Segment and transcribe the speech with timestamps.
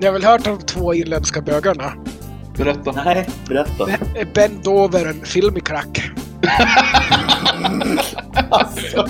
[0.00, 1.92] Ni har väl hört om de två irländska bögarna?
[2.56, 2.92] Berätta.
[3.04, 3.86] Nej, berätta.
[4.34, 6.10] Ben Dover, en filmicrack.
[8.50, 9.08] Alltså.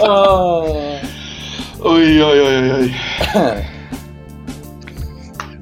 [0.00, 0.64] Ah.
[1.80, 2.96] Oj, oj, oj, oj, oj.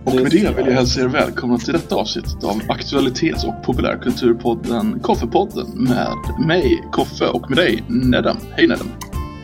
[0.04, 5.00] Och med det vill jag hälsa er välkomna till detta avsnitt av aktualitets och populärkulturpodden
[5.00, 6.16] Koffepodden med
[6.46, 8.36] mig, Koffe, och med dig, Nedem.
[8.56, 8.88] Hej Nedem.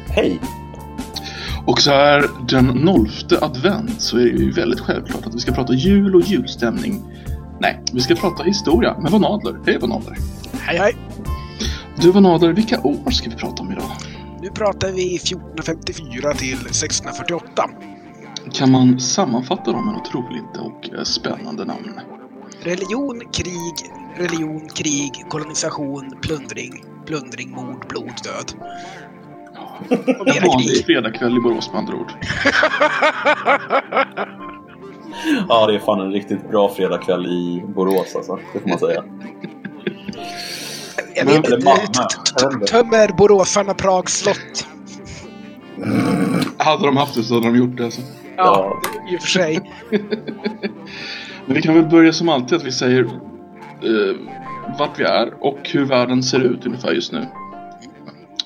[0.09, 0.41] Hej.
[1.71, 5.53] Och så här den nolfte advent så är det ju väldigt självklart att vi ska
[5.53, 7.03] prata jul och julstämning.
[7.61, 9.61] Nej, vi ska prata historia med Van Adler.
[9.67, 10.17] Hej Van Adler.
[10.53, 10.97] Hej hej!
[11.97, 13.91] Du Van Adler, vilka år ska vi prata om idag?
[14.43, 17.65] Nu pratar vi 1454 till 1648.
[18.53, 22.01] Kan man sammanfatta dem med något roligt och eh, spännande namn?
[22.63, 23.75] Religion, krig,
[24.17, 28.53] religion, krig, kolonisation, plundring, plundring, mord, blod, död.
[29.91, 32.13] En vanlig fredagkväll i Borås med andra ord.
[35.49, 38.39] Ja, det är fan en riktigt bra fredagkväll i Borås alltså.
[38.53, 39.05] Det får man säga.
[41.25, 42.67] Vet inte, Jag vet inte.
[42.67, 44.67] tömmer boråsarna Prags slott?
[46.59, 47.85] Hade de haft det så hade de gjort det.
[47.85, 48.01] Alltså.
[48.37, 48.81] Ja,
[49.13, 49.61] i och för sig.
[51.47, 54.17] Men vi kan väl börja som alltid att vi säger eh,
[54.79, 57.27] vart vi är och hur världen ser ut ungefär just nu.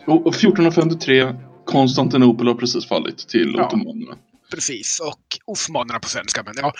[0.06, 3.66] Och, och 1453, Konstantinopel har precis fallit till Ja.
[3.66, 4.18] ottomanerna.
[4.50, 5.00] Precis.
[5.00, 6.42] Och osmanerna på svenska.
[6.42, 6.72] Men ja.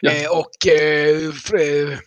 [0.00, 0.10] Ja.
[0.12, 1.98] Eh, och eh, fr- eh,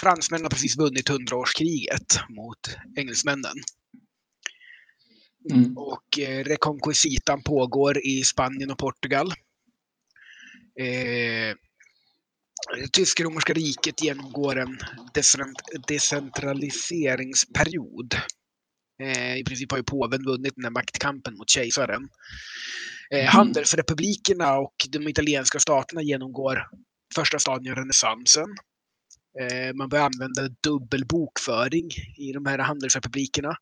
[0.00, 2.58] fransmännen har precis vunnit hundraårskriget mot
[2.96, 3.54] engelsmännen.
[5.52, 5.78] Mm.
[5.78, 9.26] Och eh, reconquisitan pågår i Spanien och Portugal.
[10.80, 11.54] Eh,
[12.92, 14.78] Tysk-romerska riket genomgår en
[15.14, 18.14] decent- decentraliseringsperiod.
[19.02, 22.08] Eh, I princip har ju påven vunnit den här maktkampen mot kejsaren.
[23.10, 23.26] Eh, Mm.
[23.26, 26.68] Handelsrepublikerna och de italienska staterna genomgår
[27.14, 28.48] första stadien av renässansen.
[29.40, 33.56] Eh, man börjar använda dubbel bokföring i de här handelsrepublikerna.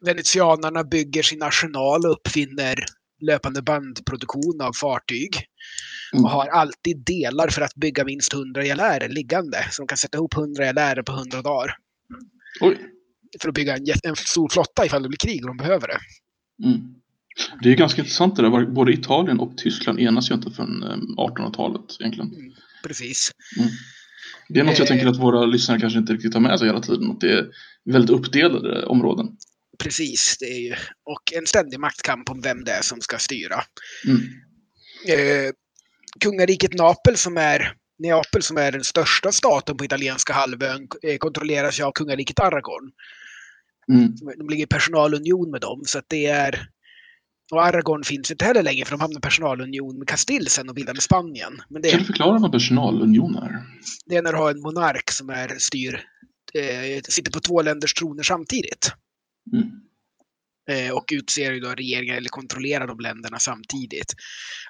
[0.00, 2.84] Venetianarna bygger sin arsenal och uppfinner
[3.20, 5.46] löpande bandproduktion av fartyg.
[6.12, 6.24] Mm.
[6.24, 9.68] Och har alltid delar för att bygga minst 100 galärer liggande.
[9.70, 11.76] Så de kan sätta ihop 100 galärer på 100 dagar.
[12.60, 12.78] Oj.
[13.40, 15.98] För att bygga en, en stor flotta ifall det blir krig och de behöver det.
[16.66, 16.80] Mm.
[17.62, 18.66] Det är ganska intressant det där.
[18.66, 22.30] Både Italien och Tyskland enas ju inte förrän eh, 1800-talet egentligen.
[22.82, 23.30] Precis.
[24.48, 24.88] Det är något jag Eh.
[24.88, 27.10] tänker att våra lyssnare kanske inte riktigt har med sig hela tiden.
[27.10, 27.46] Att det är
[27.84, 29.26] väldigt uppdelade områden.
[29.78, 30.36] Precis.
[30.40, 33.62] Det är ju, och en ständig maktkamp om vem det är som ska styra.
[34.06, 34.20] Mm.
[35.08, 35.52] Eh,
[36.20, 41.80] kungariket Napel som är Neapel som är den största staten på italienska halvön eh, kontrolleras
[41.80, 42.92] ju av kungariket Aragon.
[43.92, 44.14] Mm.
[44.38, 46.68] De ligger i personalunion med dem så att det är
[47.52, 50.74] och Aragon finns inte heller längre för de hamnade i personalunion med Castile sen och
[50.74, 51.62] bildade Spanien.
[51.68, 53.62] Men det, Kan du förklara vad personalunion är?
[54.06, 55.94] det är när du har en monark som är styr,
[56.54, 58.92] eh, sitter på två länders troner samtidigt.
[59.52, 59.70] Mm.
[60.70, 64.14] Eh, och utser ju då regeringar eller kontrollerar de länderna samtidigt.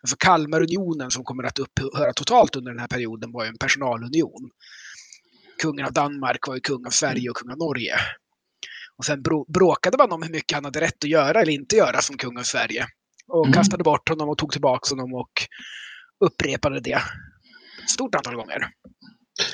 [0.03, 4.51] Alltså Kalmarunionen som kommer att upphöra totalt under den här perioden var ju en personalunion.
[5.63, 7.95] Kungen av Danmark var ju kung av Sverige och kung av Norge.
[8.99, 12.01] Och sen bråkade man om hur mycket han hade rätt att göra eller inte göra
[12.01, 12.87] som kung av Sverige.
[13.29, 13.53] Och Mm.
[13.55, 15.33] kastade bort honom och tog tillbaka honom och
[16.25, 16.93] upprepade det
[17.83, 18.69] ett stort antal gånger.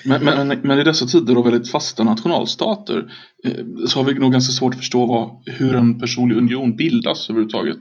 [0.04, 3.12] Men, men, men i dessa tider av väldigt fasta nationalstater
[3.44, 7.30] eh, så har vi nog ganska svårt att förstå vad, hur en personlig union bildas
[7.30, 7.78] överhuvudtaget.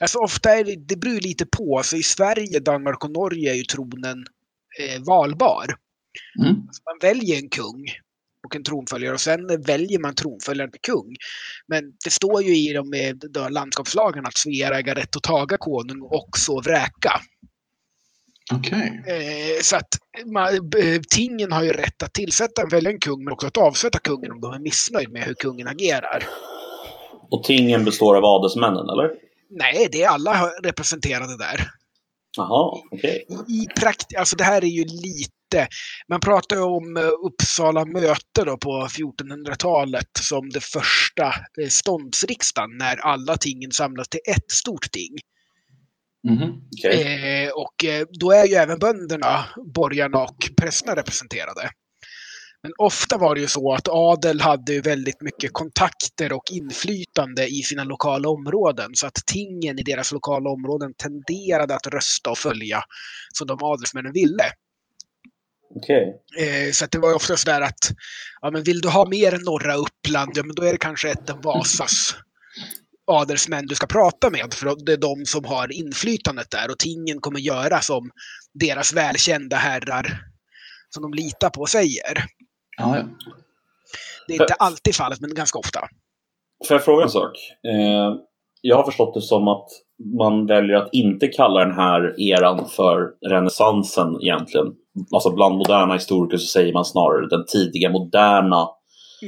[0.00, 1.80] Alltså ofta är det, det beror lite på.
[1.84, 4.18] Så i Sverige, Danmark och Norge är ju tronen
[4.80, 5.64] eh, valbar.
[6.38, 6.54] Mm.
[6.56, 7.84] Man väljer en kung
[8.46, 11.16] och en tronföljare och sen väljer man tronföljaren till kung.
[11.68, 16.00] Men det står ju i de då, landskapslagarna att Svea äger rätt att taga konung
[16.02, 17.20] och så vräka.
[18.52, 19.02] Okej.
[19.06, 19.88] Eh, så att
[20.26, 23.56] man, eh, tingen har ju rätt att tillsätta en välja en kung men också att
[23.56, 26.24] avsätta kungen om de är missnöjd med hur kungen agerar.
[27.30, 29.10] Och tingen består av adelsmännen, eller?
[29.50, 31.70] Nej, det är alla representerade där.
[32.36, 33.26] Jaha, okej.
[33.48, 35.68] i prakt alltså det här är ju lite,
[36.08, 41.34] man pratar ju om eh, Uppsala möte då på 1400-talet som det första
[41.68, 45.18] ståndsriksdagen när alla tingen samlas till ett stort ting.
[46.24, 46.52] Mhm.
[46.76, 47.44] okej.
[47.44, 49.44] Eh, och eh, då är ju även bönderna,
[49.74, 51.70] borgarna och prästerna representerade.
[52.62, 57.62] Men ofta var det ju så att adel hade väldigt mycket kontakter och inflytande i
[57.62, 58.90] sina lokala områden.
[58.94, 62.82] Så att tingen i deras lokala områden tenderade att rösta och följa
[63.32, 64.44] som de adelsmännen ville.
[65.76, 66.14] Okej.
[66.38, 67.90] Eh, så det var ofta sådär att
[68.40, 71.10] ja, men vill du ha mer än norra Uppland, ja, men då är det kanske
[71.10, 72.14] ett Vasas
[73.06, 74.54] adelsmän du ska prata med.
[74.54, 78.10] För det är de som har inflytandet där och tingen kommer göra som
[78.54, 80.06] deras välkända herrar
[80.90, 82.24] som de litar på säger.
[82.76, 83.04] Ja, ja.
[84.28, 85.80] Det är inte alltid fallet, men ganska ofta.
[86.68, 87.36] Får jag fråga en sak?
[87.66, 88.14] Eh,
[88.60, 89.68] jag har förstått det som att
[90.18, 94.66] man väljer att inte kalla den här eran för renässansen egentligen.
[95.14, 98.68] Alltså bland moderna historiker så säger man snarare den tidiga moderna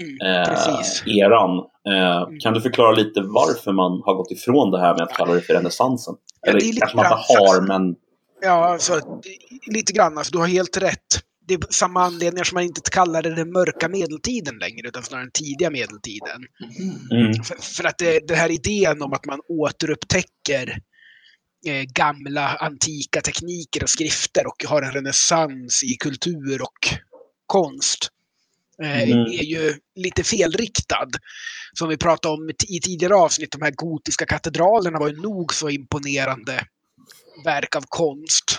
[0.01, 1.59] Mm, eh, eran.
[1.89, 5.35] Eh, Kan du förklara lite varför man har gått ifrån det här med att kalla
[5.35, 6.15] det för renässansen?
[6.43, 7.97] Ja, Eller kanske man inte har, men
[8.41, 9.21] Ja, alltså,
[9.67, 10.19] lite grann.
[10.19, 11.23] Alltså, du har helt rätt.
[11.49, 15.25] Det är samma anledningar som man inte kallar det den mörka medeltiden längre, utan snarare
[15.25, 16.43] den tidiga medeltiden.
[17.13, 20.79] mm, För, för att det, det här idén om att man återupptäcker
[21.67, 26.99] eh, gamla antika tekniker och skrifter och har en renässans i kultur och
[27.47, 28.09] konst
[28.83, 29.21] Mm.
[29.21, 31.09] är ju lite felriktad.
[31.79, 35.69] Som vi pratade om i tidigare avsnitt, de här gotiska katedralerna var ju nog så
[35.69, 36.65] imponerande
[37.45, 38.59] verk av konst.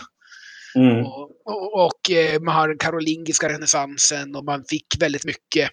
[0.75, 5.71] mm, Och, och, och eh, man har den karolingiska renässansen och man fick väldigt mycket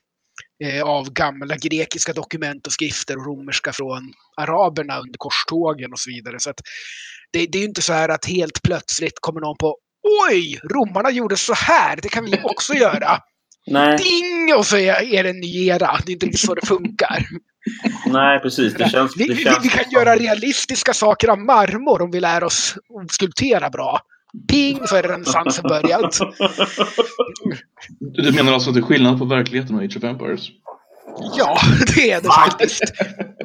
[0.65, 6.11] eh, av gamla grekiska dokument och skrifter och romerska från araberna under korstågen och så
[6.11, 6.41] vidare.
[6.41, 6.53] Så
[7.33, 9.79] det, det är ju inte så här att helt plötsligt kommer någon på
[10.31, 13.19] Oj, romarna gjorde så här, det kan vi också göra.
[13.67, 14.55] nej, Ding!
[14.59, 15.99] Och så är, det en ny era.
[16.07, 17.27] Det är inte så det funkar.
[18.07, 18.75] nej, precis.
[18.75, 22.21] Det känns, Vi, det vi, känns vi kan göra realistiska saker av marmor om vi
[22.21, 24.01] lär oss att skulptera bra.
[24.49, 26.19] Ping så är renässansen börjat.
[28.01, 30.49] Du menar alltså att det är skillnad på verkligheten och Age of Empires?
[31.37, 31.59] Ja,
[31.97, 32.35] det är det Va?
[32.35, 32.83] faktiskt.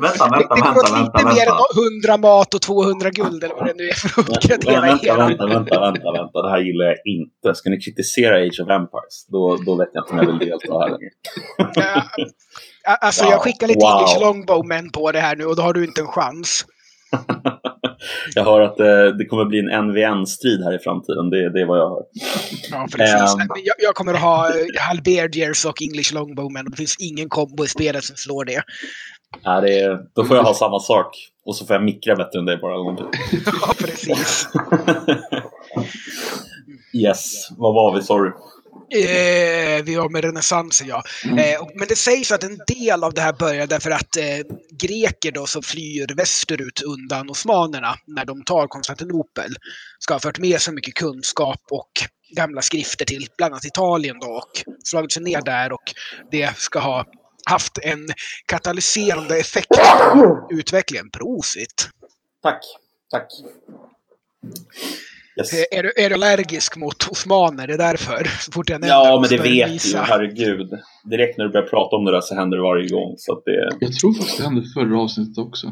[0.02, 1.64] Vänta, Det, vänta, det går åt vänta, lite mer vänta.
[1.76, 5.16] än 100 mat och 200 guld eller vad det nu är för att uppgradera vänta,
[5.18, 6.42] vänta, vänta, vänta, vänta.
[6.42, 7.56] Det här gillar jag inte.
[7.56, 9.26] Ska ni kritisera Age of Empires?
[9.28, 12.04] Då, då vet jag inte om jag vill delta här längre.
[13.02, 14.00] Alltså jag skickar lite Wow.
[14.00, 16.66] English Longbowmen på det här nu och då har du inte en chans.
[18.36, 21.30] Jag hör att eh, det kommer bli en NVN-strid här i framtiden.
[21.30, 22.04] Det, det är vad jag hör.
[22.72, 23.16] Ja, precis.
[23.16, 23.38] Ehm.
[23.38, 24.54] Nej, men Jag, jag kommer att ha eh,
[24.90, 28.62] halberdiers och English Longbowmen och det finns ingen kombo i spelet som slår det.
[29.44, 31.16] Ja, det är, då får jag ha samma sak.
[31.46, 32.76] Och så får jag mikra bättre än dig bara.
[33.46, 34.48] Ja, precis.
[36.94, 38.02] yes, vad var vi?
[38.04, 38.32] Sorry.
[38.92, 41.04] Eh, vi var med renässansen, ja.
[41.38, 44.24] Eh, och- men det sägs att en del av det här börjar därför att eh,
[44.72, 49.56] greker då som flyr västerut undan osmanerna när de tar Konstantinopel
[50.00, 51.90] ska ha fört med sig mycket kunskap och
[52.36, 54.52] gamla skrifter till bland annat Italien då och
[54.84, 55.84] slagit sig ner där och
[56.32, 57.06] det ska ha
[57.50, 58.08] haft en
[58.46, 59.68] katalyserande effekt
[60.14, 61.10] på utvecklingen.
[61.12, 61.90] Prosit!
[62.44, 62.62] Tack.
[63.12, 63.28] Tack.
[65.40, 65.54] Yes.
[65.54, 67.68] Eh, Är du, är du allergisk mot osmaner?
[67.68, 68.24] Det är därför.
[68.40, 69.98] Så fort jag Ja, men det du vet du nysa.
[69.98, 70.04] ju.
[70.04, 70.70] Herregud.
[71.04, 73.16] Direkt när du börjar prata om det där så händer det varje gång.
[73.18, 75.68] Så att det, Jag tror faktiskt det hände förra avsnittet också.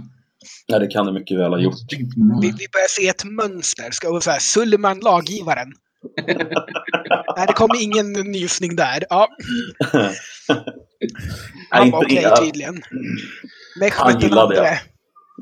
[0.66, 1.74] ja, det kan det mycket väl ha gjort.
[1.92, 1.98] Vi,
[2.42, 3.92] vi börjar se ett mönster.
[3.92, 5.68] Ska vi säga Suleiman laggivaren.
[7.38, 9.04] Nej, det kommer ingen nysning där.
[9.10, 9.28] Ja,
[11.70, 12.82] han var inte, okej ja, tydligen.
[13.94, 14.66] Han Mehmet den gillade jag.
[14.66, 14.80] andre.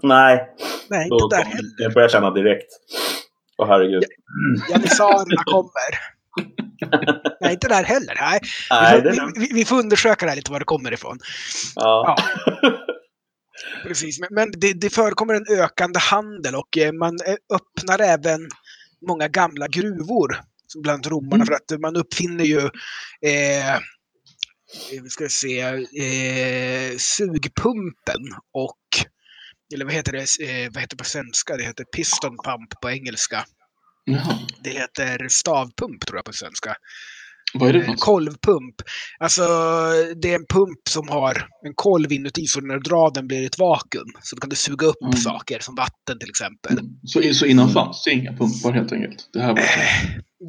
[0.04, 0.48] nej,
[0.90, 1.72] Nej, då, inte där heller.
[1.78, 2.68] jag börjar känna direkt.
[3.58, 4.04] Åh herregud.
[4.70, 6.16] Janissarerna kommer.
[7.42, 8.16] Nej, inte där heller.
[8.22, 8.40] Nej.
[8.70, 11.20] Nej, Vi, får, vi, vi får undersöka det här lite var det kommer ifrån.
[11.76, 12.16] ja.
[13.84, 18.50] Precis, men, men det, det förekommer en ökande handel och eh, man eh, öppnar även
[19.08, 20.40] många gamla gruvor.
[20.84, 21.46] Bland romarna Mm.
[21.46, 22.60] för att man uppfinner ju
[23.22, 23.80] eh,
[24.92, 28.22] vi ska se, eh, sugpumpen
[28.54, 28.78] och
[29.74, 31.58] eller vad heter det, eh, vad heter det på svenska?
[31.58, 33.46] Det heter piston pump på engelska.
[34.06, 34.38] Jaha.
[34.64, 36.76] Det heter stavpump tror jag på svenska.
[37.54, 38.00] Vad är det för Eh, något?
[38.02, 38.76] Kolvpump.
[39.20, 39.42] Alltså
[40.22, 43.40] det är en pump som har en kolv inuti så när du drar den blir
[43.40, 44.08] det ett vakuum.
[44.22, 45.16] Så då kan du suga upp Mm.
[45.16, 46.80] saker som vatten till exempel.
[47.04, 49.30] Så, så innan fanns det inga pumpar helt enkelt?
[49.34, 49.62] Det här var...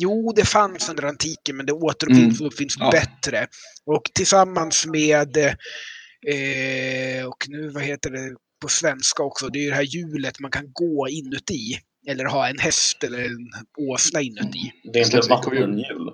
[0.01, 2.91] Jo, det fanns under antiken men det återuppfinns och uppfinns Ja.
[2.91, 3.47] bättre.
[3.87, 9.69] Och tillsammans med, eh, och nu vad heter det på svenska också, det är ju
[9.71, 11.79] det här hjulet man kan gå inuti.
[12.09, 13.51] Eller ha en häst eller en
[13.91, 14.73] åsna inuti.
[14.93, 16.11] Det är inte ett vattenhjul.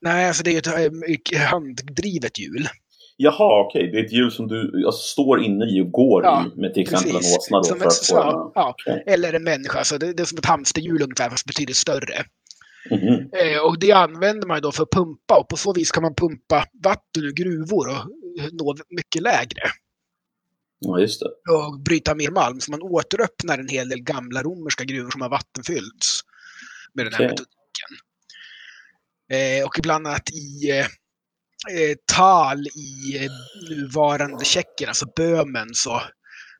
[0.00, 2.68] Nej, alltså det är ju ett eh, handdrivet hjul.
[3.16, 3.90] Jaha, okej.
[3.92, 6.74] Det är ett hjul som du alltså, står inne i och går Ja, i med
[6.74, 7.32] till exempel precis.
[7.32, 9.04] en åsna då Som för ett att få svav, ja, Okej.
[9.06, 12.24] Eller en människa, så det, det är som ett hamsterhjul ungefär fast betydligt större.
[12.90, 13.14] Mhm.
[13.14, 16.14] Eh, och det använder man då för att pumpa och på så vis kan man
[16.14, 18.04] pumpa vatten ur gruvor och
[18.52, 19.62] nå mycket lägre.
[20.78, 21.52] Ja, just det.
[21.52, 22.60] Och bryta mer malm.
[22.60, 26.20] Så man återöppnar en hel del gamla romerska gruvor som har vattenfyllts
[26.94, 27.28] med den här Okej.
[27.28, 27.92] metodiken.
[29.32, 30.86] Eh, och bland annat i eh,
[31.80, 33.30] eh, Tal i eh,
[33.70, 36.02] nuvarande Tjeckien, alltså Böhmen, så,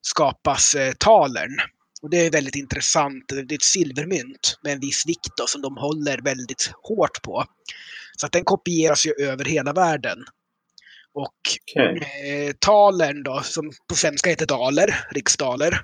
[0.07, 1.61] skapas eh, talern.
[2.03, 3.25] Och det är väldigt intressant.
[3.29, 7.45] Det är ett silvermynt med en viss vikt då, som de håller väldigt hårt på.
[8.17, 10.19] Så att den kopieras ju över hela världen.
[11.17, 11.35] Och
[11.73, 11.99] Okej.
[12.49, 15.81] eh, talern då, som på svenska heter daler, riksdaler.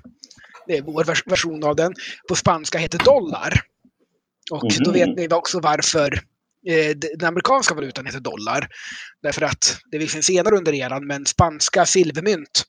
[0.67, 1.93] Det är vår vers- version av den.
[2.29, 3.61] På spanska heter dollar.
[4.51, 4.93] Och då Mhm.
[4.99, 6.13] vet ni också varför
[6.67, 8.67] eh, den amerikanska valutan heter dollar.
[9.21, 12.63] Därför att det är visserligen senare under eran, men spanska silvermynt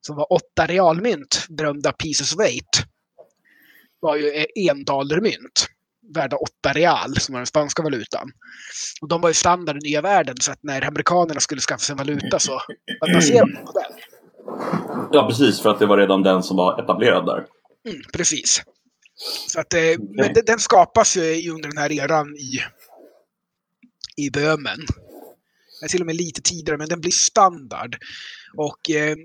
[0.00, 2.84] som var åtta realmynt, berömda pieces of eight,
[4.00, 5.68] var ju eh, endollarmynt
[6.14, 8.30] värda åtta real, som var den spanska valutan.
[9.00, 11.92] Och de var ju standard i nya världen, så att när amerikanerna skulle skaffa sig
[11.92, 12.60] en valuta så
[13.00, 13.92] baserade de på den.
[15.12, 15.60] Ja, precis.
[15.60, 17.46] För att det var redan den som var etablerad där.
[17.88, 18.62] Mm, precis.
[19.48, 22.60] Så att, eh, men den, skapas ju under den här eran i,
[24.16, 24.78] i Böhmen.
[25.88, 27.96] Till och med lite tidigare, men den blir standard.
[28.56, 29.16] Och eh,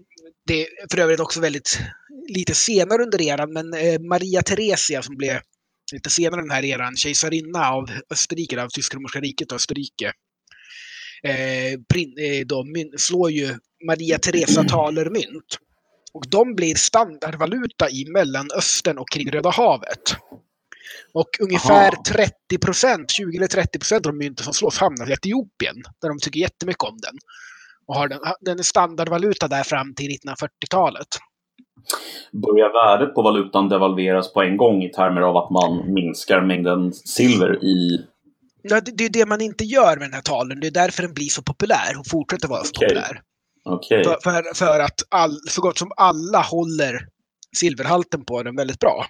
[0.48, 1.80] det är för övrigt också väldigt
[2.28, 5.40] lite senare under eran, men eh, Maria Theresia som blev
[5.94, 10.14] lite senare den här eran, kejsarinna av Österrike, av Tysk-romerska riket och Österrike.
[11.24, 13.56] Eh, prin, eh, myn, slår ju
[13.88, 15.58] Maria Teresa talermynt.
[16.14, 20.16] Och de blir standardvaluta i Mellanöstern och kring Röda havet.
[21.14, 22.04] Och ungefär Aha.
[22.08, 26.10] 30 procent, 20 eller 30 procent av de mynten som slås hamnar i Etiopien, där
[26.10, 27.18] de tycker jättemycket om den.
[27.88, 31.08] Och har den, den är standardvaluta där fram till 1940-talet.
[32.32, 36.94] Börjar värdet på valutan devalveras på en gång i termer av att man minskar mängden
[36.94, 38.06] silver i...
[38.62, 40.60] Ja, det, är det man inte gör med den här talen.
[40.60, 42.88] Det är därför den blir så populär och fortsätter vara så Okej.
[42.88, 43.22] populär.
[43.66, 44.04] Okej.
[44.04, 47.08] För, för, för att all, så gott som alla håller
[47.56, 49.06] silverhalten på den väldigt bra.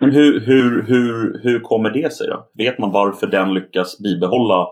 [0.00, 2.50] Men hur, hur, hur, hur kommer det sig då?
[2.54, 4.66] Vet man varför den lyckas bibehålla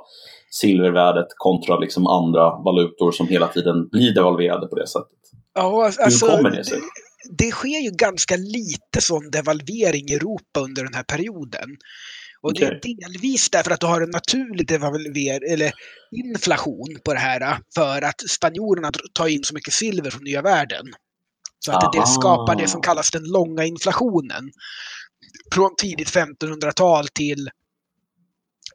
[0.50, 5.18] silvervärdet kontra liksom andra valutor som hela tiden blir devalverade på det sättet?
[5.56, 6.78] Ja, alltså, hur kommer det sig?
[6.78, 11.76] Det, det sker ju ganska lite sån devalvering i Europa under den här perioden.
[12.42, 15.72] Och det är delvis därför att du har en naturlig devalver, eller
[16.16, 20.86] inflation på det här för att spanjorerna tar in så mycket silver från nya världen.
[21.58, 22.06] Så att det Aha.
[22.06, 24.50] skapar det som kallas den långa inflationen.
[25.54, 27.50] Från tidigt 1500-tal till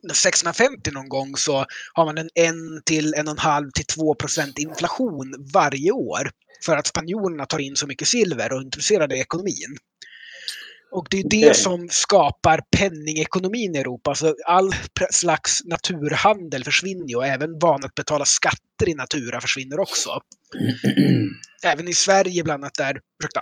[0.06, 5.92] 1650 någon gång så har man en 1 till 1,5 till 2 procent inflation varje
[5.92, 6.30] år.
[6.66, 9.78] För att spanjorerna tar in så mycket silver och är intresserade i ekonomin.
[10.92, 14.16] Och det är det som skapar penningekonomin i Europa.
[14.16, 14.72] Så all
[15.12, 20.10] slags naturhandel försvinner ju och även vanan att betala skatter i natura försvinner också.
[21.64, 23.42] Även i Sverige bland annat där, ursäkta,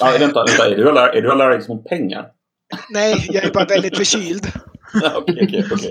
[0.00, 0.66] Ja, vänta, vänta.
[0.66, 0.76] Är
[1.14, 2.30] du, du allergisk mot pengar?
[2.90, 4.52] Nej, jag är bara väldigt förkyld.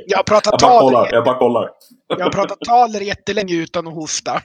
[0.07, 1.03] Jag har pratat Jag bara kollar.
[1.05, 1.69] taler, Jag bara kollar.
[2.07, 4.41] jag har pratat taler jättelänge utan att hosta.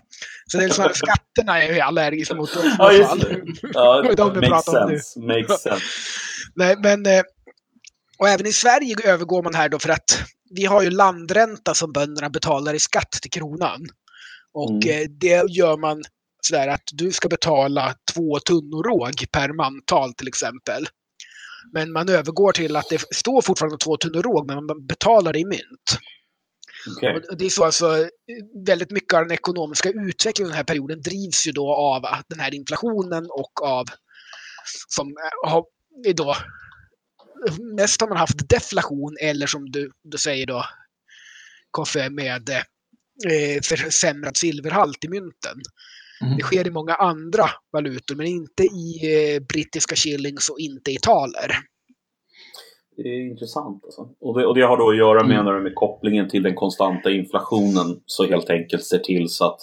[0.46, 2.50] Så det är här, skatterna är jag allergisk mot.
[2.56, 3.18] i Ja, just fall.
[3.18, 3.40] det.
[3.75, 4.99] Ja, Det de makes pratade om nu.
[4.99, 5.20] sense.
[5.20, 5.84] Makes sense.
[6.54, 7.22] Nej, men, eh,
[8.18, 11.92] och även i Sverige övergår man här då för att vi har ju landränta som
[11.92, 13.87] bönderna betalar i skatt till kronan.
[14.54, 15.02] Och Mm.
[15.02, 16.02] eh, det gör man
[16.42, 20.87] sådär att du ska betala två tunnor råg per mantal till exempel.
[21.73, 25.45] Men man övergår till att det står fortfarande två tunnor råg, men man betalar i
[25.45, 25.99] mynt.
[27.31, 28.09] Och det är så alltså,
[28.67, 32.40] väldigt mycket av den ekonomiska utvecklingen den här perioden drivs ju då av att den
[32.40, 33.87] här inflationen och av
[34.88, 35.64] som eh, har
[36.05, 36.37] är då
[37.76, 40.64] mest har man haft deflation eller som du, du säger då
[41.71, 45.62] Koffe med eh, försämrad silverhalt i mynten.
[46.23, 46.37] Mm.
[46.37, 49.00] Det sker i många andra valutor men inte i
[49.35, 51.50] eh, brittiska shillings och inte i taler.
[52.97, 53.85] Det är intressant.
[53.85, 54.09] Alltså.
[54.21, 55.37] Och, det, och det har då att göra Mm.
[55.37, 58.00] menar du, med kopplingen till den konstanta inflationen.
[58.07, 59.61] Så helt enkelt ser till så att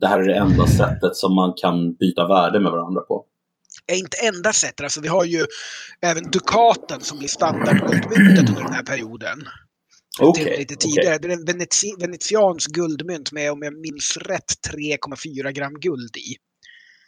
[0.00, 3.24] det här är det enda sättet som man kan byta värde med varandra på.
[3.86, 4.80] är inte enda sättet.
[4.80, 5.44] Alltså, vi har ju
[6.00, 9.38] även dukaten som blir standardguldmyntet under den här perioden.
[10.34, 11.18] Till lite tidigare.
[11.18, 16.36] Det är en veneti venetians guldmynt med, om jag minns rätt, 3,4 gram guld i.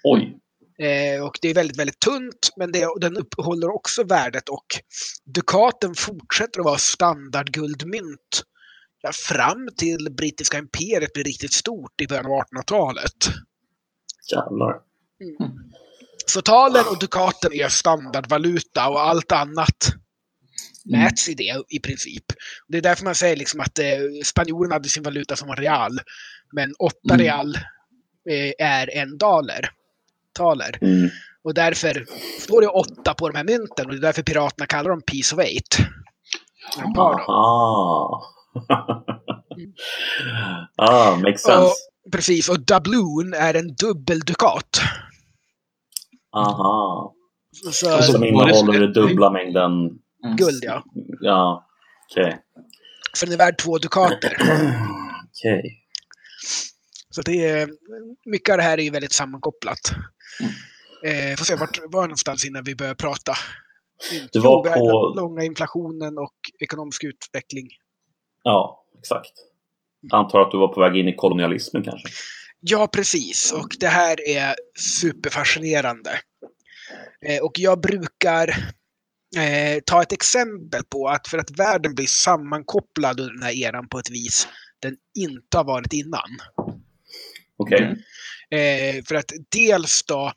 [0.04, 0.38] Oj.
[0.78, 4.66] Eh, och det är väldigt, väldigt tunt, men det, den uppehåller också värdet och
[5.24, 8.42] dukaten fortsätter att vara standardguldmynt
[9.00, 13.28] ja, fram till brittiska imperiet blir riktigt stort i början av 1800-talet.
[14.32, 14.80] Jävlar.
[16.26, 19.94] Så talen och dukaten är standardvaluta och allt annat
[20.88, 21.00] Mm.
[21.00, 22.25] mäts i det i princip.
[22.68, 23.84] Det är därför man säger liksom att eh,
[24.25, 26.00] spanjorerna hade sin valuta som var real.
[26.52, 27.18] Men åtta Mm.
[27.26, 27.54] real
[28.30, 29.70] eh, är en daler.
[30.34, 30.78] Taler.
[30.80, 31.10] Mm.
[31.44, 32.06] Och därför
[32.40, 35.34] står det åtta på de här mynten och det är därför piraterna kallar dem piece
[35.34, 35.78] of eight.
[36.96, 38.22] Aha.
[40.76, 41.58] ah, makes sense.
[41.58, 41.72] Och
[42.12, 44.80] Precis, och doubloon är en dubbeldukat.
[46.37, 47.14] Aha.
[47.72, 49.72] Så, Som innehåller dubbla mängden...
[50.24, 50.36] Mm.
[50.36, 50.84] guld, ja.
[51.20, 51.68] Ja,
[52.10, 52.38] okej.
[53.12, 54.36] Så den är värd två dukater.
[55.30, 55.76] Okej.
[57.10, 57.68] Så det är,
[58.24, 59.78] mycket av det här är ju väldigt sammankopplat.
[61.06, 63.32] Eh, får se vart var någonstans innan vi börjar prata.
[64.32, 67.68] Det var Jo, på- långa inflationen och ekonomisk utveckling.
[68.42, 69.32] Ja, exakt.
[70.00, 72.08] Jag antar att du var på väg in i kolonialismen kanske?
[72.60, 73.52] Ja, precis.
[73.52, 76.10] Och det här är superfascinerande.
[77.26, 78.54] Eh, och jag brukar
[79.37, 83.88] eh, ta ett exempel på att för att världen blir sammankopplad under den här eran
[83.88, 84.49] på ett vis
[84.80, 86.38] den inte har varit innan.
[87.56, 87.82] Okej.
[87.82, 87.99] Mm.
[88.50, 90.32] Eh, för att dels då,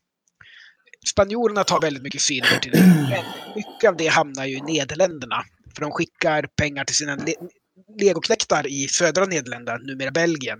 [1.05, 5.43] spanjorerna tar väldigt mycket silver till det, men mycket av det hamnar ju i Nederländerna.
[5.75, 7.33] För de skickar pengar till sina le
[7.99, 10.59] legoknektar i södra Nederländerna, numera Belgien,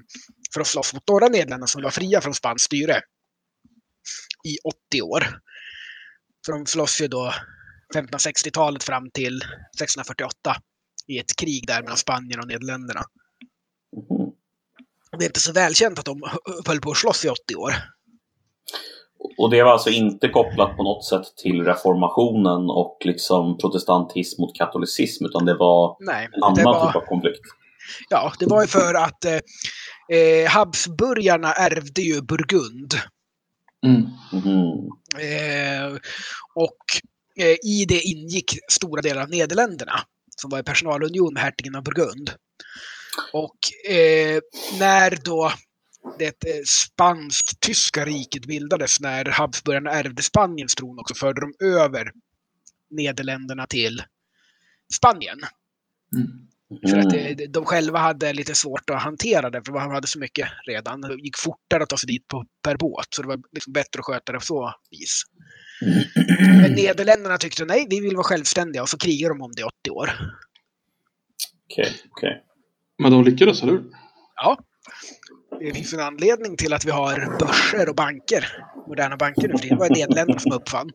[0.54, 3.02] för att slåss mot norra Nederländerna som var fria från spanskt styre
[4.44, 5.40] i 80 år.
[6.46, 7.34] Så de slåss ju då
[7.94, 10.56] 1560-talet fram till 1648
[11.08, 13.02] i ett krig där mellan Spanien och Nederländerna.
[13.96, 14.32] Mhm.
[15.18, 16.22] Det är inte så välkänt att de
[16.68, 17.74] höll på att slåss i 80 år.
[19.38, 24.58] Och det var alltså inte kopplat på något sätt till reformationen och liksom protestantism mot
[24.58, 27.42] katolicism utan det var Nej, en annan var, typ av konflikt?
[28.10, 29.40] ja, det var ju för att eh,
[30.18, 32.94] eh, Habsburgarna ärvde ju Burgund.
[33.86, 34.02] Mm.
[34.32, 34.90] Mhm.
[35.20, 36.00] Eh,
[36.56, 36.78] och
[37.64, 40.00] i det ingick stora delar av Nederländerna
[40.38, 42.32] som var i personalunion med hertigen av Burgund.
[43.34, 44.40] Och eh,
[44.80, 45.52] när då
[46.20, 52.12] det eh, spansk-tyska riket bildades, när Habsburgarna ärvde Spaniens tron också, förde de över
[52.90, 54.04] Nederländerna till
[54.94, 55.40] Spanien.
[56.16, 56.48] Mm.
[56.90, 57.40] För att Mm.
[57.40, 61.02] eh, de själva hade lite svårt att hantera det, för de hade så mycket redan.
[61.02, 64.00] Det gick fortare att ta sig dit på, per båt, så det var liksom bättre
[64.00, 65.24] att sköta det på så vis.
[66.62, 69.64] Men Nederländerna tyckte nej, vi vill vara självständiga och så krigar de om det i
[69.64, 70.10] 80 år.
[71.72, 72.44] Okej, okej.
[72.98, 73.84] Men de lyckades, eller hur?
[74.36, 74.58] Ja.
[75.60, 78.46] Det finns en anledning till att vi har börser och banker,
[78.88, 79.54] moderna banker nu.
[79.62, 80.92] Det var Nederländerna som uppfann.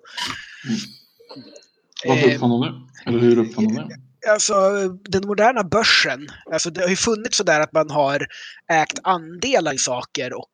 [2.06, 3.10] Varför Eh, uppfann de det?
[3.10, 3.96] Eller hur uppfann de det?
[4.30, 4.54] Alltså
[4.88, 8.26] den moderna börsen, alltså det har ju funnits sådär att man har
[8.72, 10.52] ägt andelar i saker och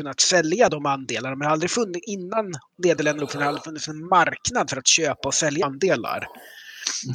[0.00, 1.36] kunnat sälja de andelarna.
[1.36, 2.52] Men aldrig funnits, innan
[2.84, 6.26] Nederländerna har aldrig funnits en marknad för att köpa och sälja andelar.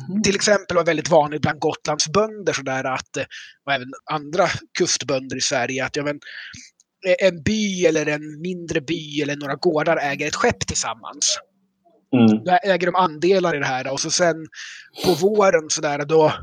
[0.10, 0.22] Mhm.
[0.24, 3.18] Till exempel var det väldigt vanligt bland Gotlands bönder sådär att,
[3.66, 6.20] och även andra kustbönder i Sverige, att ja, men,
[7.08, 11.38] eh, en by eller en mindre by eller några gårdar äger ett skepp tillsammans.
[12.14, 12.44] Mm.
[12.44, 14.36] Då äger de andelar i det här och så sen
[15.06, 16.34] på våren sådär då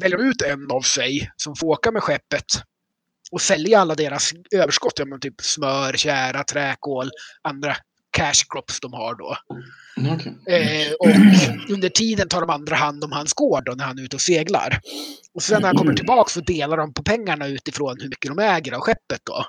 [0.00, 2.44] väljer de ut en av sig som får åka med skeppet
[3.32, 7.10] och sälja alla deras överskott, ja, men typ smör, kära, träkol,
[7.42, 7.76] andra
[8.10, 9.36] cash crops de har då.
[10.00, 10.86] Mm, Okej.
[10.86, 11.06] Eh, och
[11.72, 14.22] under tiden tar de andra hand om hans gård då, när han är ute och
[14.22, 14.80] seglar.
[15.34, 18.38] Och sen när han kommer tillbaka så delar de på pengarna utifrån hur mycket de
[18.38, 19.44] äger av skeppet då.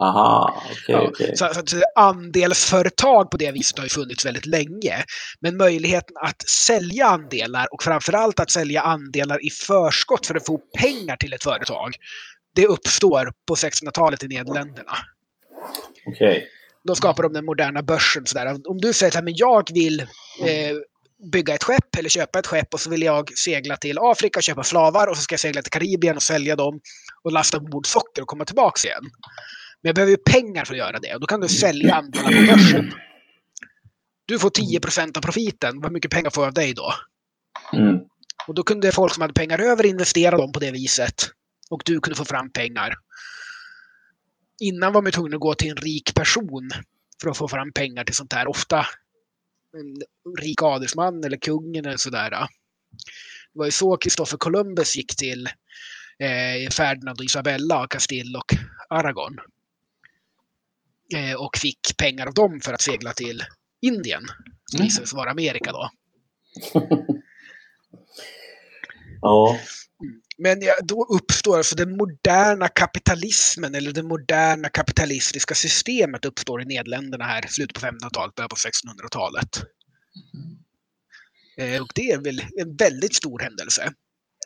[0.00, 1.36] Aha, Ja, okej.
[1.36, 5.04] Så, så att andelsföretag på det viset har ju funnits väldigt länge.
[5.40, 10.60] Men möjligheten att sälja andelar och framförallt att sälja andelar i förskott för att få
[10.78, 11.94] pengar till ett företag.
[12.58, 14.92] Det uppstår på 1600-talet i Nederländerna.
[16.06, 16.48] Okej.
[16.84, 18.26] Då skapar de den moderna börsen.
[18.26, 18.60] Sådär.
[18.68, 20.76] Om du säger att jag vill eh,
[21.32, 24.42] bygga ett skepp eller köpa ett skepp och så vill jag segla till Afrika och
[24.42, 26.80] köpa slavar och så ska jag segla till Karibien och sälja dem
[27.22, 29.02] och lasta ombord socker och komma tillbaka igen.
[29.82, 32.30] Men jag behöver ju pengar för att göra det och då kan du sälja andelar
[32.30, 32.92] på börsen.
[34.26, 35.82] Du får 10% av profiten.
[35.82, 36.92] Hur mycket pengar får jag av dig då?
[37.72, 37.98] Mm.
[38.46, 41.32] Och då kunde folk som hade pengar över investera dem på det viset.
[41.70, 42.94] Och du kunde få fram pengar.
[44.60, 46.70] Innan var man tvungen att gå till en rik person
[47.22, 48.48] för att få fram pengar till sånt här.
[48.48, 48.86] Ofta
[49.76, 49.96] en
[50.42, 52.30] rik adelsman eller kungen eller sådär.
[52.30, 52.48] Det
[53.52, 55.46] var ju så Kristoffer Columbus gick till
[56.18, 58.54] eh, Ferdinand och Isabella, Castille och
[58.90, 59.36] Aragon.
[61.14, 63.44] Eh, och fick pengar av dem för att segla till
[63.82, 64.22] Indien.
[64.70, 64.84] Som Mm.
[64.86, 65.90] visade sig vara Amerika då.
[69.20, 69.58] Ja.
[70.38, 76.64] Men ja, då uppstår alltså den moderna kapitalismen eller det moderna kapitalistiska systemet uppstår i
[76.64, 79.62] Nederländerna här i slutet på 1500-talet, början på 1600-talet.
[81.58, 83.92] Eh, och det är väl en väldigt stor händelse.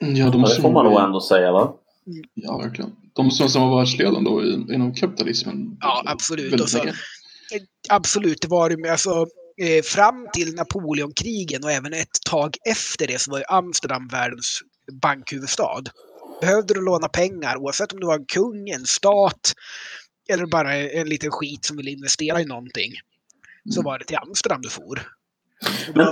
[0.02, 1.74] Mm, Ja, de det måste får man nog ändå säga, va?
[2.34, 2.90] Ja, verkligen.
[3.12, 5.76] De som, som var världsledande då i, inom kapitalismen.
[5.80, 6.60] Ja, absolut.
[6.60, 6.78] Och så-.
[6.78, 6.94] Eh,
[7.88, 9.26] Absolut, det var det med alltså
[9.62, 14.60] eh, fram till Napoleonkrigen och även ett tag efter det så var ju Amsterdam världens
[15.00, 15.82] bankhuvudstad.
[16.40, 19.52] behövde du låna pengar, oavsett om du var en kung, en stat
[20.28, 22.92] eller bara en liten skit som ville investera i någonting,
[23.70, 23.84] så Mm.
[23.84, 25.02] var det till Amsterdam du for.
[25.94, 26.06] Men,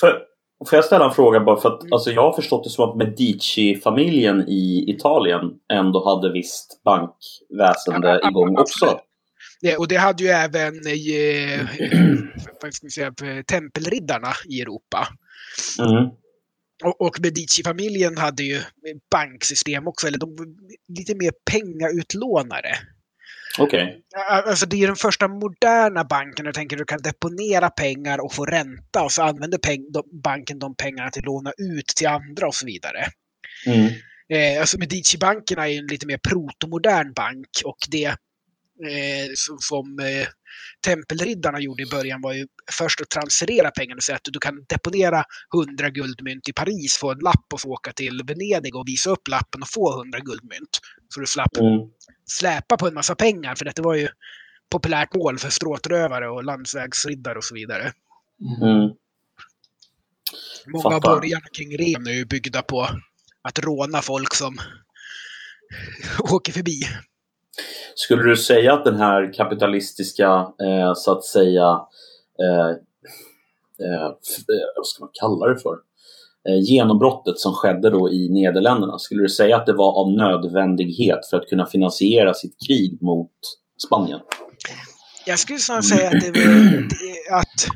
[0.00, 0.22] för,
[0.68, 1.92] får jag ställa en fråga bara för att Mm.
[1.92, 5.40] alltså, jag har förstått det som att Medici-familjen i Italien
[5.72, 8.92] ändå hade visst bankväsende Ja, igång absolut.
[8.94, 9.00] också.
[9.60, 11.66] Det, och det hade ju även eh,
[12.72, 13.12] ska man säga,
[13.46, 15.08] tempelriddarna i Europa.
[15.78, 16.10] Mm.
[16.84, 18.60] Och, och Medici-familjen hade ju
[19.10, 20.36] banksystem också, eller de
[20.98, 22.76] lite mer pengautlånare.
[23.58, 24.02] Okej.
[24.30, 28.44] Alltså det är den första moderna banken du tänker du kan deponera pengar och få
[28.44, 32.46] ränta och så använder peng, de, banken de pengarna till att låna ut till andra
[32.46, 33.06] och så vidare.
[33.66, 33.92] Mm.
[34.28, 38.16] Eh, alltså Medici-bankerna är ju en lite mer protomodern bank och det
[38.84, 40.28] eh, som, som eh,
[40.84, 45.24] tempelriddarna gjorde i början var ju först att transferera pengarna så att du kan deponera
[45.54, 49.28] 100 guldmynt i Paris, få en lapp och få åka till Venedig och visa upp
[49.28, 50.80] lappen och få 100 guldmynt.
[51.08, 51.90] Så du slapp Mm.
[52.26, 54.08] släpa på en massa pengar för detta var ju
[54.70, 57.92] populärt mål för stråtrövare och landsvägsriddare och så vidare.
[58.62, 58.90] Mm.
[60.66, 62.88] Många av borgarna kring Ren är ju byggda på
[63.42, 64.56] att råna folk som
[66.30, 66.80] åker förbi.
[67.94, 70.26] Skulle du säga att den här kapitalistiska,
[70.62, 71.80] eh, så att säga,
[72.42, 72.70] eh,
[73.86, 74.10] eh, eh,
[74.76, 75.74] vad ska man kalla det för?
[76.48, 81.26] Eh, genombrottet som skedde då i Nederländerna, skulle du säga att det var av nödvändighet
[81.30, 83.30] för att kunna finansiera sitt krig mot
[83.86, 84.20] Spanien?
[85.26, 87.66] Jag skulle snarare säga att det, var- att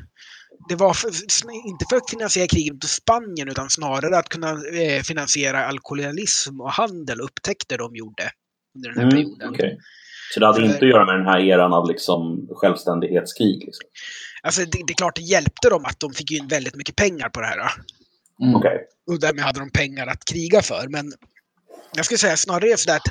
[0.69, 1.09] det var för,
[1.69, 6.71] inte för att finansiera kriget mot Spanien utan snarare att kunna eh, finansiera alkoholism och
[6.71, 8.31] handel upptäckter de gjorde
[8.74, 9.48] under den här Mm, perioden.
[9.50, 9.78] okej.
[10.35, 13.64] Så det hade För- inte att göra med den här eran av liksom självständighetskrig?
[13.64, 13.88] Liksom.
[14.42, 17.28] Alltså det, det är klart det hjälpte dem att de fick in väldigt mycket pengar
[17.28, 17.61] på det här.
[18.42, 18.54] Mm.
[18.54, 18.78] Okej.
[19.11, 20.88] och därmed hade de pengar att kriga för.
[20.88, 21.12] Men
[21.96, 23.02] jag skulle säga snarare sådär att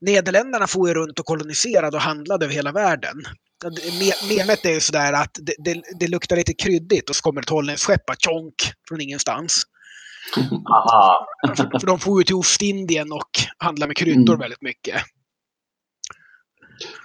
[0.00, 3.22] Nederländerna får ju runt och koloniserade och handlade över hela världen.
[4.28, 7.48] Memet är ju sådär att det, det, det luktar lite kryddigt och så kommer ett
[7.48, 8.54] holländskt skepp tjonk
[8.88, 9.62] från ingenstans.
[10.66, 11.26] Aha.
[11.80, 14.40] För de får ju till Ostindien och handlar med kryddor Mm.
[14.40, 15.02] väldigt mycket.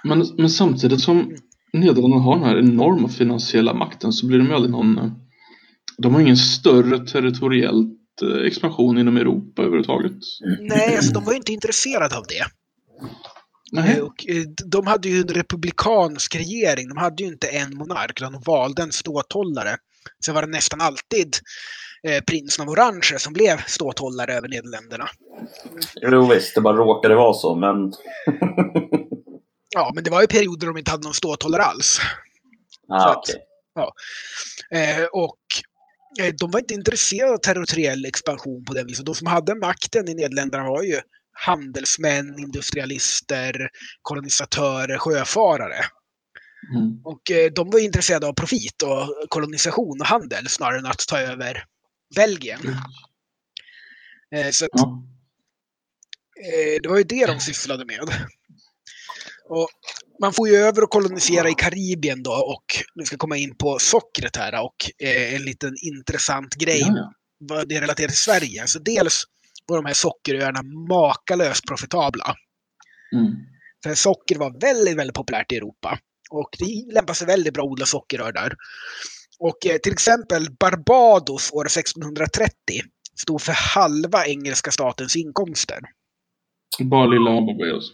[0.03, 1.35] Men, men samtidigt som
[1.73, 4.97] Nederländerna har den här enorma finansiella makten så blir de ju aldrig någon...
[4.97, 5.11] eh,
[5.97, 10.13] De har ingen större territoriellt eh, expansion inom Europa överhuvudtaget.
[10.59, 12.45] Nej, alltså de var ju inte intresserade av det.
[13.71, 14.01] Nej.
[14.01, 16.89] Och, eh, de hade ju en republikansk regering.
[16.89, 19.77] De hade ju inte en monark, utan de valde en ståthållare.
[20.25, 21.35] Sen var det nästan alltid
[22.07, 25.09] eh, prinsen av Orange som blev ståthållare över Nederländerna.
[26.01, 27.93] Jo visst, det bara råkade vara så, men...
[29.69, 31.99] Ja, men det var ju perioder de inte hade någon ståthållare alls.
[32.89, 33.43] ah, att- okej.
[34.71, 35.39] Eh, och
[36.19, 39.05] eh, de var inte intresserade av territoriell expansion på den viset.
[39.05, 40.99] De som hade makten i Nederländerna var ju
[41.45, 43.69] handelsmän, industrialister,
[44.01, 45.85] kolonisatörer, sjöfarare.
[46.75, 47.01] Mm.
[47.03, 51.19] Och eh, de var intresserade av profit och kolonisation och handel snarare än att ta
[51.19, 51.63] över
[52.15, 52.59] Belgien.
[54.35, 54.85] Eh, så att, eh,
[56.83, 57.99] det var ju det de sysslade med.
[59.49, 59.69] Och
[60.21, 62.65] man får ju över och kolonisera i Karibien då och
[62.95, 67.69] nu ska komma in på sockret här och eh, en liten intressant grej Ja, vad
[67.69, 68.61] det relaterar till Sverige.
[68.61, 69.23] Alltså dels
[69.65, 72.35] var de här sockeröarna makalöst profitabla.
[73.13, 73.33] Mm.
[73.83, 75.99] För socker var väldigt, väldigt populärt i Europa.
[76.29, 78.55] Och det lämpar sig väldigt bra att odla sockerrör där.
[79.39, 82.51] Och eh, till exempel Barbados år 1630
[83.15, 85.79] stod för halva engelska statens inkomster.
[86.79, 87.91] Bara lilla Barbados.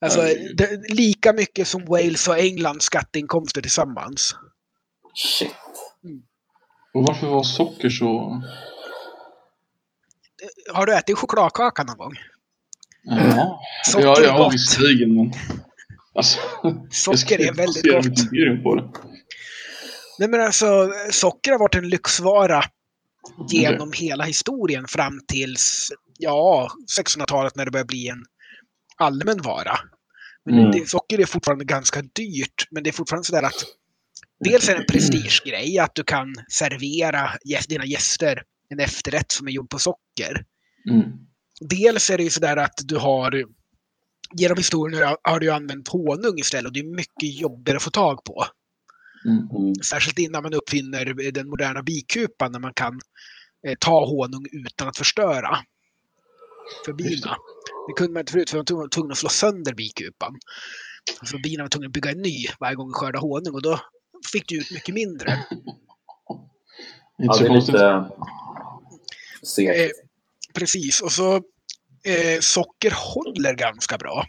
[0.00, 0.56] Alltså Herregud.
[0.56, 4.36] det, lika mycket som Wales och Englands skatteinkomster tillsammans.
[5.14, 5.54] Shit.
[6.94, 8.42] Och varför var socker så...
[10.72, 12.12] Har du ätit chokladkaka någon gång?
[13.02, 15.32] Ja, Socker ja, är ja visserligen men...
[16.14, 16.38] Alltså,
[16.90, 18.62] Socker är väldigt gott.
[18.62, 19.11] på det.
[20.22, 22.64] Nej men alltså, socker har varit en lyxvara
[23.48, 28.24] genom hela historien fram tills, ja, 1600-talet när det börjar bli en
[28.96, 29.78] allmän vara.
[30.44, 30.70] Men Mm.
[30.70, 33.64] det, socker är fortfarande ganska dyrt, men det är fortfarande sådär att
[34.44, 37.30] dels är det en prestigegrej att du kan servera
[37.68, 40.44] dina gäster en efterrätt som är gjord på socker.
[40.90, 41.02] Mm.
[41.60, 43.44] Dels är det ju sådär att du har
[44.34, 48.24] Genom historien har du använt honung istället och det är mycket jobbigare att få tag
[48.24, 48.46] på.
[49.24, 49.48] Mm.
[49.56, 49.74] Mm.
[49.74, 53.00] Särskilt innan man uppfinner den moderna bikupan när man kan
[53.66, 55.58] eh, ta honung utan att förstöra
[56.84, 57.36] för bina.
[57.88, 60.38] Det kunde man inte förut för man var tvungen att slå sönder bikupan.
[61.22, 63.80] Så bina var tvungna att bygga en ny varje gång de skördade honung och då
[64.32, 65.44] fick du ut mycket mindre.
[67.16, 68.06] Ja, det är lite Eh,
[69.42, 69.92] segt.
[70.54, 71.36] precis, och så
[72.04, 74.26] eh, socker håller ganska bra.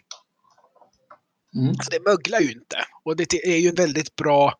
[1.56, 1.74] Mm.
[1.76, 2.78] Så det möglar ju inte.
[3.04, 4.54] Och det är ju en väldigt bra eh,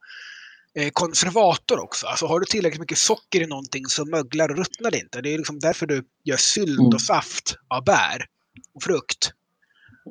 [0.94, 2.08] konservator också.
[2.08, 5.22] Alltså har du tillräckligt mycket socker i någonting så möglar och ruttnar det inte.
[5.22, 6.94] Det är liksom därför du gör sylt Mm.
[6.94, 8.26] och saft av bär
[8.74, 9.34] och frukt.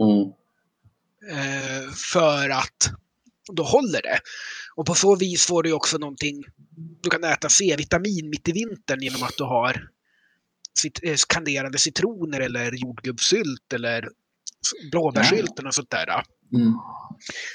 [0.00, 0.32] Mm.
[1.38, 2.90] Eh, för att
[3.52, 4.18] då håller det.
[4.74, 6.44] Och på så vis får du också någonting,
[7.02, 9.88] du kan äta C-vitamin mitt i vintern genom att du har
[11.02, 14.08] eh, kanderade citroner eller jordgubbssylt eller
[14.90, 16.22] blåbärssylten och sånt där.
[16.54, 16.74] Mm.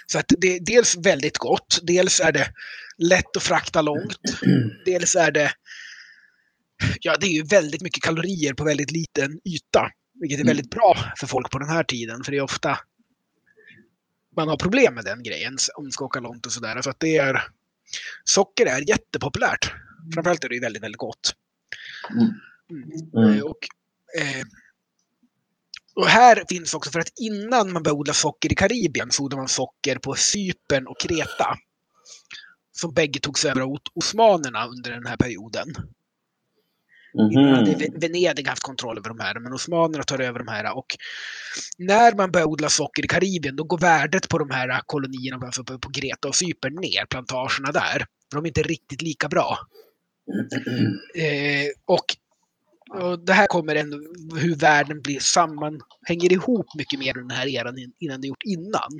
[0.08, 2.54] Så att det är dels väldigt gott, dels är det
[2.98, 4.18] lätt att frakta långt,
[4.86, 5.52] dels är det
[7.02, 9.92] Ja, det är ju väldigt mycket kalorier på väldigt liten yta.
[10.20, 10.48] Vilket är Mm.
[10.56, 12.80] väldigt bra för folk på den här tiden, för det är ofta
[14.36, 16.82] man har problem med den grejen om man ska åka långt och sådär.
[16.82, 17.44] Så att det är
[18.24, 19.74] Socker är jättepopulärt.
[20.14, 21.34] Framförallt är det väldigt, väldigt gott.
[22.12, 22.34] Mm.
[22.72, 23.32] Mm.
[23.32, 23.44] Mm.
[23.44, 23.68] Och,
[24.20, 24.46] eh,
[25.98, 29.42] och här finns också, för att innan man började odla socker i Karibien så odlade
[29.42, 31.58] man socker på Cypern och Kreta.
[32.72, 35.68] Som bägge togs över av osmanerna under den här perioden.
[37.18, 37.80] Hade Mhm.
[37.80, 40.78] Ve- Venedig haft kontroll över de här, men osmanerna tar över de här.
[40.78, 40.86] Och
[41.78, 45.64] när man börjar odla socker i Karibien, då går värdet på de här kolonierna, alltså
[45.64, 47.98] på, Kreta och Cypern, ner, plantagerna där.
[48.32, 49.58] För de är inte riktigt lika bra.
[51.16, 52.06] Eh, och,
[52.90, 53.92] och det här kommer en,
[54.36, 58.44] hur världen blir samman, hänger ihop mycket mer den här eran in- innan det gjort
[58.44, 59.00] innan.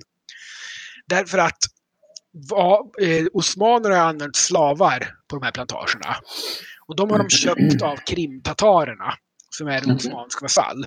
[1.08, 1.58] Därför att
[2.50, 6.16] va, eh, osmaner har använt slavar på de här plantagerna.
[6.88, 9.14] Och de har de köpt av krimtatarerna,
[9.50, 9.96] som är en Mhm.
[9.96, 10.86] osmansk vasall.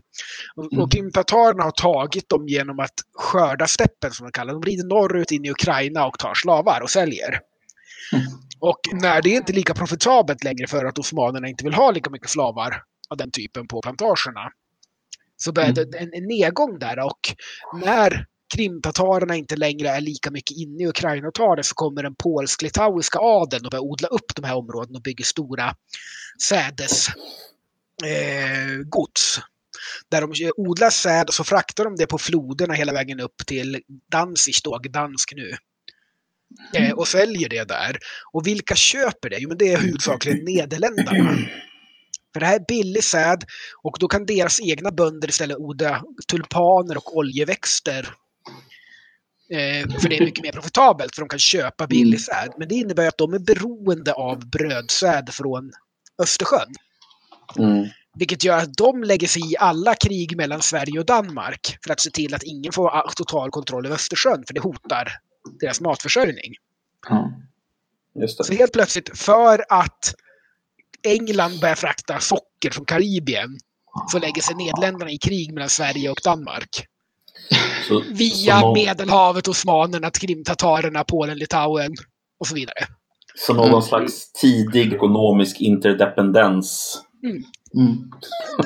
[0.57, 0.85] Och, Mm.
[0.85, 4.53] och krimtatarerna har tagit dem genom att skörda steppen, som de kallar.
[4.53, 7.41] De rider norrut in i Ukraina och tar slavar och säljer.
[8.13, 8.27] Mm.
[8.61, 12.11] Och när det är inte lika profitabelt längre för att osmanerna inte vill ha lika
[12.11, 14.53] mycket slavar av den typen på plantagerna.
[15.37, 17.20] Så började en, en nedgång där och
[17.83, 22.03] när krimtatarerna inte längre är lika mycket inne i Ukraina och tar det så kommer
[22.03, 25.75] den polsk-litauiska adeln och börjar odla upp de här områdena och bygger stora
[26.42, 27.09] sädes
[28.05, 28.87] eh.
[30.11, 33.83] Där de odlar säd och så fraktar de det på floderna hela vägen upp till
[34.11, 35.57] Danzig, då, Gdansk nu.
[36.75, 37.99] Eh, och säljer det där.
[38.33, 39.38] Och vilka köper det?
[39.38, 41.38] Jo, men det är huvudsakligen Nederländerna.
[42.33, 43.45] För det här är billig säd
[43.83, 48.14] och då kan deras egna bönder istället odla tulpaner och oljeväxter.
[49.51, 52.53] Eh, för det är mycket mer profitabelt för de kan köpa billig säd.
[52.59, 55.73] Men det innebär att de är beroende av brödsäd från
[56.23, 56.75] Östersjön.
[57.59, 57.88] Mm.
[58.14, 62.01] Vilket gör att de lägger sig i alla krig mellan Sverige och Danmark för att
[62.01, 65.09] se till att ingen får total kontroll över Östersjön, för det hotar
[65.61, 66.55] deras matförsörjning.
[68.21, 70.14] Just Så helt plötsligt, för att
[71.05, 73.59] England börjar frakta socker från Karibien,
[74.13, 76.87] så lägger sig Nederländerna i krig mellan Sverige och Danmark.
[77.89, 81.93] Så, Via så, Medelhavet, osmanerna, krimtatarerna, Polen, Litauen
[82.41, 82.87] och så vidare.
[83.35, 86.99] så någon slags tidig ekonomisk interdependens.
[87.25, 87.43] Mm.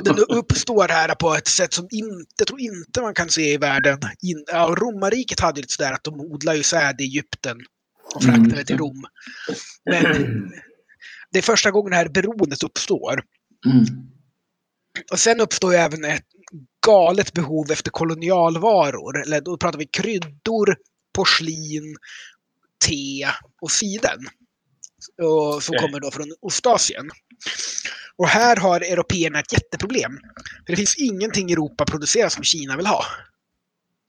[0.04, 3.56] Den uppstår här på ett sätt som inte, jag tror inte man kan se i
[3.56, 3.98] världen.
[4.22, 7.56] In, ja, romarriket hade lite sådär att de odlar ju säd i Egypten
[8.14, 8.56] och fraktade Mm.
[8.58, 9.04] det till Rom.
[9.90, 10.50] Men
[11.34, 13.22] det är första gången det här beroendet uppstår.
[13.66, 13.84] Mm.
[15.12, 16.26] Och sen uppstår ju även ett
[16.86, 19.22] galet behov efter kolonialvaror.
[19.22, 20.76] Eller då pratar vi kryddor,
[21.14, 21.96] porslin,
[22.86, 23.26] te
[23.62, 24.18] och siden.
[25.22, 25.86] Och som Okej.
[25.86, 27.10] kommer då från Ostasien.
[28.16, 30.12] Och här har européerna ett jätteproblem.
[30.66, 33.04] För det finns ingenting i Europa producerat som Kina vill ha.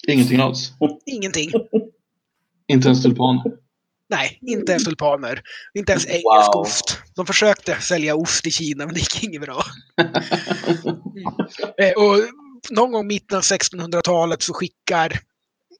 [0.08, 0.72] Ingenting alls.
[1.06, 1.52] Ingenting.
[2.68, 3.65] Inte ens tulpaner.
[4.10, 5.42] Nej, inte ens tulpaner.
[5.74, 6.62] Inte ens engelsk Wow.
[6.62, 7.00] ost.
[7.16, 9.64] De försökte sälja ost i Kina, men det gick inget bra.
[11.82, 12.16] Eh, Och
[12.70, 15.20] någon gång mitten av 1600-talet så skickar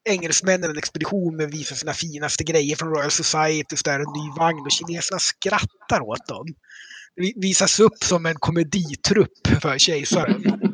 [0.10, 4.32] engelsmännen en expedition med att visa sina finaste grejer från Royal Society, där en ny
[4.38, 6.46] vagn och kineserna skrattar åt dem.
[7.16, 10.44] Det visas upp som en komeditrupp för kejsaren.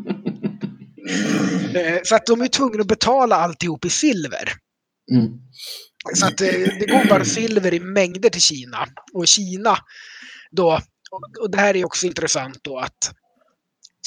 [1.75, 4.53] Eh, Så att de är tvungna att betala alltihop i silver.
[5.11, 5.31] Mm.
[6.13, 6.47] Så att eh,
[6.79, 8.87] det går bara silver i mängder till Kina.
[9.13, 9.77] Och Kina
[10.51, 10.79] då,
[11.41, 13.11] och- det här är också intressant då att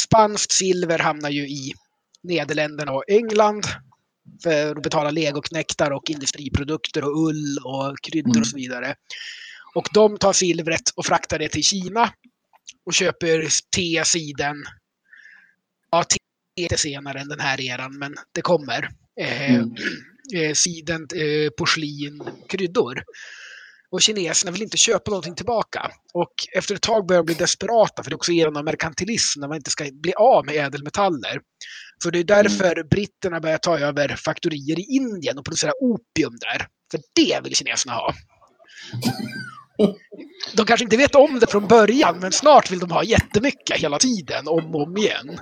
[0.01, 1.73] spanskt silver hamnar ju i
[2.23, 3.67] Nederländerna och England
[4.43, 8.41] för att betala legoknektar och industriprodukter och ull och kryddor Mm.
[8.41, 8.95] och så vidare.
[9.75, 12.13] Och de tar silvret och fraktar det till Kina
[12.87, 14.57] och köper te, siden.
[15.91, 18.89] Ja, te senare än den här eran, men det kommer.
[19.21, 19.75] Eh, Mm.
[20.35, 23.03] Eh, siden, eh, porslin, kryddor.
[23.91, 25.91] Och kineserna vill inte köpa någonting tillbaka.
[26.15, 29.49] Och efter ett tag börjar de bli desperata, för det är också genom merkantilism, när
[29.49, 31.41] man inte ska bli av med ädelmetaller.
[32.03, 32.89] Så det är därför mm.
[32.89, 36.67] britterna börjar ta över faktorier i Indien och producera opium där.
[36.91, 38.15] För det vill kineserna ha.
[40.57, 43.99] De kanske inte vet om det från början, men snart vill de ha jättemycket hela
[43.99, 45.39] tiden, om och om igen.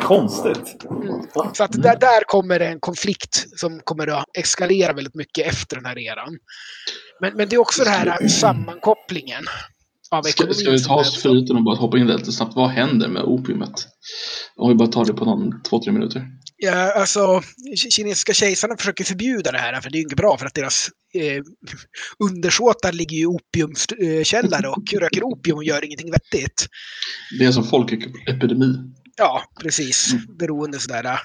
[0.00, 0.84] Konstigt.
[0.90, 1.22] Mm.
[1.52, 5.84] Så att där, där kommer en konflikt som kommer att eskalera väldigt mycket efter den
[5.84, 6.38] här eran.
[7.20, 9.44] Men, men det är också den här sammankopplingen
[10.10, 10.54] av ekonomin.
[10.54, 12.56] Ska, ska vi ta oss friheten och bara hoppa in lite snabbt?
[12.56, 13.86] Vad händer med opiumet?
[14.56, 16.26] Om vi bara tar det på någon, två, tre minuter.
[16.62, 17.42] Ja, alltså,
[17.76, 21.42] kinesiska kejsarna försöker förbjuda det här, för det är inte bra för att deras eh,
[22.18, 26.66] undersåtar ligger i opiumkällare och röker opium och gör ingenting vettigt.
[27.38, 28.74] Det är som folkepidemi.
[29.16, 30.12] Ja, precis.
[30.12, 30.36] Mm.
[30.38, 31.20] Beroende sådär.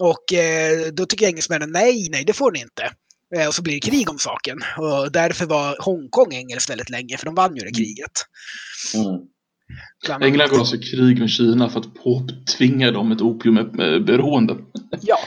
[0.00, 2.92] Och eh, då tycker engelsmännen nej, nej, det får ni inte.
[3.36, 4.58] Eh, och så blir det krig om saken.
[4.78, 8.12] Och därför var Hongkong engelskt väldigt länge, för de vann ju det kriget.
[8.94, 9.20] Mm.
[10.20, 14.56] England går alltså i krig med Kina för att påtvinga dem ett opiumberoende.
[15.00, 15.18] Ja.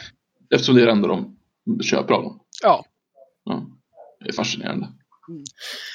[0.53, 1.37] Eftersom det är det enda de
[1.83, 2.39] köper av dem.
[2.63, 2.85] Ja.
[3.43, 3.65] ja.
[4.19, 4.87] Det är fascinerande.
[5.29, 5.43] Mm.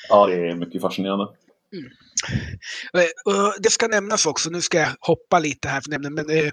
[0.08, 1.24] Ja, det är mycket fascinerande.
[1.72, 1.90] Mm.
[3.58, 6.50] Det ska nämnas också, nu ska jag hoppa lite här för nämnden, men eh,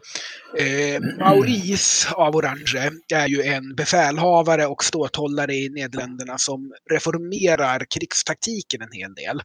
[0.58, 8.82] eh, Maurice av Orange är ju en befälhavare och ståthållare i Nederländerna som reformerar krigstaktiken
[8.82, 9.42] en hel del.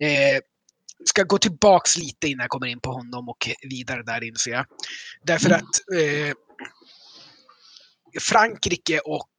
[0.00, 0.40] Eh,
[1.04, 4.66] ska gå tillbaks lite innan jag kommer in på honom och vidare där inser jag.
[5.22, 5.58] Därför mm.
[5.58, 6.34] att eh,
[8.20, 9.30] Frankrike och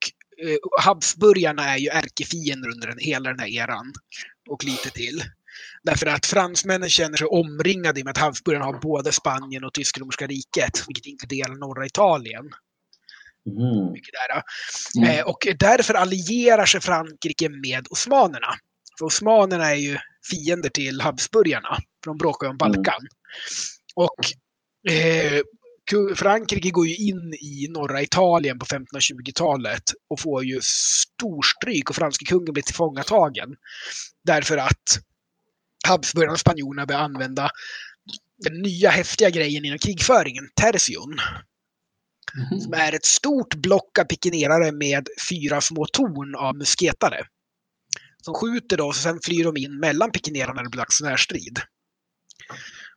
[0.44, 3.94] eh, Habsburgarna är ju ärkefiender under den, hela den här eran.
[4.50, 5.24] Och lite till.
[5.84, 9.74] Därför att fransmännen känner sig omringade i och med att Habsburgarna har både Spanien och
[9.74, 12.46] Tysk-romerska riket, vilket inkluderar norra Italien.
[13.46, 13.92] Mm.
[13.92, 14.44] Mycket där.
[15.02, 15.20] Mm.
[15.20, 18.56] Eh, och därför allierar sig Frankrike med osmanerna.
[19.02, 19.98] För osmanerna är ju
[20.32, 22.58] fiender till Habsburgarna, för de bråkar ju om.
[22.58, 23.00] Balkan.
[23.00, 23.08] Mm.
[23.96, 24.26] Och
[24.92, 25.42] eh,
[26.16, 32.26] Frankrike går ju in i norra Italien på 1520-talet och får ju storstryk och franske
[32.26, 33.50] kungen blir tillfångatagen.
[34.24, 35.00] Därför att
[35.88, 37.50] Habsburgarna och spanjorerna börjar använda
[38.38, 41.20] den nya häftiga grejen inom krigföringen, tercion.
[42.38, 42.62] Mm.
[42.62, 47.26] Som är ett stort block av pikinerare med fyra små torn av musketare.
[48.22, 51.60] Som skjuter då och sen flyr de in mellan pikinerarna när det blir dags närstrid.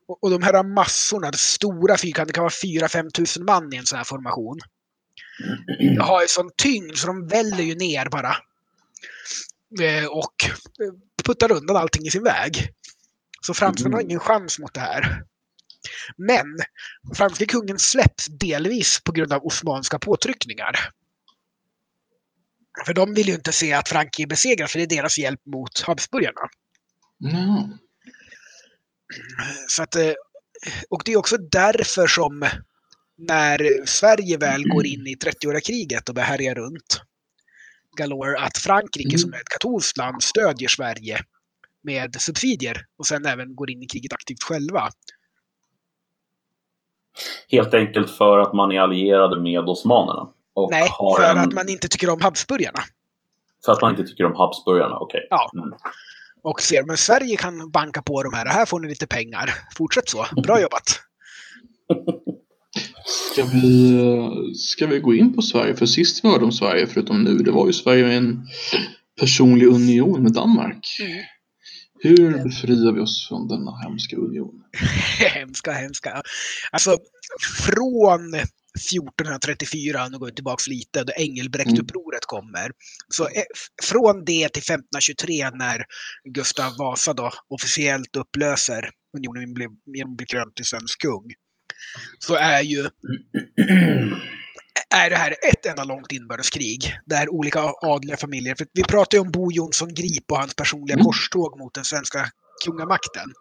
[0.08, 3.76] Och, och de här massorna, de stora fyrkanterna, det kan vara 4-5 tusen man i
[3.76, 4.58] en sån här formation.
[5.78, 8.36] De har ju sån tyngd så de väller ju ner bara.
[9.80, 10.34] Eh, och
[11.24, 12.68] puttar undan allting i sin väg.
[13.40, 15.22] Så fransmännen har ingen chans mot det här.
[16.16, 16.46] Men
[17.14, 20.90] franska kungen släpps delvis på grund av osmanska påtryckningar.
[22.86, 25.80] För de vill ju inte se att Frankrike besegras, för det är deras hjälp mot
[25.80, 26.48] Habsburgarna.
[27.24, 27.78] Mm.
[29.68, 30.12] Så att, eh,
[30.90, 32.48] och det är också därför som
[33.18, 37.00] när Sverige väl går in i 30-åriga kriget och härja runt
[37.96, 39.18] galore, att Frankrike mm.
[39.18, 41.18] som är ett katolskt land stödjer Sverige
[41.82, 44.90] med subsidier och sen även går in i kriget aktivt själva.
[47.48, 50.33] Helt enkelt för att man är allierade med osmanerna?
[50.70, 51.38] Nej, för en...
[51.38, 52.80] att man inte tycker om Habsburgarna.
[53.64, 55.18] För att man inte tycker om Habsburgarna, okej.
[55.18, 55.26] Okay.
[55.30, 55.50] Ja.
[55.54, 55.78] Mm.
[56.42, 58.46] Och ser, men Sverige kan banka på de här.
[58.46, 59.54] Här får ni lite pengar.
[59.76, 60.26] Fortsätt så.
[60.42, 61.00] Bra jobbat.
[63.32, 65.76] Ska vi, ska vi gå in på Sverige?
[65.76, 68.46] För sist vi hörde om Sverige, förutom nu, det var ju Sverige med en
[69.20, 70.96] personlig union med Danmark.
[71.00, 71.24] Mm.
[72.00, 74.64] Hur befriar vi oss från denna hemska union?
[75.34, 76.22] hemska, hemska.
[76.72, 76.98] Alltså,
[77.66, 78.34] från
[78.78, 82.70] 1434, nu går vi tillbaka lite, då Engelbrektupproret kommer.
[83.08, 83.42] Så eh,
[83.82, 85.84] från det till 1523 när
[86.24, 89.54] Gustav Vasa då officiellt upplöser unionen
[89.86, 91.34] genom att bli krönt till svensk kung.
[92.18, 92.80] Så är ju
[94.94, 99.22] är det här ett enda långt inbördeskrig där olika adliga familjer, för vi pratar ju
[99.22, 101.04] om Bo Jonsson Grip och hans personliga mm.
[101.04, 102.30] korståg mot den svenska
[102.64, 103.32] kungamakten.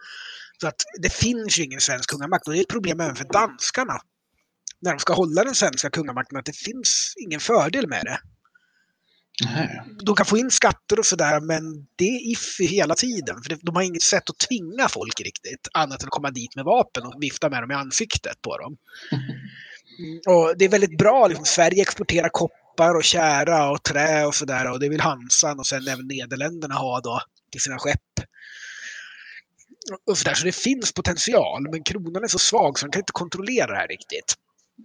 [0.62, 3.26] Så att det finns ju ingen svensk kungamakt och det är ett problem även för
[3.26, 4.00] danskarna
[4.84, 8.20] när de ska hålla den svenska kungamakten att det finns ingen fördel med det.
[9.46, 9.82] Nej.
[10.06, 11.64] De kan få in skatter och sådär men
[11.96, 13.44] det är iffy hela tiden.
[13.44, 15.68] För de har inget sätt att tvinga folk riktigt.
[15.74, 18.78] Annat än att komma dit med vapen och vifta med dem i ansiktet på dem.
[20.00, 21.28] Mm, och det är väldigt bra.
[21.28, 24.72] Liksom, Sverige exporterar koppar och kära och trä och sådär.
[24.72, 27.22] Och det vill Hansan och sen även Nederländerna ha då
[27.52, 28.00] till sina skepp.
[30.06, 30.34] Och så, där.
[30.34, 33.78] så det finns potential men kronan är så svag så de kan inte kontrollera det
[33.78, 34.36] här riktigt.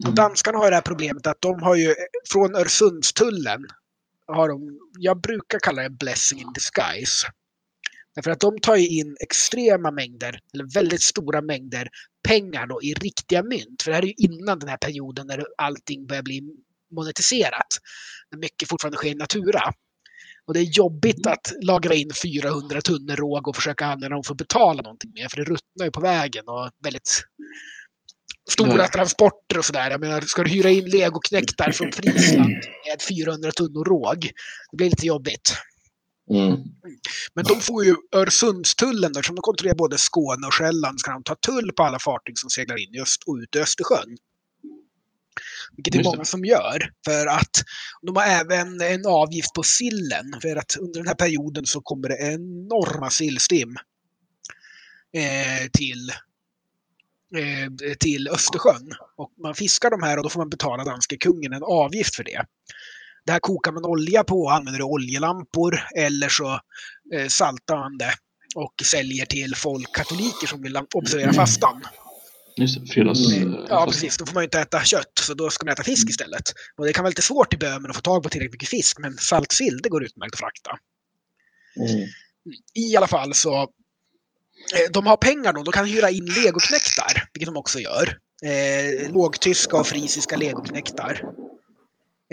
[0.04, 0.14] Mm.
[0.14, 1.94] danskarna har det här problemet att de har ju
[2.32, 3.66] från Öresundstullen
[4.26, 7.26] har de, jag brukar kalla det blessing in disguise.
[8.14, 11.88] Därför att de tar ju in extrema mängder, eller väldigt stora mängder
[12.28, 13.82] pengar då i riktiga mynt.
[13.82, 16.42] För det här är ju innan den här perioden när allting börjar bli
[16.94, 17.66] monetiserat.
[18.30, 19.72] När mycket fortfarande sker i natura.
[20.46, 24.32] Och det är jobbigt att lagra in 400 tunnor råg och försöka använda dem för
[24.32, 25.30] att betala någonting med.
[25.30, 27.24] För det ruttnar ju på vägen och väldigt
[28.48, 28.88] stora Mm.
[28.88, 29.90] transporter och sådär.
[29.90, 32.48] Jag menar, ska du hyra in legoknektar från Friesland
[32.86, 34.30] med 400 tunnor råg,
[34.70, 35.56] det blir lite jobbigt.
[36.30, 36.56] Mm.
[37.34, 41.22] Men de får ju Öresundstullen, eftersom de kontrollerar både Skåne och Själland, så kan de
[41.22, 44.16] ta tull på alla fartyg som seglar in i öst och ut i Östersjön.
[45.76, 46.90] Vilket det är många som gör.
[47.04, 47.62] För att
[48.02, 50.26] de har även en avgift på sillen.
[50.42, 53.76] För att under den här perioden så kommer det enorma sillstim
[55.12, 56.12] eh, till,
[57.98, 58.92] till Östersjön.
[59.16, 62.24] Och man fiskar de här och då får man betala danske kungen en avgift för
[62.24, 62.44] det.
[63.26, 66.60] Det här kokar man olja på och använder oljelampor eller så
[67.14, 68.14] eh, saltar man det
[68.54, 71.82] och säljer till folk, katoliker som vill observera fastan.
[72.56, 73.32] Just det, fredags...
[73.32, 73.54] Mm.
[73.54, 74.16] eh, Ja, precis.
[74.16, 76.52] Då får man ju inte äta kött, så då ska man äta fisk istället.
[76.76, 78.98] Och det kan vara lite svårt i Böhmen att få tag på tillräckligt mycket fisk,
[78.98, 80.70] men saltsill, det går utmärkt att frakta.
[81.76, 82.08] Mm.
[82.74, 83.68] I alla fall så, eh,
[84.74, 88.18] Eh, de har pengar då, de kan hyra in legoknektar, vilket de också gör.
[88.44, 91.22] Eh, lågtyska och frisiska legoknektar.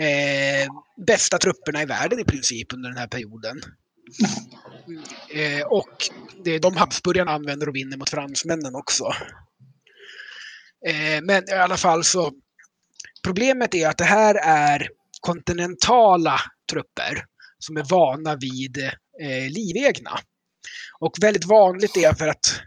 [0.00, 0.68] Eh,
[1.06, 3.62] bästa trupperna i världen i princip under den här perioden.
[5.34, 6.10] Eh, och
[6.44, 9.04] det är de Habsburgarna använder och vinner mot fransmännen också.
[10.86, 12.32] Eh, men i alla fall så,
[13.24, 14.88] problemet är att det här är
[15.20, 17.24] kontinentala trupper
[17.58, 18.78] som är vana vid
[19.20, 20.18] eh, livegna.
[20.98, 22.60] Och väldigt vanligt är för att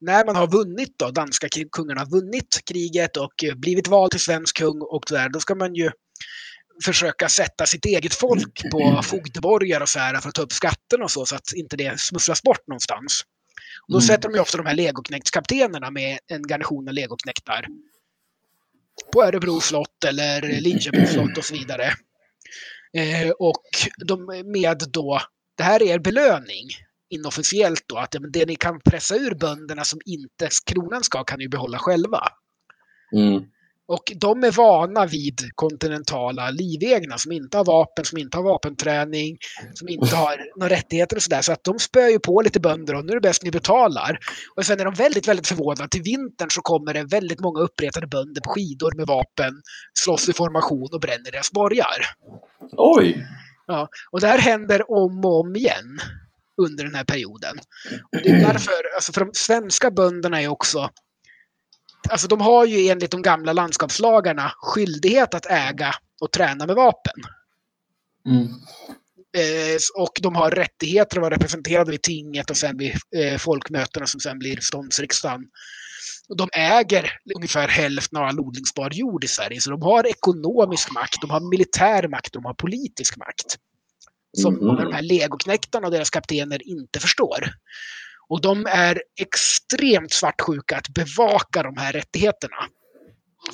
[0.00, 4.20] när man har vunnit då, danska kungarna har vunnit kriget och eh, blivit vald till
[4.20, 5.90] svensk kung och så där, då ska man ju
[6.84, 11.02] försöka sätta sitt eget folk på fogdeborgar och så här för att ta upp skatten
[11.02, 13.22] och så, så att inte det smusslas bort någonstans.
[13.86, 14.06] Och då Mm.
[14.06, 17.66] sätter de ju ofta de här legoknektskaptenerna med en garnison av legoknektar
[19.12, 21.92] på Örebro slott eller Linköpings slott och så vidare.
[22.92, 23.62] Eh, och
[24.06, 25.20] de med då,
[25.56, 26.68] det här är belöning
[27.10, 31.24] inofficiellt då, att ja, men det ni kan pressa ur bönderna som inte kronan ska
[31.24, 32.20] kan ni behålla själva.
[33.12, 33.44] Mm.
[33.92, 39.38] Och de är vana vid kontinentala livegna som inte har vapen, som inte har vapenträning,
[39.74, 41.42] som inte har några rättigheter och sådär.
[41.42, 44.18] Så att de spöar ju på lite bönder och nu är det bäst ni betalar.
[44.56, 45.88] Och sen är de väldigt, väldigt förvånade.
[45.88, 49.62] Till vintern så kommer det väldigt många uppretade bönder på skidor med vapen,
[49.98, 52.06] slåss i formation och bränner deras borgar.
[52.76, 53.26] Oj!
[53.66, 56.00] Ja, och det här händer om och om igen
[56.60, 57.58] under den här perioden.
[58.12, 60.90] Och det är därför, alltså för de svenska bönderna är också
[62.08, 67.14] Alltså de har ju enligt de gamla landskapslagarna skyldighet att äga och träna med vapen.
[68.26, 68.46] Mm.
[69.36, 74.06] Eh, och de har rättigheter att vara representerade vid tinget och sen vid eh, folkmötena
[74.06, 75.40] som sen blir ståndsriksdagen.
[76.28, 79.60] Och de äger ungefär hälften av all odlingsbar jord i Sverige.
[79.60, 83.56] Så de har ekonomisk makt, de har militär makt, de har politisk makt.
[84.36, 87.38] Som många av de här legoknektarna och deras kaptener inte förstår.
[88.28, 92.56] Och de är extremt svartsjuka att bevaka de här rättigheterna.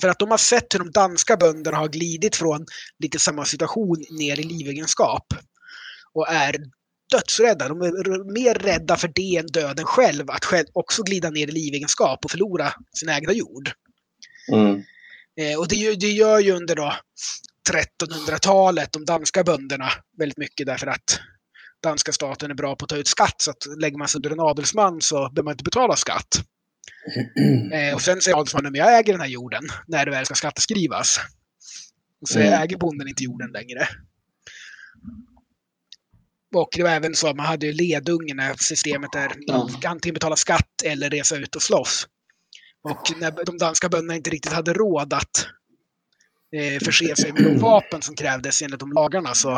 [0.01, 2.67] För att de har sett hur de danska bönderna har glidit från
[2.99, 5.27] lite samma situation ner i livegenskap.
[6.13, 6.57] Och är
[7.13, 7.69] dödsrädda.
[7.69, 10.31] De är mer rädda för det än döden själv.
[10.31, 13.71] Att själv också glida ner i livegenskap och förlora sin ägda jord.
[14.53, 14.83] Mm.
[15.41, 16.93] Eh, och det, det gör ju under då
[17.71, 19.89] 1300-talet de danska bönderna
[20.19, 21.21] väldigt mycket därför att
[21.83, 23.35] danska staten är bra på att ta ut skatt.
[23.43, 26.29] Så att lägger man sig under en adelsman så behöver man inte betala skatt.
[27.73, 30.35] Eh, och sen säger adelsmannen, men jag äger den här jorden när det väl ska
[30.35, 31.21] skatteskrivas.
[32.23, 32.63] Och så Mm.
[32.63, 33.89] äger bonden inte jorden längre.
[36.55, 39.89] Och det var även så att man hade ledungen systemet där man Ja.
[39.91, 42.07] antingen betala skatt eller resa ut och slåss.
[42.83, 45.47] Och när de danska bönderna inte riktigt hade råd att
[46.57, 49.53] eh, förse sig med de vapen som krävdes enligt de lagarna så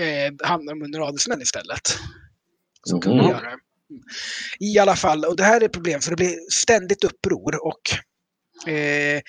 [0.00, 1.98] eh, hamnade de under adelsmän istället.
[2.82, 3.58] Som kunde göra det.
[4.60, 7.80] I alla fall, och det här är ett problem för det blir ständigt uppror och
[8.72, 9.20] eh,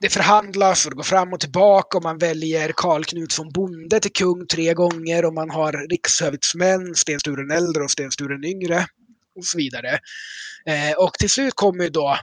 [0.00, 4.12] det förhandlas och det går fram och tillbaka och man väljer Karl Knutsson bonde till
[4.12, 8.86] kung tre gånger och man har rikshövitsmän, Sten Sture äldre och Sten Sture yngre
[9.36, 9.98] och så vidare.
[10.66, 12.18] Eh, och till slut kommer ju då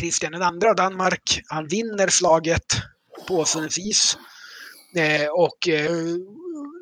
[0.00, 1.40] Kristian II av Danmark.
[1.48, 2.66] Han vinner slaget
[3.28, 4.18] på Åsunefis.
[4.96, 5.90] Eh, och eh,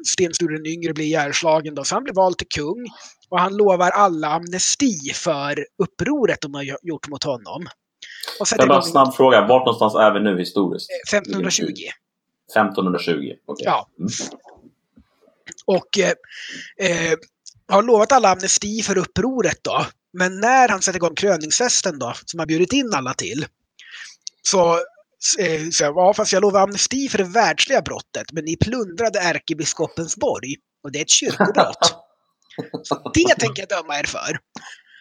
[0.06, 2.86] Sten Sture den yngre blir ihjälslagen då, så han blir vald till kung.
[3.28, 7.62] Och han lovar alla amnesti för upproret de har gjort mot honom.
[7.62, 9.40] Och Jag sätter bara en snabb fråga.
[9.40, 10.90] Vart någonstans är vi nu historiskt?
[11.12, 11.62] 1520.
[12.56, 13.32] 1520.
[13.46, 13.64] Okay.
[13.64, 13.88] Ja.
[13.98, 14.10] Mm.
[15.66, 16.12] Och eh,
[16.90, 17.18] eh,
[17.68, 19.86] har lovat alla amnesti för upproret då.
[20.14, 23.46] Men när han sätter igång kröningsfesten då, som har bjudit in alla till,
[24.42, 24.74] så
[25.38, 30.16] eh, så, ja, fast jag lovar amnesti för det världsliga brottet, men ni plundrade ärkebiskopens
[30.16, 32.00] borg och det är ett kyrkobrott.
[32.82, 34.38] Så det tänker jag döma er för.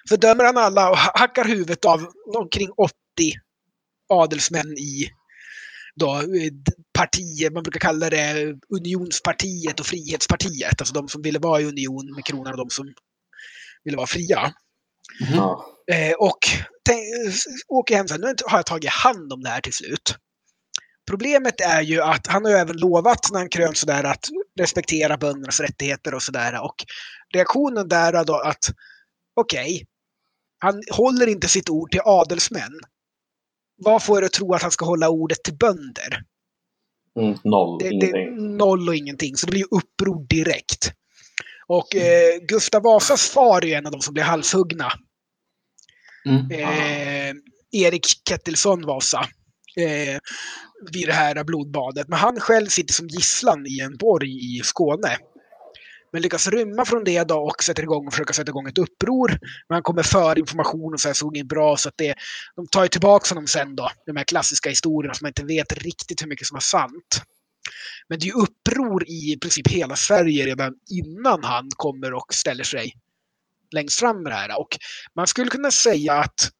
[0.09, 2.93] Så dömer han alla och hackar huvudet av omkring 80
[4.09, 5.09] adelsmän i
[5.95, 6.51] då, eh,
[6.93, 10.81] partier, man brukar kalla det Unionspartiet och Frihetspartiet.
[10.81, 12.93] Alltså de som ville vara i union med kronan och de som
[13.83, 14.53] ville vara fria.
[15.21, 15.39] Mm.
[15.91, 16.39] Eh, och
[17.67, 20.15] åker hem så här, nu har jag tagit hand om det här till slut.
[21.09, 25.59] Problemet är ju att han har även lovat när han krönt sådär att respektera böndernas
[25.59, 26.63] rättigheter och sådär.
[26.63, 26.75] Och
[27.33, 28.69] reaktionen där är då att
[29.35, 29.85] okej, okay,
[30.59, 32.79] han håller inte sitt ord till adelsmän.
[33.77, 36.23] Vad får er att tro att han ska hålla ordet till bönder?
[37.19, 39.35] Mm, noll, det, det, noll och ingenting.
[39.35, 40.93] Så det blir ju uppror direkt.
[41.67, 44.91] Och eh, Gustav Vasas far är en av de som blir halshuggna.
[46.25, 46.51] Mm.
[46.51, 47.35] Eh,
[47.71, 49.25] Erik Kettelsson Vasa.
[49.75, 50.19] Eh,
[50.91, 52.07] vid det här blodbadet.
[52.07, 55.17] Men han själv sitter som gisslan i en borg i Skåne.
[56.11, 59.29] Men lyckas rymma från det då och sätter igång och försöker sätta igång ett uppror.
[59.67, 62.15] Men han kommer för information och så här såg inget bra så att det,
[62.55, 63.89] de tar ju tillbaka honom sen då.
[64.05, 67.21] De här klassiska historierna som man inte vet riktigt hur mycket som är sant.
[68.07, 72.63] Men det är ju uppror i princip hela Sverige redan innan han kommer och ställer
[72.63, 72.93] sig
[73.71, 74.59] längst fram med det här.
[74.59, 74.77] Och
[75.15, 76.51] man skulle kunna säga att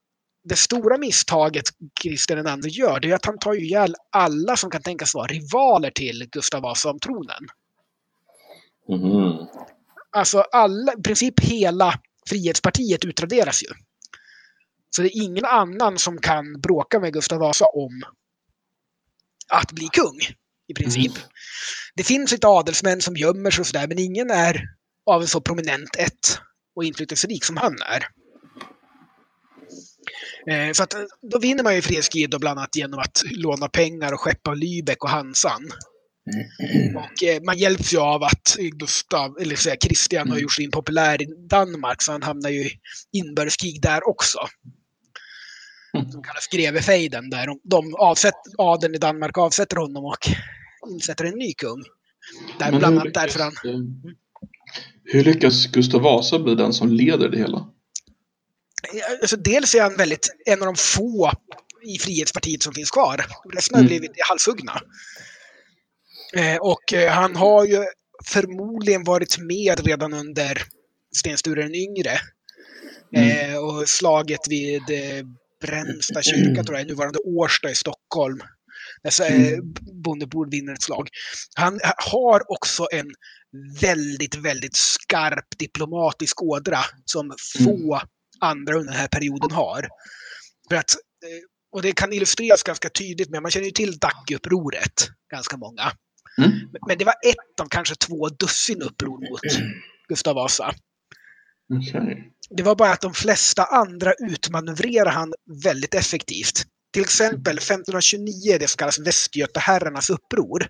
[0.44, 1.64] det stora misstaget
[2.02, 5.90] Kristian II gör, det är att han tar ihjäl alla som kan tänkas vara rivaler
[5.90, 7.48] till Gustav Vasa om tronen.
[8.88, 9.46] Mm.
[10.10, 13.68] Alltså alla, i princip hela Frihetspartiet utraderas ju.
[14.90, 18.02] Så det är ingen annan som kan bråka med Gustav Vasa om
[19.48, 20.18] att bli kung,
[20.68, 21.16] i princip.
[21.16, 21.28] Mm.
[21.94, 24.64] Det finns lite adelsmän som gömmer sig och sådär, men ingen är
[25.06, 26.38] av en så prominent ett
[26.76, 28.06] och inflytelserik som han är.
[30.50, 30.94] Eh, så att,
[31.32, 35.10] då vinner man ju frihetskrig bland annat genom att låna pengar och skeppa Lübeck och
[35.10, 35.70] Hansan.
[36.96, 40.42] Och eh, man hjälps ju av att Gustav, eller säga Kristian har mm.
[40.42, 42.78] gjort sig impopulär i Danmark så han hamnar ju i
[43.12, 44.38] inbördeskrig där också.
[46.12, 50.28] Som kallas grevefejden där de avsätt, adeln i Danmark avsätter honom och
[50.90, 51.82] insätter en ny kung.
[52.58, 53.52] Där Men bland annat därför han...
[55.04, 57.68] Hur lyckas Gustav Vasa bli den som leder det hela?
[59.20, 61.32] Alltså, dels är han väldigt en av de få
[61.86, 63.26] i Frihetspartiet som finns kvar.
[63.54, 63.88] Resten har mm.
[63.88, 64.80] blivit halshuggna.
[66.36, 67.84] Eh, och eh, han har ju
[68.24, 70.62] förmodligen varit med redan under
[71.16, 72.18] Sten Sture den yngre.
[73.16, 73.52] Mm.
[73.52, 74.82] Eh, och slaget vid
[75.66, 78.40] Brännsta kyrka, tror jag, nuvarande Årsta i Stockholm.
[79.02, 79.74] Där mm.
[80.04, 81.08] Bondebord vinner ett slag.
[81.54, 83.06] Han har också en
[83.80, 88.08] väldigt, väldigt skarp diplomatisk ådra som få mm.
[88.40, 89.88] andra under den här perioden har.
[90.68, 90.96] För att,
[91.72, 95.92] och det kan illustreras ganska tydligt med, man känner ju till Dackeupproret, ganska många.
[96.38, 96.50] Mm.
[96.88, 99.40] Men det var ett av kanske två dussin uppror mot
[100.08, 100.74] Gustav Vasa.
[101.78, 102.14] Okay.
[102.50, 105.32] Det var bara att de flesta andra utmanövrerade han
[105.64, 106.62] väldigt effektivt.
[106.92, 110.66] Till exempel 1529, det som kallas Västgötaherrarnas uppror.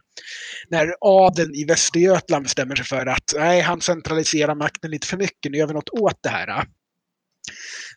[0.70, 5.52] När adeln i Västergötland bestämmer sig för att nej, han centraliserar makten lite för mycket,
[5.52, 6.64] nu gör vi något åt det här.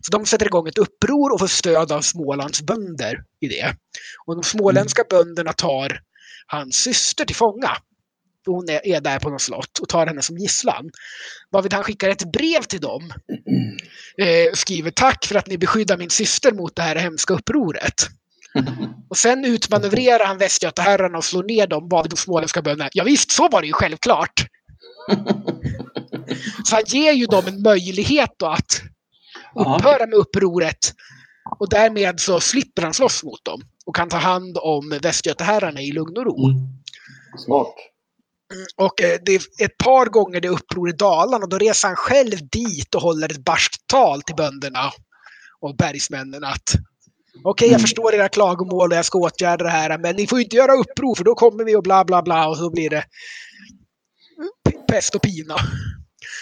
[0.02, 3.76] Så de sätter igång ett uppror och får stöd av Smålands bönder i det.
[4.26, 5.08] Och de småländska mm.
[5.10, 6.00] bönderna tar
[6.48, 7.72] hans syster till fånga.
[8.52, 10.90] Hon är, är där på något slott och tar henne som gisslan.
[11.52, 13.14] Varvid han skickar ett brev till dem.
[14.18, 18.08] Eh, skriver tack för att ni beskyddar min syster mot det här hemska upproret.
[19.10, 22.90] Och sen utmanövrerar han västgötaherrarna och slår ner dem, varvid de småländska bönderna.
[22.94, 24.48] Ja, visst, så var det ju självklart.
[26.66, 28.82] Så han ger ju dem en möjlighet att
[29.56, 30.94] upphöra med upproret.
[31.60, 35.92] Och därmed så slipper han slåss mot dem och kan ta hand om västgötaherrarna i
[35.92, 36.50] lugn och ro.
[36.50, 36.68] Mm.
[37.46, 37.76] Smart.
[38.76, 41.88] Och eh, det är ett par gånger det är uppror i Dalarna och då reser
[41.88, 44.92] han själv dit och håller ett barskt tal till bönderna
[45.62, 46.64] och bergsmännen att
[47.44, 47.82] okej, okay, jag mm.
[47.82, 51.16] förstår era klagomål och jag ska åtgärda det här, men ni får inte göra uppror
[51.16, 53.04] för då kommer vi och bla bla bla och så blir det
[54.88, 55.56] pest och pina.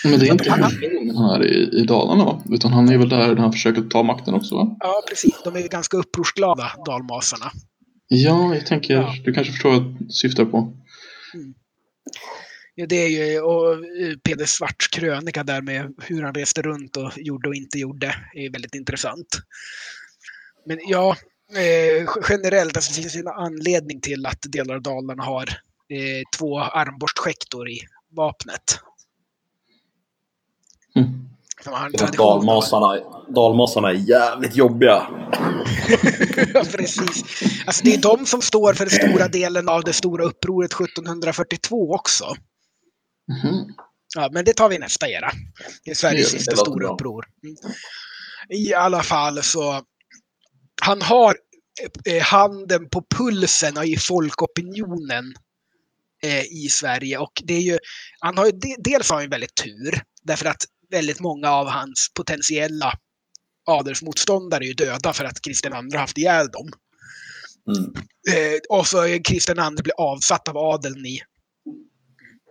[0.04, 2.44] Men det är inte han här i, i Dalarna va?
[2.50, 4.78] Utan han är väl där han försöker ta makten också va?
[4.80, 5.42] Ja, precis.
[5.44, 7.52] De är ganska upprorsglada, dalmasarna.
[8.08, 9.14] Ja, jag tänker, ja.
[9.26, 10.58] du kanske förstår vad jag syftar på.
[11.34, 11.54] Mm.
[12.76, 16.98] Ja, det är ju och eh, Peder Svarts krönika där med hur han reste runt
[16.98, 19.28] och gjorde och inte gjorde är väldigt intressant.
[20.66, 21.18] Men ja,
[21.50, 25.50] eh, generellt, alltså det finns en anledning till att delar av Dalarna har
[25.90, 27.80] eh, två armborstskäktor i
[28.10, 28.80] vapnet.
[30.96, 31.35] Mm.
[32.18, 33.00] Dalmasarna,
[33.36, 35.08] dalmasarna är jävligt jobbiga.
[36.54, 37.24] Ja, Precis.
[37.66, 41.94] Alltså det är de som står för den stora delen av det stora upproret 1742
[41.96, 42.26] också.
[43.32, 43.66] Mhm.
[44.16, 45.32] Ja, men det tar vi nästa era.
[45.86, 46.94] Det är Sveriges Det- sista stora bra.
[46.94, 47.26] uppror.
[47.44, 47.56] Mm.
[48.50, 49.82] I alla fall så,
[50.82, 51.36] han har
[52.06, 55.34] eh, handen på pulsen i folkopinionen
[56.24, 57.18] eh, i Sverige.
[57.18, 57.78] Och det är ju,
[58.20, 60.64] han har ju, de- dels har han ju väldigt tur, därför att
[60.96, 62.94] väldigt många av hans potentiella
[63.66, 66.72] adelsmotståndare är ju döda för att Kristian II har haft ihjäl dem.
[67.68, 67.94] Mm.
[68.30, 71.22] Eh, och så är Kristian II blir avsatt av adeln i,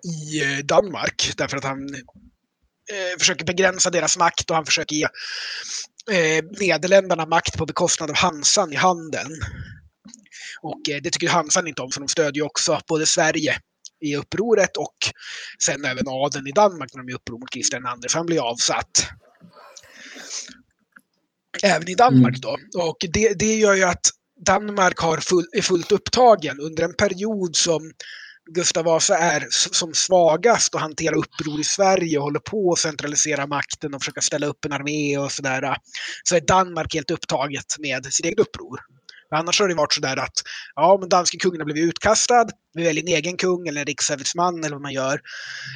[0.04, 1.94] i eh, Danmark därför att han
[2.92, 5.06] eh, försöker begränsa deras makt och han försöker ge
[6.10, 9.40] eh, Nederländerna makt på bekostnad av Hansan i handeln.
[10.62, 13.58] Och eh, det tycker Hansan inte om för de stödjer ju också både Sverige
[14.04, 14.96] i upproret och
[15.58, 18.50] sen även adeln i Danmark när de är uppror mot Kristian II, så han blir
[18.50, 19.06] avsatt.
[21.62, 22.58] Även i Danmark då.
[22.78, 24.10] Och det, det gör ju att
[24.46, 27.92] Danmark har full, är fullt upptagen under en period som
[28.50, 33.46] Gustav Vasa är som svagast och hanterar uppror i Sverige och håller på att centralisera
[33.46, 35.76] makten och försöka ställa upp en armé och sådär.
[36.24, 38.80] Så är Danmark helt upptaget med sitt eget uppror.
[39.34, 40.42] Annars har det varit sådär att
[40.74, 44.64] ja, men danske kungen har blivit utkastad, vi väljer en egen kung eller en riksöverhetsman
[44.64, 45.20] eller vad man gör.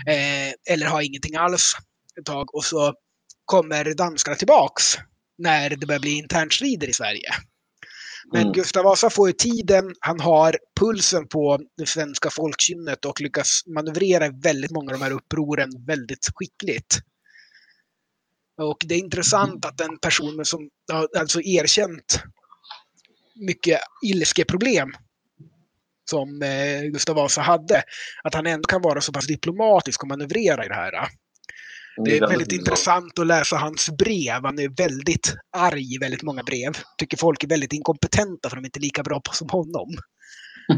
[0.09, 1.75] Eh, eller har ingenting alls
[2.19, 2.95] ett tag och så
[3.45, 4.99] kommer danskarna tillbaks
[5.39, 7.31] när det börjar bli internstrider i Sverige.
[8.33, 8.53] Men Mm.
[8.53, 14.29] Gustav Vasa får ju tiden, han har pulsen på det svenska folkkynnet och lyckas manövrera
[14.29, 16.99] väldigt många av de här upproren väldigt skickligt.
[18.61, 20.69] Och det är intressant att en person som
[21.19, 22.23] alltså erkänt
[23.39, 24.89] mycket ilskeproblem
[26.11, 27.83] som eh, Gustav Vasa hade,
[28.25, 31.09] att han ändå kan vara så pass diplomatisk och manövrera i det här.
[32.05, 34.45] Det är väldigt intressant att läsa hans brev.
[34.45, 36.73] Han är väldigt arg i väldigt många brev.
[36.99, 39.89] Tycker folk är väldigt inkompetenta för de är inte lika bra på som honom.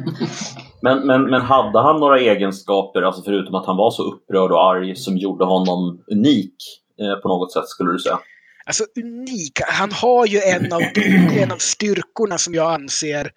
[0.82, 4.70] Men, men, men hade han några egenskaper, alltså förutom att han var så upprörd och
[4.70, 6.54] arg, som gjorde honom unik
[7.00, 8.18] eh, på något sätt skulle du säga?
[8.64, 9.60] Alltså unik.
[9.66, 10.82] Han har ju en av,
[11.38, 13.30] en av styrkorna som jag anser,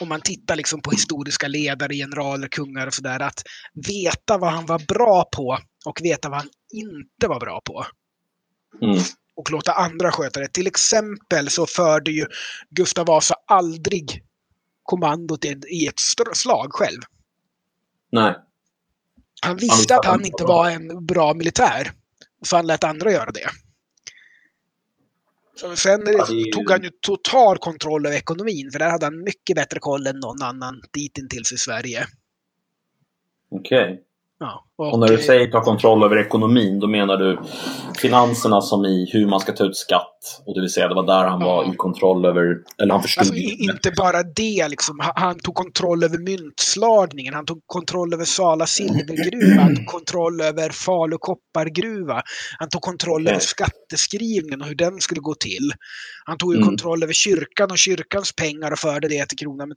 [0.00, 3.42] om man tittar liksom på historiska ledare, generaler, kungar och sådär, att
[3.86, 7.86] veta vad han var bra på och veta vad han inte var bra på.
[8.82, 8.98] Mm.
[9.36, 10.48] och låta andra sköta det.
[10.48, 12.26] Till exempel så förde ju
[12.70, 14.22] Gustav Vasa aldrig
[14.82, 16.00] kommandot i ett
[16.32, 17.00] slag själv.
[18.12, 18.34] Nej.
[19.42, 21.92] Han visste att han inte var en bra militär.
[22.44, 23.50] Så han lät andra göra det.
[25.76, 29.56] Sen Ja, ju- tog han ju total kontroll över ekonomin, för där hade han mycket
[29.56, 32.06] bättre koll än någon annan ditintills i Sverige.
[33.50, 34.02] Okej.
[34.44, 37.38] Ja, Och när du eh, säger ta kontroll över ekonomin, då menar du
[37.98, 40.42] finanserna som i hur man ska ta ut skatt.
[40.46, 43.20] Och det vill säga, det var där han var i kontroll över, eller han förstod.
[43.20, 45.00] Alltså, inte bara det, liksom.
[45.14, 50.70] Han- tog kontroll över myntslagningen, han tog kontroll över Sala silvergruva, han tog kontroll över
[50.70, 52.22] Falu koppargruva,
[52.58, 53.46] han tog kontroll över Okej.
[53.46, 55.72] skatteskrivningen och hur den skulle gå till.
[56.24, 56.68] Han tog ju Mm.
[56.68, 59.68] kontroll över kyrkan och kyrkans pengar och förde det till kronan.
[59.68, 59.76] Men, eh,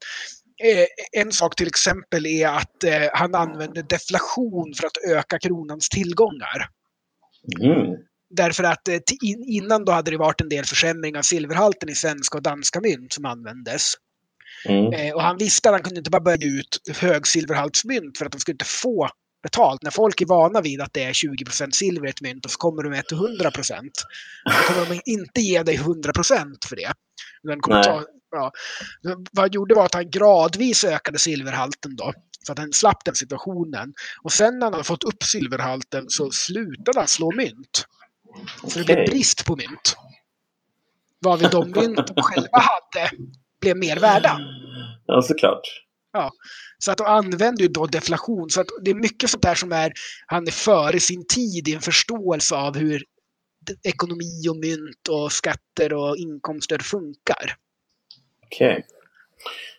[1.11, 6.69] en sak till exempel är att eh, han använde deflation för att öka kronans tillgångar.
[7.61, 7.97] Mm.
[8.29, 8.99] Därför att eh,
[9.47, 13.13] innan då hade det varit en del försämring av silverhalten i svenska och danska mynt
[13.13, 13.93] som användes.
[14.65, 14.93] Mm.
[14.93, 18.39] Eh, och han visste att han kunde inte bara börja ut högsilverhaltsmynt för att de
[18.39, 19.09] skulle inte få
[19.43, 19.83] betalt.
[19.83, 22.57] När folk är vana vid att det är 20 silver i ett mynt och så
[22.57, 26.93] kommer de med till 100 då kommer de inte ge dig 100% för det.
[27.47, 28.51] Den kommer ta, ja.
[29.31, 32.13] Vad han gjorde var att han gradvis ökade silverhalten då.
[32.45, 33.93] Så att han slapp den situationen.
[34.23, 37.85] Och sen när han hade fått upp silverhalten så slutade han slå mynt.
[38.67, 39.97] Så det blev brist på mynt.
[41.21, 43.11] Varvid de mynt de själva hade
[43.61, 44.39] blev mer värda.
[45.05, 45.61] Ja, såklart.
[46.77, 48.49] Så att de använder ju då deflation.
[48.49, 49.93] Så att det är mycket sånt där som är,
[50.25, 53.03] han är före sin tid i en förståelse av hur
[53.83, 57.55] ekonomi och mynt och skatter och inkomster funkar.
[58.45, 58.85] Okej.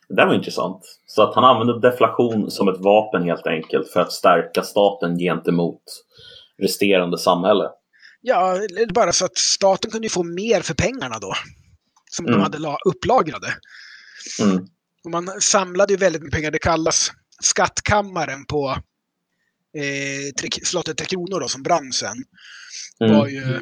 [0.08, 0.82] Det där var intressant.
[1.06, 5.82] Så att han använde deflation som ett vapen helt enkelt för att stärka staten gentemot
[6.62, 7.64] resterande samhälle.
[8.20, 8.58] Ja,
[8.94, 11.32] bara så att staten kunde få mer för pengarna då.
[12.10, 12.42] Som de Mm.
[12.42, 13.54] hade la- upplagrade.
[14.42, 14.66] Mm.
[15.04, 16.50] Och man samlade ju väldigt mycket pengar.
[16.50, 17.10] Det kallas
[17.42, 18.76] skattkammaren på
[19.76, 22.16] eh, slottet Tre Kronor då, som brann sen.
[23.04, 23.16] Mm.
[23.18, 23.60] var ju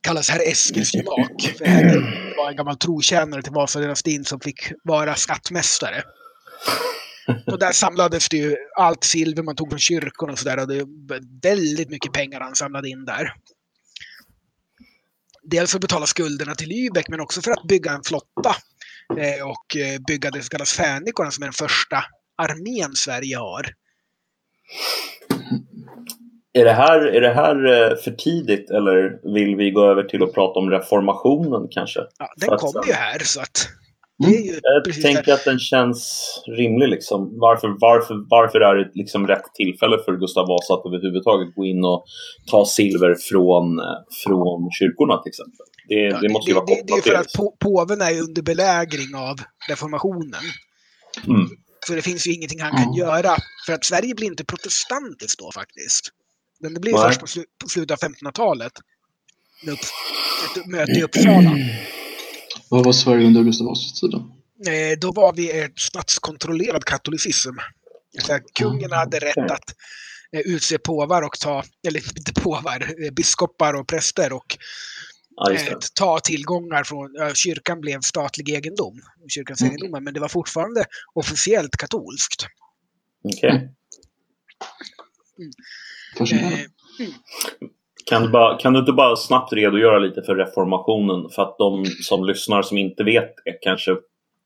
[0.00, 1.42] kallas herr Eskilstumak.
[1.58, 6.02] För det var en gammal trotjänare till Vasadynastin som fick vara skattmästare.
[7.46, 10.66] Och där samlades det ju allt silver man tog från kyrkorna och sådär.
[10.66, 13.32] Det är väldigt mycket pengar han samlade in där.
[15.42, 18.56] Dels för att betala skulderna till Lübeck men också för att bygga en flotta.
[19.18, 22.04] Eh, och eh, bygga det som kallas Fänrikorna som är den första
[22.36, 23.74] armén Sverige har.
[26.52, 30.22] Är det, här, är det här eh, för tidigt eller vill vi gå över till
[30.22, 32.00] att prata om reformationen kanske?
[32.18, 33.68] Ja, den kommer ju här så att
[34.18, 34.60] det är ju Mm.
[34.62, 36.24] Jag tänker att den känns
[36.58, 36.88] rimlig.
[36.88, 37.38] Liksom.
[37.38, 41.84] Varför, varför, varför är det liksom rätt tillfälle för Gustav Vasa att överhuvudtaget gå in
[41.84, 42.04] och
[42.50, 43.84] ta silver från, eh,
[44.24, 45.66] från kyrkorna till exempel?
[45.88, 48.00] Det, Ja, det måste ju vara det, det, det är kopplat för att på, påven
[48.00, 49.36] är ju under belägring av
[49.68, 50.44] reformationen.
[51.26, 51.46] Mm.
[51.86, 52.96] Så det finns ju ingenting han kan Mm.
[52.96, 53.36] göra.
[53.66, 56.04] För att Sverige blir inte protestantiskt då faktiskt.
[56.60, 57.02] Men det blir Nej.
[57.02, 58.72] först på, slu, på slutet av 1500-talet.
[59.64, 59.80] Med upp,
[60.56, 61.50] ett möte i Uppsala.
[62.68, 64.18] Vad var Sverige under Gustav Vasas tid då?
[64.70, 67.54] Eh, då var vi ett statskontrollerad katolicism.
[68.54, 69.50] Kungen hade rätt Okej.
[69.50, 69.74] att
[70.36, 74.58] eh, utse påvar och ta, eller inte påvar, eh, biskopar och präster och
[75.36, 79.70] Ja, ta tillgångar från, ja, kyrkan blev statlig egendom, kyrkans Mm.
[79.74, 80.84] egendomar, men det var fortfarande
[81.14, 82.46] officiellt katolskt.
[83.24, 83.40] Okej.
[83.40, 83.64] Fascinerande.
[85.38, 85.50] Eh,
[88.06, 91.30] Kan, du bara, kan du inte bara snabbt redogöra lite för reformationen?
[91.30, 93.30] För att de som lyssnar som inte vet
[93.62, 93.96] kanske...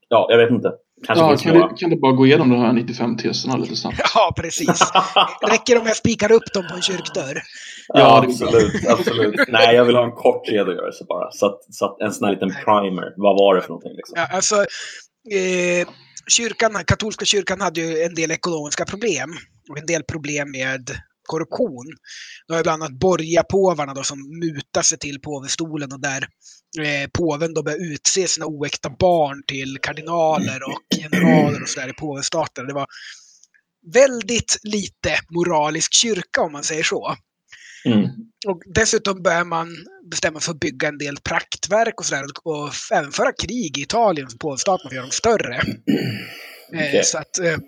[0.08, 0.72] Ja, jag vet inte.
[1.06, 4.00] Kanske Ja, kan, du, kan du bara gå igenom de här 95 teserna lite snabbt?
[4.14, 4.68] ja, precis.
[5.50, 7.42] Räcker det om jag spikar upp dem på en kyrkdörr?
[7.88, 8.88] Ja, Ja, absolut.
[8.88, 9.34] absolut.
[9.48, 11.30] Nej, jag vill ha en kort redogörelse bara.
[11.30, 13.12] Så att, så att en sån här liten primer.
[13.16, 13.92] Vad var det för någonting?
[13.96, 14.14] Liksom?
[14.16, 14.54] Ja, alltså,
[15.30, 15.88] eh,
[16.28, 19.30] kyrkan, katolska kyrkan hade ju en del ekonomiska problem
[19.70, 20.90] och en del problem med
[21.26, 21.86] korruption.
[22.46, 26.28] Var ju bland annat borgarpåvarna då som mutade sig till påvestolen och där
[26.78, 31.92] eh, påven då började utse sina oäkta barn till kardinaler och generaler och sådär i
[31.92, 32.66] påvestaten.
[32.66, 32.86] Det var
[33.92, 37.16] väldigt lite moralisk kyrka om man säger så.
[37.84, 38.08] Mm.
[38.46, 39.68] Och dessutom börjar man
[40.10, 44.30] bestämma för att bygga en del praktverk och sådär och även föra krig i Italien
[44.30, 45.56] som påvstaten för att göra dem större.
[46.72, 47.04] Eh, Okej.
[47.04, 47.58] Så att eh,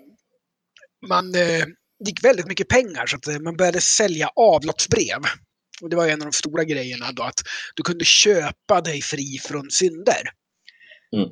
[1.07, 1.65] man eh,
[2.05, 5.21] gick väldigt mycket pengar så att eh, man började sälja avlatsbrev.
[5.81, 7.41] Och det var en av de stora grejerna då att
[7.75, 10.21] du kunde köpa dig fri från synder.
[11.15, 11.29] Mm.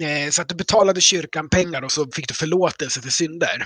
[0.00, 3.64] Eh, Så att du betalade kyrkan pengar och så fick du förlåtelse för synder.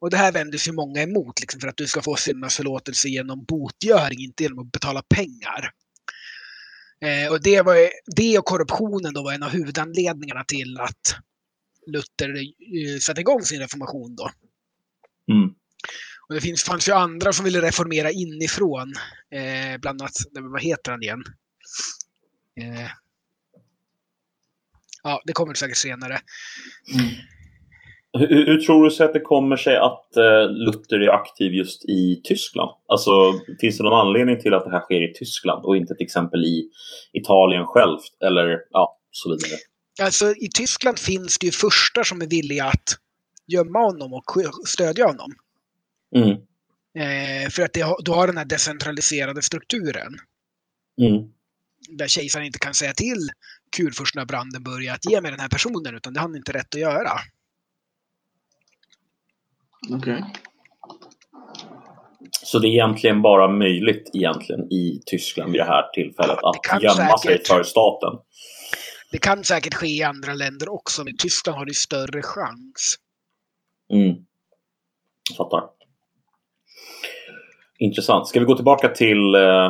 [0.00, 3.08] Och det här vänder sig många emot, liksom, för att du ska få syndernas förlåtelse
[3.08, 5.70] genom botgöring, inte genom att betala pengar.
[7.04, 11.16] Eh, och det, var, det och korruptionen då var en av huvudanledningarna till att
[11.86, 14.16] Luther eh, satte igång sin reformation.
[14.16, 14.30] Då.
[15.30, 15.54] Mm.
[16.28, 18.92] Och det finns, fanns ju andra som ville reformera inifrån.
[19.34, 20.12] Eh, bland annat,
[20.52, 21.22] vad heter han igen?
[22.60, 22.90] Eh,
[25.02, 26.18] ja, det kommer säkert senare.
[28.18, 31.84] Hur, hur tror du sig att det kommer sig att eh, Luther är aktiv just
[31.84, 32.70] i Tyskland?
[32.88, 33.10] Alltså,
[33.60, 36.44] finns det någon anledning till att det här sker i Tyskland och inte till exempel
[36.44, 36.70] i
[37.12, 38.22] Italien självt?
[38.24, 39.58] Eller ja, så vidare.
[40.02, 42.96] Alltså i Tyskland finns det ju första som är villiga att
[43.52, 44.24] gömma honom och
[44.66, 45.32] stödja honom.
[46.16, 46.30] Mm.
[46.94, 50.12] Eh, för att det, du har den här decentraliserade strukturen.
[51.00, 51.32] Mm.
[51.88, 53.30] Där kejsaren inte kan säga till
[53.76, 56.74] kurfursten av Brandenburg att ge mig den här personen, utan det har han inte rätt
[56.74, 57.10] att göra.
[59.90, 60.24] Okej.
[62.32, 66.72] Så det är egentligen bara möjligt egentligen i Tyskland vid det här tillfället Ja, det
[66.72, 67.46] att gömma sig säkert.
[67.48, 68.18] för staten.
[69.10, 72.96] Det kan säkert ske i andra länder också, men i Tyskland har det större chans.
[73.92, 74.16] Mm.
[75.36, 75.62] Fattar.
[77.78, 78.28] Intressant.
[78.28, 79.66] Ska vi gå tillbaka till eh,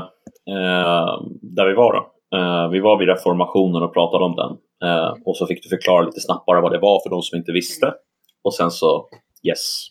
[0.51, 2.37] eh, där vi var då?
[2.37, 4.57] Eh, vi var vid reformationen och pratade om den.
[4.91, 7.53] Eh, och så fick du förklara lite snabbare vad det var för de som inte
[7.53, 7.95] visste.
[8.43, 9.09] Och sen så,
[9.43, 9.87] yes.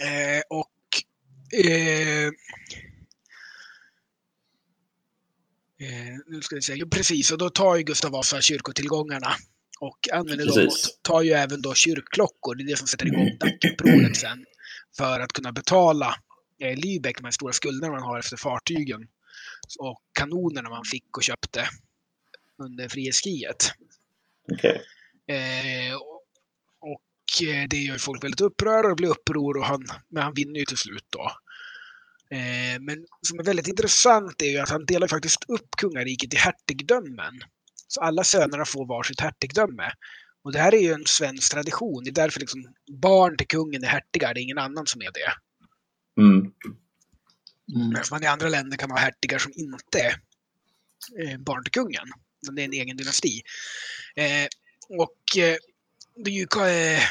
[0.00, 0.68] Eh, och
[1.64, 2.26] eh,
[5.80, 9.28] eh, nu ska vi se, jo, precis, och då tar ju Gustav Vasa kyrkotillgångarna
[9.80, 10.86] och använder dem Precis.
[10.88, 14.44] och tar ju även då kyrkklockor, det är det som sätter igång Dackelupproret sen,
[14.96, 16.16] för att kunna betala
[16.62, 19.00] eh, Lübeck, de här stora skulderna man har efter fartygen
[19.78, 21.68] och kanonerna man fick och köpte
[22.62, 23.72] under frihetskriget.
[24.52, 24.80] Okej.
[25.28, 26.14] Eh, och-
[26.80, 30.34] och eh, det gör ju folk väldigt upprörda och blir uppror och han, men han
[30.34, 31.32] vinner ju till slut då.
[32.36, 36.36] Eh, men som är väldigt intressant är ju att han delar faktiskt upp kungariket i
[36.36, 37.40] hertigdömen.
[37.88, 39.92] Så alla sönerna får varsitt hertigdöme.
[40.42, 42.04] Och det här är ju en svensk tradition.
[42.04, 45.10] Det är därför liksom barn till kungen är hertigar, det är ingen annan som är
[45.12, 45.32] det.
[46.22, 46.52] Mm.
[47.74, 48.02] Mm.
[48.10, 52.06] Man i andra länder kan ha hertigar som inte är barn till kungen.
[52.46, 53.42] Men det är en egen dynasti.
[54.16, 54.46] Eh,
[54.88, 55.56] och eh,
[56.14, 56.46] det är ju
[56.96, 57.02] eh,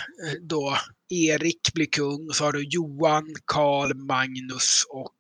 [0.41, 0.78] då
[1.09, 5.13] Erik blir kung, så har du Johan, Karl, Magnus och...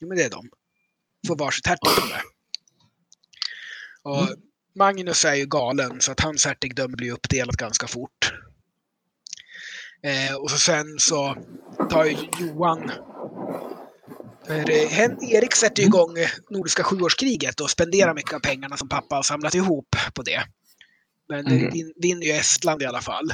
[0.00, 0.50] Jo, men det är de.
[1.28, 2.22] Får varsitt hertigdöme.
[4.02, 4.38] Och mm.
[4.74, 8.32] Magnus är ju galen, så att hans hertigdöme blir uppdelat ganska fort.
[10.02, 11.36] Eh, och så sen så
[11.90, 12.90] tar ju Johan
[14.48, 16.14] Erik sätter igång
[16.50, 20.42] Nordiska sjuårskriget och spenderar mycket av pengarna som pappa har samlat ihop på det.
[21.28, 21.92] Men mm.
[21.96, 23.32] vinner ju Estland i alla fall.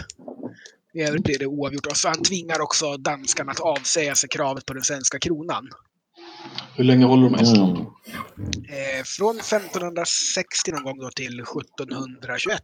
[0.94, 1.86] I övrigt blir det oavgjort.
[1.86, 5.68] Och så han tvingar också danskarna att avsäga sig kravet på den svenska kronan.
[6.76, 7.78] Hur länge håller de Estland?
[7.78, 12.62] Eh, från 1560 någon gång då till 1721.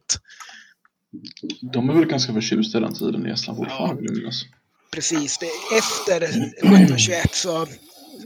[1.72, 4.30] De är väl ganska förtjusta i den tiden i Estland fortfarande, ja.
[4.90, 5.38] Precis.
[5.38, 7.62] Det, efter 1721 så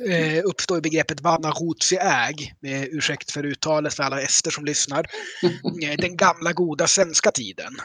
[0.09, 1.53] eh, uppstår begreppet Vanna
[2.01, 5.07] äg, med ursäkt för uttalet för alla ester som lyssnar.
[5.83, 7.77] Eh, den gamla goda svenska tiden.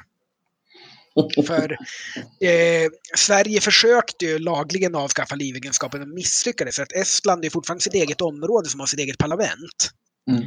[1.48, 1.72] För
[2.42, 6.76] eh, Sverige försökte ju lagligen avskaffa livegenskapen men misslyckades.
[6.76, 9.92] För att Estland är fortfarande sitt eget område som har sitt eget parlament.
[10.32, 10.44] Mm.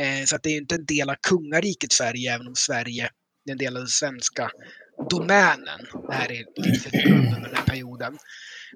[0.00, 3.10] Eh, så att det är inte en del av kungariket Sverige, även om Sverige
[3.48, 4.50] är en del av den svenska
[5.10, 5.80] domänen.
[6.08, 6.44] Det här är
[7.06, 8.18] under den här perioden.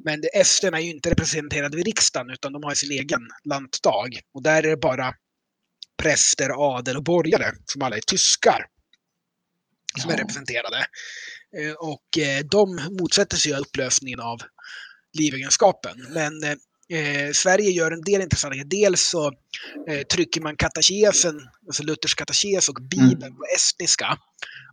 [0.05, 4.21] Men esterna är ju inte representerade vid riksdagen utan de har sin egen lantdag.
[4.35, 5.15] Och där är det bara
[6.03, 8.67] präster, adel och borgare som alla är tyskar
[9.99, 10.17] som ja.
[10.17, 10.87] är representerade.
[11.59, 14.39] Eh, och eh, de motsätter sig upplösningen av
[15.19, 15.97] livegenskapen.
[16.09, 16.43] Men
[16.99, 18.85] eh, Sverige gör en del intressanta grejer.
[18.85, 19.33] Dels så
[19.89, 23.37] eh, trycker man katekesen, alltså Luthers katekes och Bibeln mm.
[23.37, 24.19] på estniska.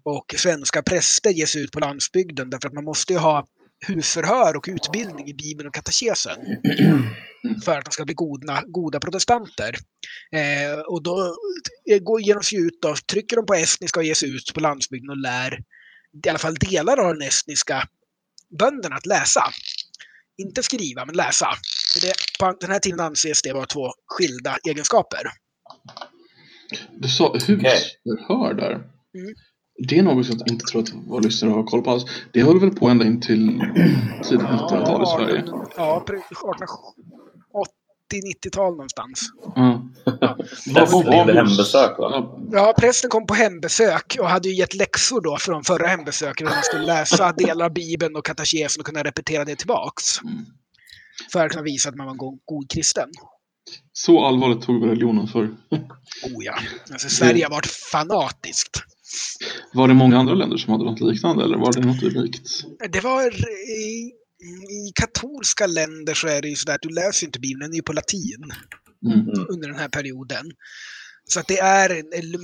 [0.03, 3.47] Och svenska präster ges ut på landsbygden därför att man måste ju ha
[3.85, 6.37] husförhör och utbildning i Bibeln och katekesen.
[7.65, 9.75] För att de ska bli goda, goda protestanter.
[10.31, 11.35] Eh, och då
[12.01, 14.59] går, ger de sig ut och trycker de på estniska och ger sig ut på
[14.59, 15.59] landsbygden och lär
[16.25, 17.87] i alla fall delar av den estniska
[18.59, 19.43] bönderna att läsa.
[20.37, 21.47] Inte skriva, men läsa.
[21.93, 25.31] För det, på den här tiden anses det vara två skilda egenskaper.
[26.91, 28.73] Du sa husförhör där.
[28.73, 29.35] Mm.
[29.77, 32.05] Det är något som jag inte tror att våra lyssnare har koll på alls.
[32.33, 33.61] Det höll väl på ända in till
[34.23, 35.43] tidigt 1900-tal i Sverige?
[35.77, 36.05] Ja,
[38.13, 39.21] 80-90-tal någonstans.
[39.55, 39.77] Mm.
[40.21, 40.37] Ja.
[40.73, 42.39] Prästen blev hembesök va?
[42.51, 46.47] Ja, prästen kom på hembesök och hade ju gett läxor då från förra hembesöket.
[46.47, 50.21] Han skulle läsa delar av Bibeln och katekesen och kunna repetera det tillbaks.
[50.23, 50.45] Mm.
[51.31, 53.09] För att kunna visa att man var en god, kristen.
[53.93, 55.43] Så allvarligt tog vi religionen för.
[55.43, 56.55] oh ja.
[56.91, 58.83] Alltså, Sverige har varit fanatiskt.
[59.73, 62.65] Var det många andra länder som hade något liknande eller var det något unikt?
[62.91, 63.31] Det var
[63.69, 64.11] i,
[64.69, 67.75] i katolska länder så är det ju sådär att du läser inte Bibeln, den är
[67.75, 68.51] ju på latin
[69.05, 69.45] mm.
[69.49, 70.45] under den här perioden.
[71.29, 71.89] Så att det är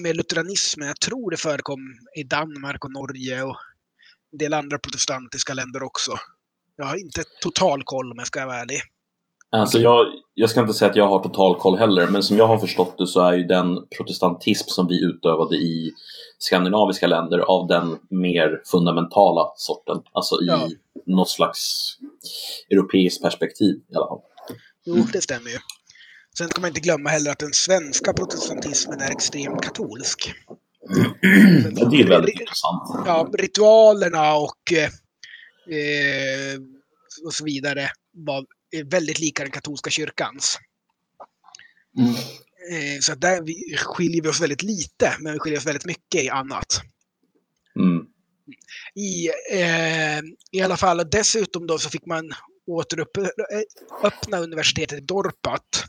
[0.01, 1.80] med lutheranismen, jag tror det förekom
[2.16, 3.57] i Danmark och Norge och
[4.32, 6.11] en del andra protestantiska länder också.
[6.76, 8.82] Jag har inte total koll om jag ska vara ärlig.
[9.54, 12.47] Alltså jag, jag ska inte säga att jag har total koll heller, men som jag
[12.47, 15.93] har förstått det så är ju den protestantism som vi utövade i
[16.38, 19.97] skandinaviska länder av den mer fundamentala sorten.
[20.14, 20.70] Alltså i ja.
[21.06, 21.93] något slags
[22.70, 24.22] europeiskt perspektiv i alla fall.
[24.86, 25.58] Jo, det stämmer ju.
[26.38, 30.34] Sen ska man inte glömma heller att den svenska protestantismen är extremt katolsk.
[31.24, 31.89] Mm.
[31.89, 33.04] Det är väldigt intressant.
[33.06, 34.84] Ja, ritualerna och, eh,
[35.78, 36.60] eh
[37.26, 38.45] och så vidare var
[38.82, 40.60] väldigt lika den katolska kyrkans.
[41.98, 42.16] Mm.
[42.72, 43.44] Eh, så där
[43.78, 46.82] skiljer vi oss väldigt lite, men vi skiljer oss väldigt mycket i annat.
[47.76, 48.06] Mm.
[48.96, 50.22] I, eh,
[50.52, 52.34] I alla fall, dessutom då så fick man
[52.68, 55.86] återöppna universitetet i Dorpat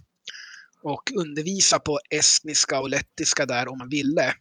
[0.82, 4.34] och undervisa på estniska och lettiska där om man ville.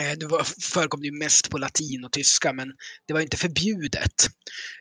[0.00, 2.72] Eh, det var, förekom det mest på latin och tyska, men
[3.06, 4.28] det var inte förbjudet.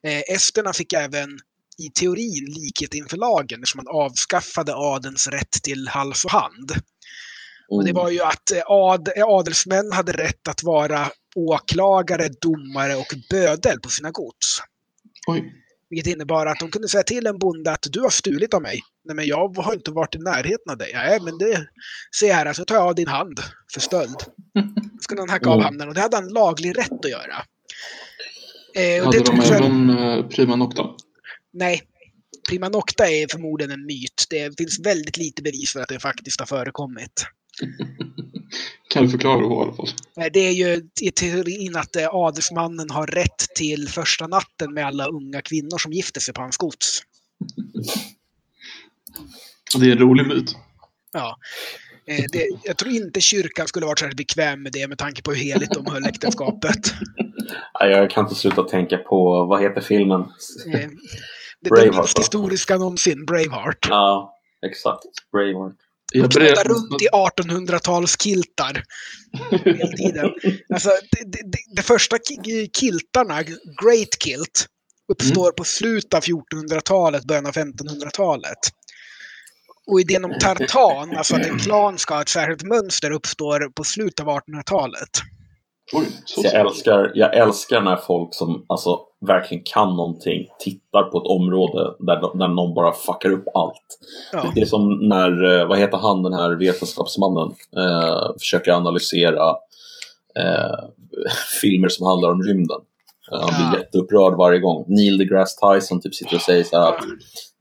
[0.03, 1.39] Eh, esterna fick även
[1.77, 6.71] i teorin likhet inför lagen eftersom man avskaffade adens rätt till hals och hand.
[6.71, 6.81] Mm.
[7.69, 8.03] Och det mm.
[8.03, 13.89] var ju att eh, ad, adelsmän hade rätt att vara åklagare, domare och bödel på
[13.89, 14.61] sina gods.
[15.27, 15.53] Oj.
[15.89, 18.81] Vilket innebar att de kunde säga till en bonde att du har stulit av mig.
[19.05, 20.91] Nej, men jag har inte varit i närheten av dig.
[20.93, 21.67] Nej, men det...
[22.15, 23.39] Se här, så tar jag av din hand
[23.73, 24.19] för stöld.
[24.91, 25.57] Så skulle han hacka mm.
[25.57, 27.35] av handen och det hade han laglig rätt att göra.
[28.75, 30.83] Eh, hade de även eh, prima nocta?
[31.53, 31.81] Nej,
[32.49, 34.25] prima nocta är förmodligen en myt.
[34.29, 37.25] Det finns väldigt lite bevis för att det faktiskt har förekommit.
[38.89, 39.87] Kan du förklara då i alla fall?
[40.17, 44.85] Eh, Det är ju i teorin att eh, adelsmannen har rätt till första natten med
[44.85, 47.01] alla unga kvinnor som gifter sig på hans gods.
[49.79, 50.55] Det är en rolig myt.
[51.13, 51.37] Ja.
[52.07, 55.31] Eh, Det, jag tror inte kyrkan skulle varit särskilt bekväm med det med tanke på
[55.31, 56.93] hur heligt de höll äktenskapet.
[57.79, 60.21] Jag kan inte sluta tänka på, vad heter filmen?
[61.61, 62.23] Det Braveheart, dummaste va?
[62.23, 63.87] historiska någonsin, Braveheart.
[63.89, 64.33] Ja,
[64.65, 65.03] exakt.
[65.31, 65.75] Braveheart.
[66.13, 68.83] Jag Knata berätt- runt i 1800-talskiltar
[69.51, 70.31] hela tiden.
[70.73, 73.43] Alltså, det, det, det, det första ki- kiltarna,
[73.83, 74.65] Great Kilt,
[75.11, 78.57] uppstår på slutet av 1400-talet, början av 1500-talet.
[79.87, 83.83] Och idén om tartan, alltså att en klan ska ha ett särskilt mönster, uppstår på
[83.83, 85.09] slutet av 1800-talet.
[85.93, 91.03] Oj, så Så jag, älskar, jag älskar när folk som alltså, verkligen kan någonting tittar
[91.03, 93.99] på ett område där, där någon bara fuckar upp allt.
[94.33, 94.51] Ja.
[94.55, 99.49] Det är som när, eh, vad heter han, den här vetenskapsmannen, eh, försöker analysera
[100.39, 100.89] eh,
[101.61, 102.79] filmer som handlar om rymden.
[103.31, 103.83] Eh, han blir Ja.
[103.83, 104.85] jätteupprörd varje gång.
[104.87, 107.03] Neil deGrasse Tyson typ sitter och säger så här att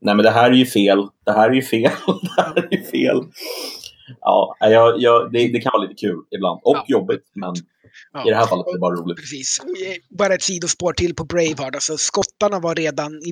[0.01, 1.91] Nej men det här är ju fel, det här är ju fel,
[2.35, 3.21] det här är ju fel.
[4.21, 6.59] Ja, jag, jag, det, det kan vara lite kul ibland.
[6.63, 6.83] Och Ja.
[6.87, 7.53] jobbigt, men
[8.13, 8.27] Ja.
[8.27, 9.17] i det här fallet är det bara roligt.
[9.17, 9.59] Precis.
[9.59, 11.75] Eh, Bara ett sidospår till på Braveheart.
[11.75, 13.29] Alltså, skottarna var redan i,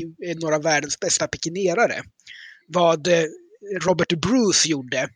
[0.00, 2.02] i, i några av världens bästa pikinerare.
[2.68, 3.24] Vad eh,
[3.86, 5.08] Robert Bruce gjorde,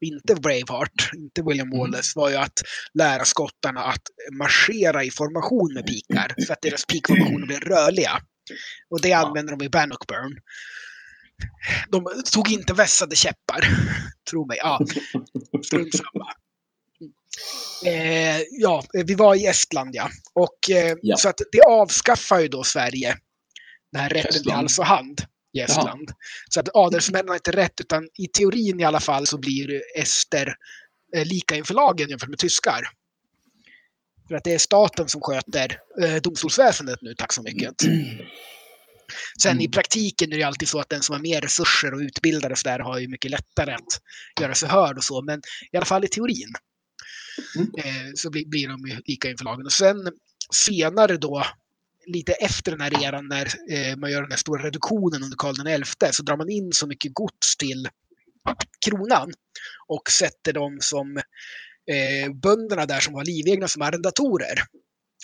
[0.00, 2.62] inte Braveheart, inte William Wallace, var ju att
[2.94, 4.02] lära skottarna att
[4.38, 6.34] marschera i formation med pikar.
[6.46, 8.20] Så att deras pikformationer blev rörliga.
[8.90, 10.38] Och det använder de i Bannockburn.
[11.88, 13.60] De tog inte vässade käppar,
[14.30, 14.58] tro mig.
[14.60, 14.80] Ja,
[15.64, 16.26] strunt samma.
[17.84, 20.10] Eh, ja, vi var i Estland ja.
[20.34, 21.16] Och, eh, Ja.
[21.16, 23.16] Så att det avskaffar ju då Sverige
[23.92, 24.56] den här rätten till Estland.
[24.56, 25.22] hals och hand
[25.52, 26.12] i Estland.
[26.50, 30.54] Så att adelsmännen har inte rätt, utan i teorin i alla fall så blir ester
[31.16, 32.82] eh, lika inför lagen jämfört med tyskar.
[34.28, 37.74] För att det är staten som sköter eh, domstolsväsendet nu, tack så mycket.
[39.42, 42.56] Sen i praktiken är det alltid så att den som har mer resurser och utbildade
[42.56, 44.00] så där har ju mycket lättare att
[44.40, 46.52] göra sig hörd och så, men i alla fall i teorin
[47.56, 47.68] Mm.
[47.78, 49.66] eh, så blir, blir de lika inför lagen.
[49.66, 50.08] Och sen
[50.54, 51.44] senare då,
[52.06, 55.84] lite efter den här eran när eh, man gör den här stora reduktionen under Karl
[55.84, 57.88] XI, så drar man in så mycket gods till
[58.86, 59.32] kronan
[59.86, 61.16] och sätter dem som
[61.90, 64.62] eh, bönderna där som var livegna som arrendatorer.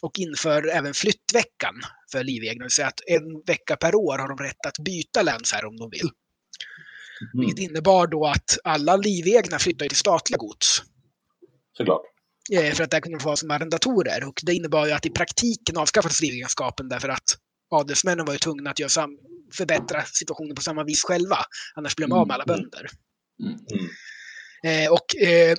[0.03, 1.75] Och inför även flyttveckan
[2.13, 5.23] för livegna, det vill säga att en vecka per år har de rätt att byta
[5.23, 6.11] länsherre om de vill.
[7.35, 10.83] Mm, Vilket innebar då att alla livegna flyttade till statliga gods.
[11.79, 12.03] Såklart.
[12.53, 14.25] Eh, För att där kunde de få vara som arrendatorer.
[14.29, 17.37] Och det innebar ju att i praktiken avskaffades livegenskapen därför att
[17.71, 19.19] adelsmännen var ju tvungna att göra sam-
[19.55, 21.39] förbättra situationen på samma vis själva.
[21.75, 22.57] Annars blev de av med alla Mm.
[22.57, 22.87] bönder.
[23.45, 23.59] Mm.
[23.73, 24.85] Mm.
[24.85, 25.57] Eh, och eh,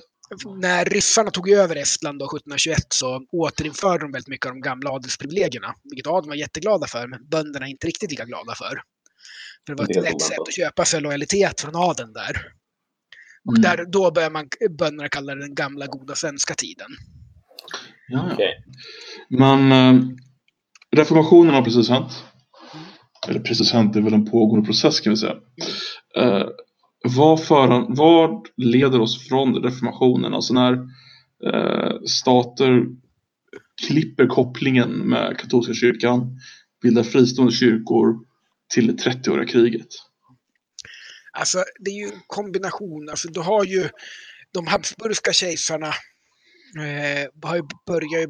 [0.60, 4.90] när ryssarna tog över Estland då 1721 så återinförde de väldigt mycket av de gamla
[4.90, 5.74] adelsprivilegierna.
[5.84, 8.82] Vilket adeln var jätteglada för, men bönderna är inte riktigt lika glada för.
[9.66, 12.36] För det var ett lätt sätt att köpa sig lojalitet från adeln där.
[13.46, 13.62] Och Mm.
[13.62, 16.88] där, då börjar man bönderna kalla det den gamla goda svenska tiden.
[18.08, 18.34] Ja, ja.
[18.34, 18.64] Okej.
[19.28, 20.02] Men eh,
[20.96, 22.24] reformationen har precis hänt.
[23.28, 25.36] Eller precis hänt, det är väl en pågående process kan vi säga.
[26.16, 26.46] Eh,
[27.16, 30.34] vad, föran, vad leder oss från reformationen?
[30.34, 30.72] Alltså när
[31.46, 32.86] eh, stater
[33.86, 36.38] klipper kopplingen med katolska kyrkan,
[36.82, 38.18] bildar fristående kyrkor
[38.74, 39.88] till det 30-åriga kriget.
[41.32, 43.08] Alltså, det är ju en kombination.
[43.08, 43.88] Alltså, du har ju
[44.52, 45.94] de Habsburgska kejsarna
[46.76, 47.62] eh, har ju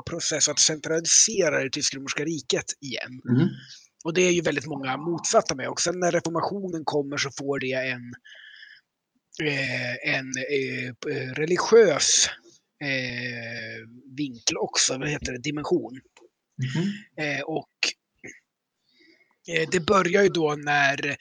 [0.06, 3.20] process att centralisera det tysk-romerska riket igen.
[3.30, 3.48] Mhm.
[4.04, 5.68] Och det är ju väldigt många motsatta med.
[5.68, 8.12] Och sen när reformationen kommer så får det en,
[9.42, 12.28] eh, en eh, religiös
[12.82, 16.00] eh, vinkel också, vad heter det, dimension.
[17.16, 17.70] Eh, och
[19.72, 21.16] det börjar ju då när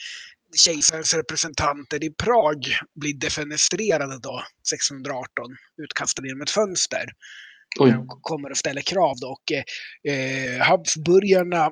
[0.57, 4.43] kejsarens representanter i Prag blir defenestrerade då,
[4.73, 7.05] 1618, utkastade genom ett fönster.
[7.79, 7.91] Oj.
[7.91, 9.27] De kommer och ställer krav då.
[9.27, 9.51] Och
[10.11, 11.69] eh, Habsburgarna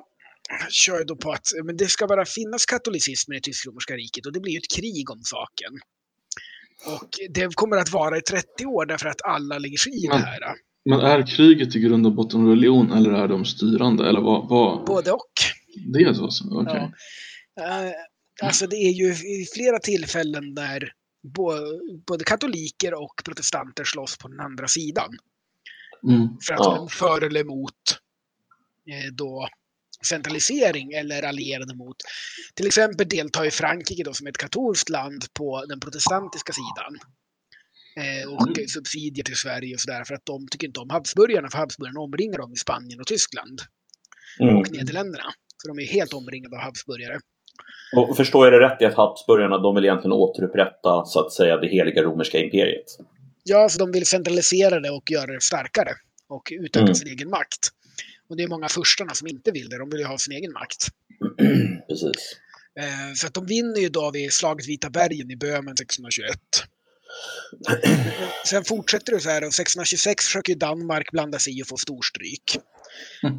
[0.70, 4.26] kör då på att eh, men det ska bara finnas katolicism i det tysk-romerska riket
[4.26, 5.72] och det blir ju ett krig om saken.
[6.86, 10.16] Och det kommer att vara i 30 år därför att alla lägger sig i det
[10.16, 10.40] här.
[10.84, 14.08] Men är kriget i grund och botten religion eller är de styrande?
[14.08, 14.48] Eller vad?
[14.48, 14.86] vad?
[14.86, 15.32] Både och.
[15.92, 16.30] Det är så?
[16.50, 16.92] Okej.
[17.54, 17.92] Ja.
[18.42, 20.92] Alltså det är ju i flera tillfällen där
[22.06, 25.18] både katoliker och protestanter slåss på den andra sidan.
[26.08, 26.28] Mm.
[26.46, 26.88] För att Ja.
[26.90, 27.74] för eller emot
[28.90, 29.48] eh, då
[30.06, 31.96] centralisering eller allierade mot.
[32.54, 36.98] Till exempel deltar ju Frankrike då som ett katolskt land på den protestantiska sidan.
[37.96, 38.68] Eh, och mm.
[38.68, 42.38] subsidier till Sverige och sådär för att de tycker inte om Habsburgarna för Habsburgarna omringar
[42.38, 43.60] dem i Spanien och Tyskland.
[44.40, 44.56] Mm.
[44.56, 45.32] Och Nederländerna.
[45.56, 47.20] Så de är helt omringade av Habsburgare.
[47.96, 51.56] Och förstår jag det rätt i att Habsburgarna de vill egentligen återupprätta så att säga
[51.56, 52.84] det heliga romerska imperiet?
[53.44, 55.90] Ja, så de vill centralisera det och göra det starkare
[56.28, 56.94] och utöka mm.
[56.94, 57.68] sin egen makt.
[58.28, 60.52] Och det är många furstarna som inte vill det, de vill ju ha sin egen
[60.52, 60.86] makt.
[61.88, 62.36] Precis.
[62.80, 66.38] Eh, så att de vinner ju då vid slaget Vita bergen i Böhmen 1621.
[68.46, 72.58] Sen fortsätter det så här och 1626 försöker Danmark blanda sig i och få storstryk.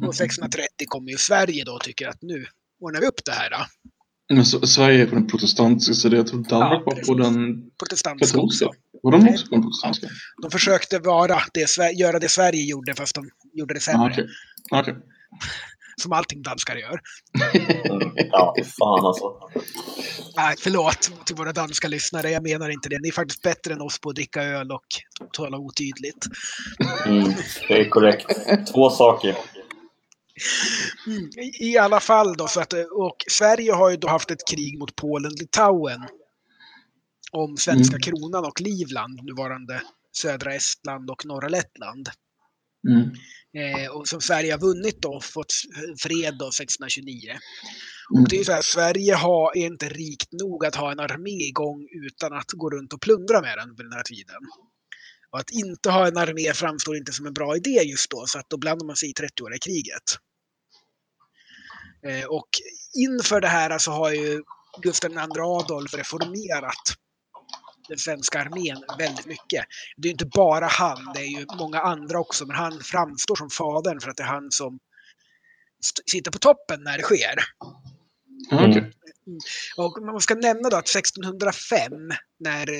[0.06, 2.46] Och 630 kommer ju Sverige då och tycker att nu
[2.80, 3.50] ordnar vi upp det här.
[3.50, 3.66] Då.
[4.34, 7.62] Men så, Sverige är på den protestantiska så jag tror Danmark ja, var på den
[8.18, 8.66] katolska.
[9.02, 10.08] Var de också på den protestantiska?
[10.42, 14.02] De försökte vara det, göra det Sverige gjorde fast de gjorde det sämre.
[14.02, 14.24] Ah, okay.
[14.80, 14.94] Okay.
[15.96, 17.00] Som allting danskar gör.
[18.32, 19.24] ja, fan alltså.
[20.36, 22.30] Nej, förlåt till våra danska lyssnare.
[22.30, 22.98] Jag menar inte det.
[22.98, 24.86] Ni är faktiskt bättre än oss på att dricka öl och
[25.32, 26.26] tala otydligt.
[27.06, 27.32] Mm,
[27.68, 28.26] det är korrekt.
[28.72, 29.36] Två saker.
[31.06, 31.28] Mm,
[31.60, 34.96] I alla fall då, så att, och Sverige har ju då haft ett krig mot
[34.96, 36.00] Polen-Litauen
[37.32, 38.02] om svenska mm.
[38.02, 39.82] kronan och Livland, nuvarande
[40.16, 42.08] södra Estland och norra Lettland.
[42.88, 43.10] Mm.
[43.56, 45.52] Eh, och som Sverige har vunnit då, fått
[46.02, 47.30] fred då 1629.
[47.30, 48.22] Mm.
[48.22, 51.44] Och det är så här, Sverige har, är inte rikt nog att ha en armé
[51.48, 54.42] igång utan att gå runt och plundra med den vid den här tiden.
[55.32, 58.38] Och att inte ha en armé framstår inte som en bra idé just då, så
[58.38, 60.06] att då blandar man sig i 30-åriga kriget.
[62.02, 62.48] Eh, och
[62.94, 64.42] inför det här så har ju
[64.82, 66.96] Gustav II Adolf reformerat
[67.88, 69.64] den svenska armén väldigt mycket.
[69.96, 73.50] Det är inte bara han, det är ju många andra också, men han framstår som
[73.50, 74.78] fadern för att det är han som
[76.10, 77.34] sitter på toppen när det sker.
[78.52, 78.90] Mm.
[79.76, 81.92] Och man ska nämna då att 1605,
[82.38, 82.70] när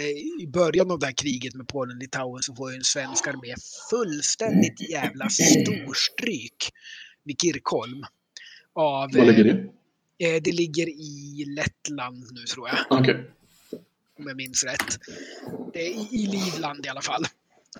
[0.42, 3.54] i början av det här kriget med Polen-Litauen, så får ju en svensk armé
[3.90, 6.70] fullständigt jävla storstryk
[7.24, 8.02] vid Kirkholm.
[8.80, 9.50] Av, Var ligger det?
[10.26, 13.00] Eh, det ligger i Lettland nu tror jag.
[13.00, 13.16] Okay
[14.20, 14.98] om jag minns rätt.
[15.72, 17.24] Det är i Livland i alla fall.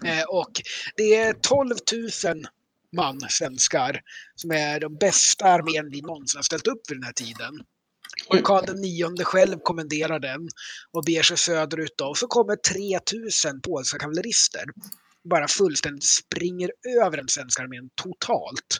[0.05, 0.53] Eh, och
[0.96, 1.76] det är 12
[2.24, 2.44] 000
[2.96, 4.01] man, svenskar,
[4.34, 7.64] som är de bästa armén vi någonsin har ställt upp vid den här tiden.
[8.28, 10.48] Och Karl IX själv kommenderar den
[10.92, 12.01] och beger sig söderut.
[12.01, 14.64] Och så kommer 3000 polska kavallerister.
[15.24, 16.70] Bara fullständigt springer
[17.03, 18.78] över den svenska armén totalt.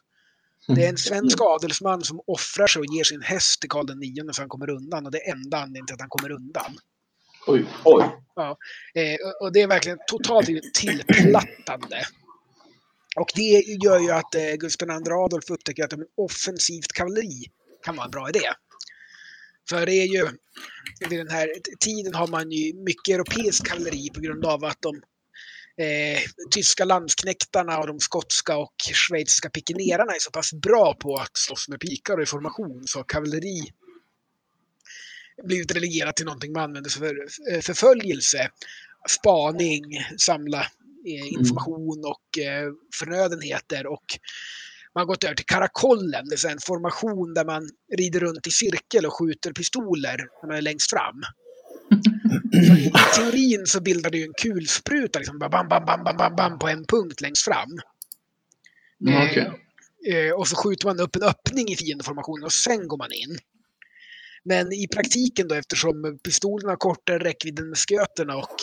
[0.75, 4.37] Det är en svensk adelsman som offrar sig och ger sin häst till Karl IX
[4.37, 5.07] så han kommer undan.
[5.07, 6.79] Och det är enda anledningen till att han kommer undan.
[7.47, 7.67] Oj.
[7.85, 8.05] Oj.
[8.35, 8.57] Ja,
[8.95, 12.05] eh, och det är verkligen totalt tillplattande.
[13.17, 17.45] Och det gör ju att eh, Gustav II Adolf upptäcker att en offensivt kavalleri
[17.85, 18.41] kan vara en bra idé.
[19.69, 20.29] För det är ju,
[21.09, 21.49] vid den här
[21.81, 25.03] tiden har man ju mycket europeiskt kavalleri på grund av att de
[25.81, 26.21] eh,
[26.51, 31.69] tyska landsknektarna och de skotska och schweiziska pikenerarna är så pass bra på att slåss
[31.69, 33.73] med pikar och i formation så kavalleri
[35.45, 38.51] blivit relegerat till någonting man använder för eh, förföljelse,
[39.09, 39.85] spaning,
[40.19, 41.41] samla eh, mm.
[41.41, 44.05] information och eh, förnödenheter och
[44.95, 48.51] man har gått över till karakollen, det är en formation där man rider runt i
[48.51, 51.23] cirkel och skjuter pistoler när man är längst fram.
[52.53, 56.59] I teorin så bildar det ju en kulspruta liksom, bam, bam, bam, bam, bam, bam,
[56.59, 57.79] på en punkt längst fram.
[59.07, 59.47] Mm, okay.
[60.15, 63.39] eh, och så skjuter man upp en öppning i fiendeformationen och sen går man in.
[64.45, 68.57] Men i praktiken då eftersom pistolerna har kortare räckvidd än sköterna och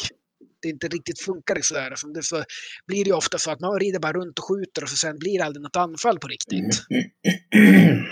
[0.61, 1.93] det inte riktigt funkar sådär.
[1.95, 2.43] Så det så
[2.87, 5.37] blir det ofta så att man rider bara runt och skjuter och så sen blir
[5.37, 6.81] det aldrig något anfall på riktigt.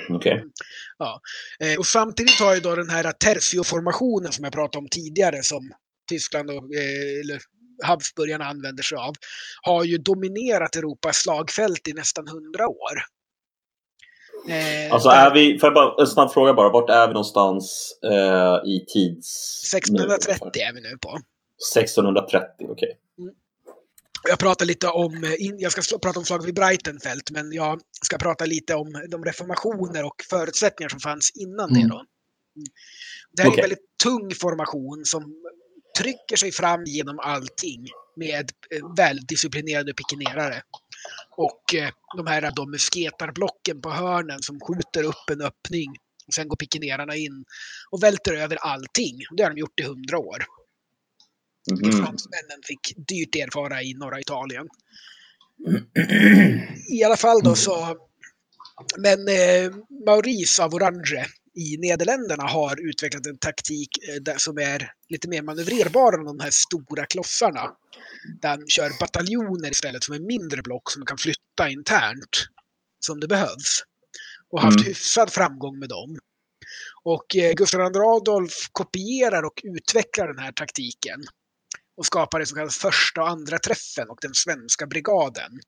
[0.09, 0.39] Okay.
[0.97, 1.19] Ja.
[1.59, 5.71] Eh, och samtidigt har ju då den här tertioformationen som jag pratade om tidigare som
[6.09, 7.39] Tyskland och eh, eller
[7.83, 9.13] Habsburgarna använder sig av,
[9.61, 12.95] har ju dominerat Europas slagfält i nästan hundra år.
[14.49, 17.91] Eh, alltså är vi, får jag bara, en snabb fråga bara, vart är vi någonstans
[18.03, 19.73] eh, i tids...
[19.73, 20.61] 1630 nu?
[20.61, 21.19] är vi nu på.
[21.75, 22.71] 1630, okej.
[22.71, 22.89] Okay.
[23.19, 23.35] Mm.
[24.27, 28.17] Jag pratar lite om, eh, jag ska prata om slaget vid Breitenfeld, men jag ska
[28.17, 31.81] prata lite om de reformationer och förutsättningar som fanns innan mm.
[31.81, 31.89] det.
[31.89, 31.95] Då.
[31.95, 32.67] Mm.
[33.31, 33.59] Det här okay.
[33.59, 35.35] är en väldigt tung formation som
[35.97, 40.61] trycker sig fram genom allting med eh, väldisciplinerade pikenerare.
[41.37, 45.89] Och eh, de här de musketarblocken på hörnen som skjuter upp en öppning.
[46.27, 47.45] Och sen går pikenerarna in
[47.91, 49.19] och välter över allting.
[49.37, 50.45] Det har de gjort i hundra år.
[51.71, 51.91] Mm.
[51.91, 54.67] Fransmännen fick dyrt erfara i norra Italien.
[56.91, 57.97] I alla fall då så...
[58.97, 59.71] Men eh,
[60.05, 61.25] Maurice av Orange
[61.55, 66.39] i Nederländerna har utvecklat en taktik eh, där, som är lite mer manövrerbar än de
[66.39, 67.71] här stora klossarna.
[68.41, 72.47] Där de kör bataljoner istället som är mindre block som man kan flytta internt
[73.05, 73.83] som det behövs.
[74.49, 74.87] Och haft Mm.
[74.87, 76.17] hyfsad framgång med dem.
[77.03, 81.23] Och eh, Gustav II Adolf kopierar och utvecklar den här taktiken
[81.97, 85.59] och skapar det som kallas första och andra träffen och den svenska brigaden.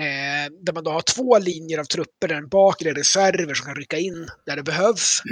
[0.00, 3.66] Eh, där man då har två linjer av trupper, där den bakre är reserver som
[3.66, 5.22] kan rycka in där det behövs.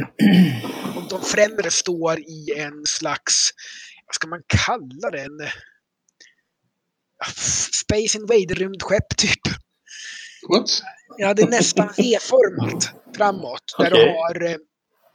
[0.96, 3.50] Och de främre står i en slags,
[4.06, 5.52] vad ska man kalla det, en eh,
[7.84, 9.40] Space Invader-rymdskepp typ.
[10.48, 10.82] What?
[11.16, 13.74] Ja, det är nästan E-format framåt.
[13.78, 14.04] Där Okej.
[14.04, 14.58] du har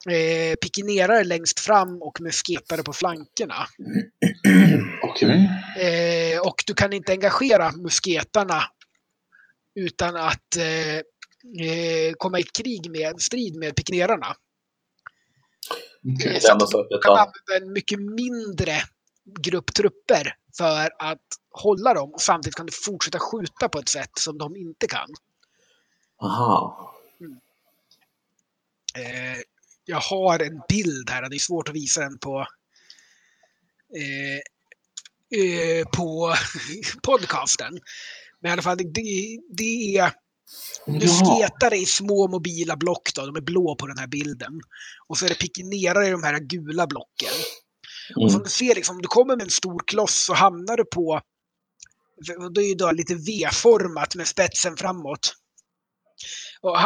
[0.10, 3.56] eh, eh, pikinerare längst fram och musketare på flankerna.
[5.04, 5.50] Okej.
[5.80, 8.64] Eh, och du kan inte engagera musketarna
[9.76, 10.96] utan att eh,
[11.68, 14.36] eh, komma i krig med, strid med pikinerarna.
[16.02, 18.74] Det enda sättet Du kan använda en mycket mindre
[19.40, 22.14] grupp trupper för att hålla dem.
[22.20, 25.10] Samtidigt kan du fortsätta skjuta på ett sätt som de inte kan.
[26.22, 26.90] Aha.
[28.96, 29.40] Eh,
[29.86, 32.48] jag har en bild här, det är svårt att visa den på
[33.98, 34.40] eh,
[35.40, 36.36] eh, på
[37.04, 37.80] podcasten.
[38.40, 40.14] Men i alla fall, det, det, det är
[40.86, 40.98] Jaha.
[41.00, 43.14] musketare i små mobila block.
[43.16, 44.62] Då, de är blå på den här bilden.
[45.08, 47.34] Och så är det pikinerare i de här gula blocken.
[48.16, 48.44] Och som Mm.
[48.44, 51.22] du ser, liksom, om du kommer med en stor kloss så hamnar du på...
[52.56, 55.34] Det är ju då lite V-format med spetsen framåt.
[56.62, 56.78] Och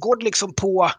[0.00, 0.90] går det liksom på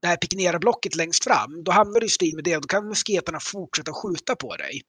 [0.00, 2.88] det här pikinerarblocket längst fram, då hamnar du i strid med det och då kan
[2.88, 4.82] musketarna fortsätta skjuta på dig.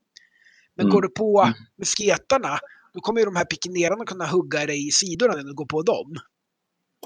[0.75, 0.93] Men Mm.
[0.93, 1.53] går du på Mm.
[1.77, 2.59] musketarna,
[2.93, 5.81] då kommer ju de här pikinerarna kunna hugga dig i sidorna när du går på
[5.81, 6.15] dem.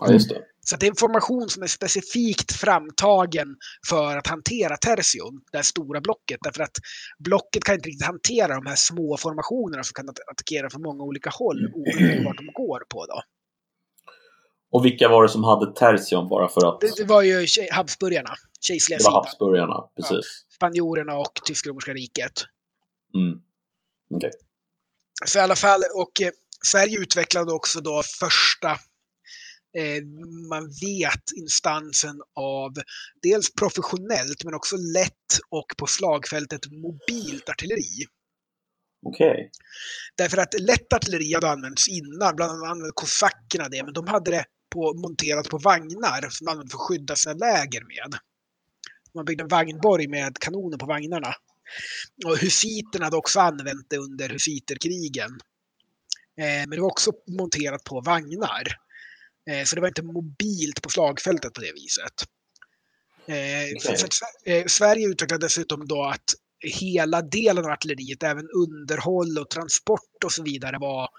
[0.02, 0.42] Ja, just det.
[0.66, 3.48] Så det är en formation som är specifikt framtagen
[3.90, 6.38] för att hantera Tersion, det här stora blocket.
[6.44, 6.78] Därför att
[7.20, 11.04] blocket kan inte riktigt hantera de här små formationerna som kan att- attackera från många
[11.04, 13.06] olika håll, oberoende vart de går på.
[13.06, 13.22] Då.
[14.74, 16.82] Och vilka var det som hade Tersion bara för att...
[16.82, 19.12] Det, det var ju Habsburgarna, kejserliga Det var.
[19.12, 20.46] Habsburgarna, precis.
[20.56, 22.32] Spanjorerna och Tysk-romerska riket.
[23.16, 23.40] Mm.
[24.16, 24.32] Okej.
[25.26, 26.32] Så i alla fall, och eh,
[26.66, 28.72] Sverige utvecklade också då första
[29.78, 30.04] eh,
[30.50, 32.72] man vet instansen av
[33.22, 38.06] dels professionellt men också lätt och på slagfältet mobilt artilleri.
[39.06, 39.52] Okej.
[40.18, 44.32] Därför att lätt artilleri hade använts innan, bland annat använde kosackerna det, men de hade
[44.32, 48.20] det på, monterat på vagnar som de använde för att skydda sina läger med.
[49.16, 51.34] Man byggde en vagnborg med kanoner på vagnarna.
[52.26, 55.32] Och husiterna hade också använt det under husiterkrigen.
[56.38, 58.64] Eh, men det var också monterat på vagnar.
[59.50, 62.26] Eh, så det var inte mobilt på slagfältet på det viset.
[63.28, 64.08] Eh, så, Okej.
[64.10, 66.34] så eh, Sverige utvecklade dessutom då att
[66.64, 71.10] hela delen av artilleriet, även underhåll och transport och så vidare, var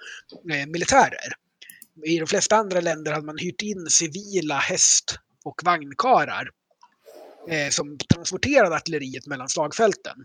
[0.52, 1.43] eh, militärer.
[2.06, 6.50] I de flesta andra länder hade man hyrt in civila häst och vagnkarar
[7.48, 10.24] eh, som transporterade artilleriet mellan slagfälten.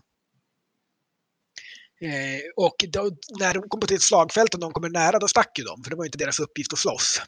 [2.00, 5.58] Eh, och då, när de kom till ett slagfält och de kommer nära, då stack
[5.58, 7.22] ju de, för det var ju inte deras uppgift att slåss.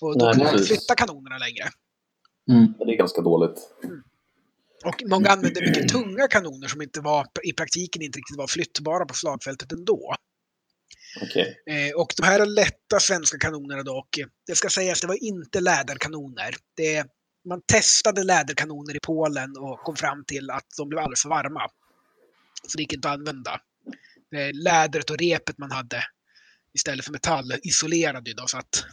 [0.00, 1.68] Och då Nej, kunde man flytta kanonerna längre.
[2.50, 2.74] Mm.
[2.78, 3.58] Det är ganska dåligt.
[4.84, 9.06] Och många använde mycket tunga kanoner som inte var, i praktiken inte riktigt var flyttbara
[9.06, 10.14] på slagfältet ändå.
[11.16, 11.62] Okej.
[11.66, 16.54] Eh, och de här lätta svenska kanonerna eh, det ska sägas, det var inte läderkanoner.
[16.76, 17.06] Det,
[17.48, 21.70] man testade läderkanoner i Polen och kom fram till att de blev alldeles för varma.
[22.68, 23.60] Så det gick inte att använda.
[24.36, 26.04] Eh, lädret och repet man hade
[26.74, 28.84] istället för metall isolerade ju då så att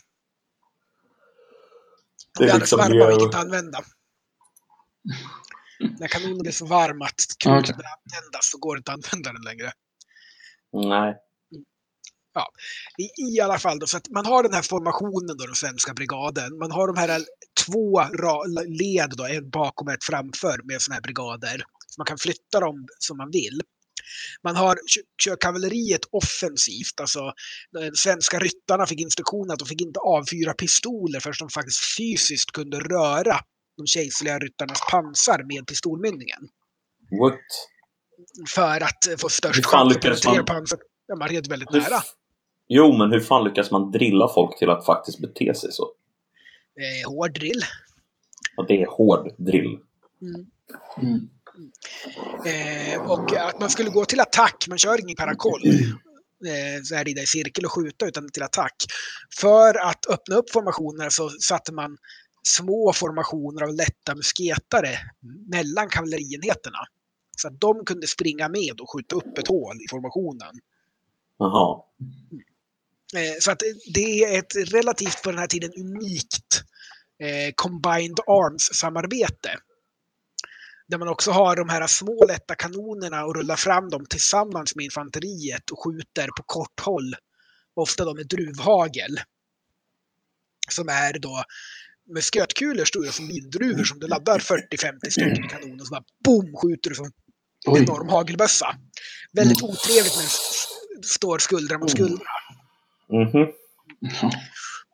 [2.38, 3.84] de Det blev är liksom varma gick inte att använda.
[6.00, 7.14] När kanonen blir så varm att
[7.46, 7.52] okej.
[7.52, 9.72] börjar användas så går det inte att använda den längre.
[10.74, 11.16] Nej.
[12.98, 15.94] I, I alla fall då, så att man har den här formationen då, den svenska
[15.94, 16.57] brigaden.
[16.57, 17.22] Man har de här
[17.66, 18.03] två
[18.68, 21.64] led då, ett bakom och ett framför med sådana här brigader.
[21.88, 23.62] Så man kan flytta dem som man vill.
[24.44, 27.34] Man har kö- kör kavalleriet offensivt, alltså
[27.72, 32.52] de svenska ryttarna fick instruktioner att de fick inte avfyra pistoler förrän de faktiskt fysiskt
[32.52, 33.40] kunde röra
[33.78, 36.40] de kejserliga ryttarnas pansar med pistolmynningen.
[37.22, 37.40] What?
[38.49, 40.80] För att få störst chans att penetrera man- pansar.
[41.07, 42.03] Ja, man red väldigt nära.
[42.68, 45.84] Jo, men hur fan lyckas man drilla folk till att faktiskt bete sig så?
[46.80, 47.62] Eh, hård drill.
[48.58, 49.80] Och det är hård drill.
[50.22, 50.48] Mm.
[50.98, 51.30] Mm.
[52.46, 57.04] Eh, och att man skulle gå till attack, man kör ingen karakoll, eh, så här
[57.04, 58.76] rida i cirkel och skjuta, utan till attack.
[59.40, 61.98] För att öppna upp formationerna så satte man
[62.48, 64.98] små formationer av lätta musketare
[65.52, 66.80] mellan kavallerienheterna.
[67.38, 70.54] Så att de kunde springa med och skjuta upp ett hål i formationen.
[71.38, 71.82] Jaha.
[72.02, 72.55] Eh,
[73.40, 73.61] Så att
[73.94, 76.64] det är ett relativt på den här tiden unikt
[77.23, 79.56] eh, Combined Arms-samarbete.
[80.88, 84.86] Där man också har de här små lätta kanonerna och rullar fram dem tillsammans med
[84.86, 87.15] infanteriet och skjuter på kort håll.
[87.76, 89.19] Ofta då med druvhagel.
[90.69, 91.44] Som är då
[92.15, 96.56] muskötkulor stora som vindruvor som du laddar 40-50 stycken i kanonen och så bara boom
[96.57, 97.11] skjuter du som en
[97.84, 98.76] enorm hagelbössa.
[99.34, 100.68] Väldigt otrevligt när s-
[101.03, 102.26] står skuldra mot skuldra.
[103.10, 103.48] Mhm.
[104.22, 104.32] Ja.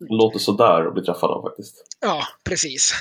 [0.09, 1.83] Låter sådär att bli träffad av faktiskt.
[2.01, 2.93] Ja, precis.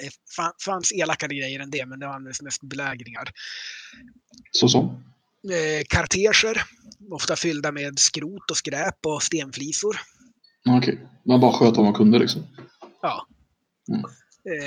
[0.00, 0.10] Det
[0.42, 3.28] fa- fanns elakare grejer än det, men det användes mest belägringar.
[4.50, 4.84] Så som?
[5.50, 6.62] Eh, karteger,
[7.10, 9.96] ofta fyllda med skrot och skräp och stenflisor.
[10.78, 11.00] Okej.
[11.26, 12.42] Man bara sköt vad man kunde liksom.
[13.02, 13.26] Ja.
[13.88, 14.00] Mm.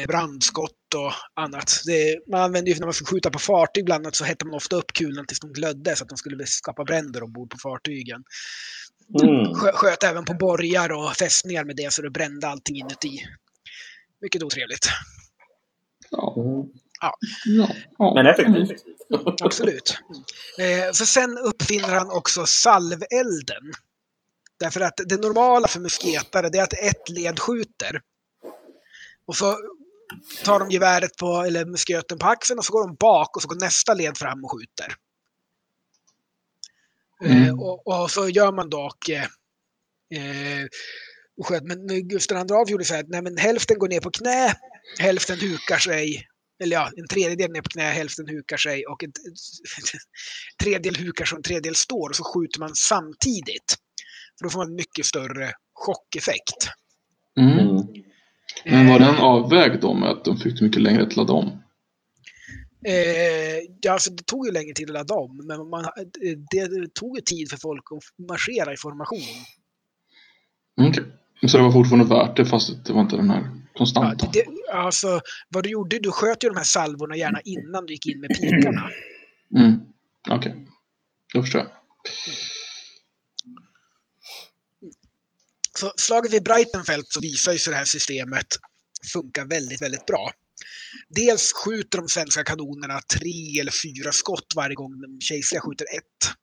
[0.02, 1.82] Eh, brandskott och annat.
[1.86, 4.56] Det, man använde ju när man skulle skjuta på fartyg bland annat så hette man
[4.56, 8.24] ofta upp kulorna tills de glödde så att de skulle skapa bränder ombord på fartygen.
[9.24, 9.54] Mm.
[9.54, 13.24] Skö, sköt även på borgar och fästningar med det så det brände allting inuti.
[14.22, 14.88] Mycket otrevligt.
[16.10, 16.36] Ja.
[16.38, 16.70] Mm.
[17.02, 17.18] Ja.
[17.98, 18.14] ja.
[18.16, 18.84] Men effektivt.
[19.42, 19.98] Absolut.
[20.60, 23.74] Eh, för sen uppfinner han också salvelden.
[24.60, 28.02] Därför att det normala för musketare är att ett led skjuter.
[29.26, 29.58] Och så
[30.44, 33.48] tar de geväret på, eller musköten på axeln och så går de bak och så
[33.48, 34.96] går nästa led fram och skjuter.
[37.26, 37.60] Eh, Mm.
[37.60, 39.26] och, och så gör man dock eh,
[41.38, 41.64] och sköt.
[41.64, 44.56] Men Gustav II Adolf gjorde så här att nej, men hälften går ner på knä,
[45.00, 46.28] hälften hukar sig.
[46.64, 49.12] Eller ja, en tredjedel ner på knä, hälften hukar sig och en
[50.64, 53.76] tredjedel hukar sig och en tredjedel står och så skjuter man samtidigt.
[54.38, 56.70] För då får man en mycket större chockeffekt.
[57.40, 57.77] Mm.
[58.66, 58.86] Mm.
[58.86, 61.48] Men var den avvägd då med att de fick mycket längre att ladda om?
[62.86, 62.94] Eh,
[63.82, 65.86] ja, alltså det tog ju längre tid att ladda om, men man,
[66.52, 69.20] det, det tog ju tid för folk att marschera i formation.
[70.80, 71.04] Mm, Okej.
[71.48, 74.30] Så det var fortfarande värt det fast det var inte den här Ja, konstanta?
[74.34, 75.20] det, alltså,
[75.50, 78.30] vad du gjorde, du sköt ju de här salvorna gärna innan du gick in med
[78.30, 78.90] pikarna.
[79.56, 79.80] Mm.
[80.30, 80.56] Okej.
[81.34, 81.70] Då förstår jag.
[85.80, 88.48] Så slaget vid Breitenfeld så visar ju sig det här systemet
[89.14, 90.32] funkar väldigt, väldigt bra.
[91.10, 96.34] Dels skjuter de svenska kanonerna tre eller fyra skott varje gång de kejserliga skjuter ett.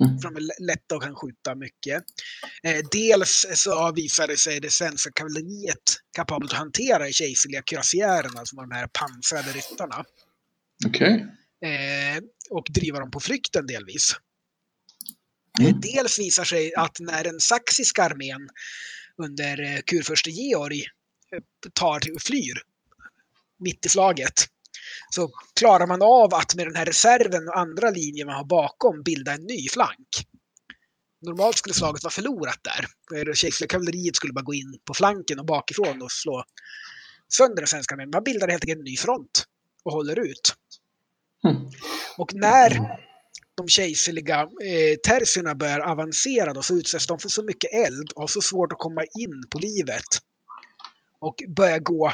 [0.00, 0.18] Mm.
[0.18, 2.04] För de är lätta och kan skjuta mycket.
[2.62, 3.74] Eh, dels så
[4.26, 8.86] det sig det svenska kavalleriet kapabelt att hantera de kejserliga kürassiärerna, som var de här
[8.86, 10.04] pansrade ryttarna.
[10.86, 11.26] Okej.
[11.64, 14.16] Eh, och driva dem på flykten delvis.
[15.60, 15.80] Mm.
[15.80, 18.48] Dels visar sig att när den saxiska armén
[19.16, 20.80] under eh, kurfurste Georg
[21.32, 22.62] eh, tar, flyr
[23.58, 24.46] mitt i slaget
[25.10, 29.02] så klarar man av att med den här reserven och andra linjer man har bakom
[29.02, 30.08] bilda en ny flank.
[31.20, 32.86] Normalt skulle slaget vara förlorat där.
[33.24, 36.44] Det kejserliga kavalleriet skulle bara gå in på flanken och bakifrån och slå
[37.28, 38.10] sönder den svenska armén.
[38.10, 39.44] Man bildar helt enkelt en ny front
[39.84, 40.54] och håller ut.
[41.44, 41.56] Mm.
[42.16, 42.98] Och när
[43.62, 48.20] de kejserliga eh, terserna börjar avancera då, så utsätts de för så mycket eld och
[48.20, 50.04] har så svårt att komma in på livet.
[51.20, 52.12] Och börjar gå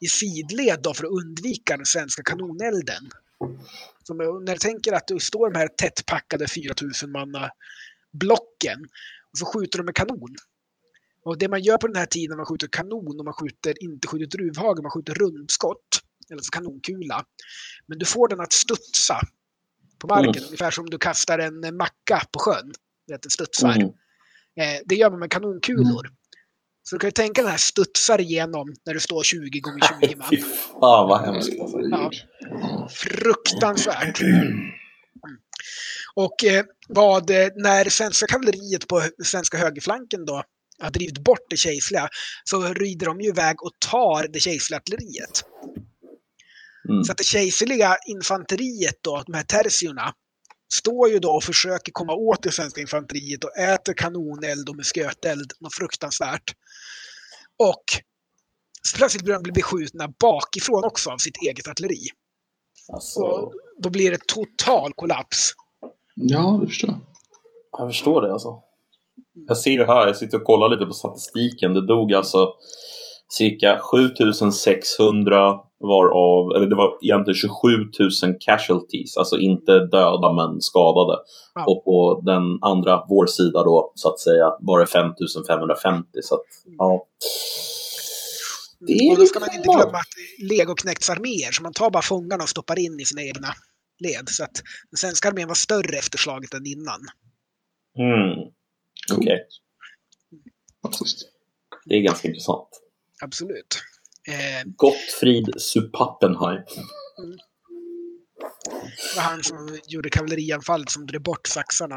[0.00, 3.10] i sidled då för att undvika den svenska kanonelden.
[4.02, 7.50] Så när du tänker att du står de här tättpackade 4000 manna
[8.12, 8.80] blocken
[9.32, 10.36] och så skjuter de med kanon.
[11.24, 14.08] Och det man gör på den här tiden man skjuter kanon och man skjuter, inte
[14.08, 16.00] skjuter druvhagel, man skjuter rundskott.
[16.28, 17.24] Eller alltså kanonkula.
[17.86, 19.20] Men du får den att studsa
[20.00, 20.36] på marken.
[20.36, 20.44] Mm.
[20.44, 22.72] Ungefär som du kastar en eh, macka på sjön.
[23.08, 23.76] Den studsar.
[23.76, 23.88] Mm.
[24.60, 26.10] Eh, det gör man med kanonkulor.
[26.82, 30.16] Så du kan ju tänka den här studsar igenom när du står 20 gånger 20
[30.16, 30.28] man.
[30.30, 31.60] Fy fan vad hemskt.
[31.60, 31.76] alltså.
[31.76, 32.90] Herregud.
[32.90, 34.20] Fruktansvärt.
[36.14, 40.42] Och eh, vad, eh, när svenska kavalleriet på svenska högerflanken då
[40.82, 42.08] har drivit bort det kejserliga
[42.44, 45.44] så rider de ju iväg och tar det kejserliga artilleriet.
[46.90, 47.04] Mm.
[47.04, 50.12] Så att det kejserliga infanteriet då, de här tertiorna,
[50.72, 55.52] står ju då och försöker komma åt det svenska infanteriet och äter kanoneld och musköteld,
[55.60, 56.54] något fruktansvärt.
[57.58, 57.84] Och
[58.82, 62.06] så plötsligt börjar de bli beskjutna bakifrån också av sitt eget artilleri.
[62.92, 65.52] Alltså, Så då blir det total kollaps.
[66.14, 67.00] Ja, det förstår jag.
[67.78, 68.62] jag förstår det alltså.
[69.48, 71.74] Jag ser det här, jag sitter och kollar lite på statistiken.
[71.74, 72.54] Det dog alltså
[73.28, 77.68] cirka 7600 varav, eller det var egentligen 27
[78.22, 81.18] 000 casualties, alltså inte döda men skadade.
[81.54, 81.64] Ja.
[81.66, 86.08] Och på den andra, vår sida då, så att säga, var det 5550.
[86.22, 86.46] Så att,
[86.78, 87.06] ja.
[88.86, 92.02] Det är Och då ska man inte glömma att legoknekts arméer, så man tar bara
[92.02, 93.48] fångarna och stoppar in i sina egna
[93.98, 94.28] led.
[94.28, 97.00] Så att den svenska armén var större efter slaget än innan.
[97.98, 98.52] Mm.
[99.16, 99.38] Okej,
[100.82, 101.18] Faktiskt.
[101.84, 102.68] det är ganska intressant.
[103.22, 103.82] Absolut.
[104.28, 106.62] Eh, Gottfrid Supappenheim.
[109.14, 111.96] det var han som gjorde kavallerianfallet som drev bort saxarna.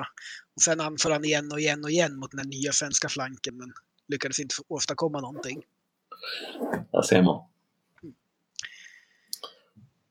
[0.56, 3.74] Och sen anföll han igen och igen och igen mot den nya svenska flanken, men
[4.08, 5.62] lyckades inte åstadkomma någonting.
[6.92, 7.44] Där ser man.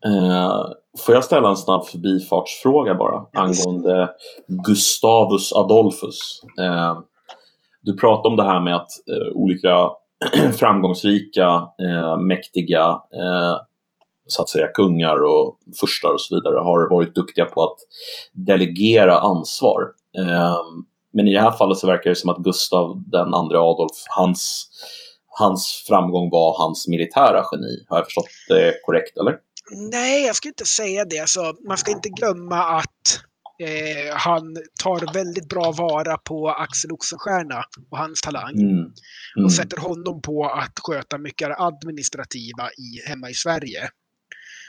[0.05, 0.65] Eh,
[0.99, 4.11] får jag ställa en snabb förbifartsfråga bara angående
[4.47, 6.43] Gustavus Adolphus?
[6.61, 7.01] Eh,
[7.81, 9.91] du pratade om det här med att eh, olika
[10.59, 13.57] framgångsrika, eh, mäktiga eh,
[14.27, 17.79] så att säga kungar och furstar och så vidare har varit duktiga på att
[18.33, 19.83] delegera ansvar.
[20.19, 20.57] Eh,
[21.13, 24.69] men i det här fallet så verkar det som att Gustav den andra Adolf, hans,
[25.27, 27.85] hans framgång var hans militära geni.
[27.89, 29.37] Har jag förstått det korrekt eller?
[29.93, 31.19] Nej, jag skulle inte säga det.
[31.19, 33.21] Alltså, man ska inte glömma att
[33.63, 38.55] eh, han tar väldigt bra vara på Axel Oxenstierna och hans talang.
[38.55, 38.71] Mm.
[38.71, 39.45] Mm.
[39.45, 43.91] Och sätter honom på att sköta mycket av administrativa i, hemma i Sverige.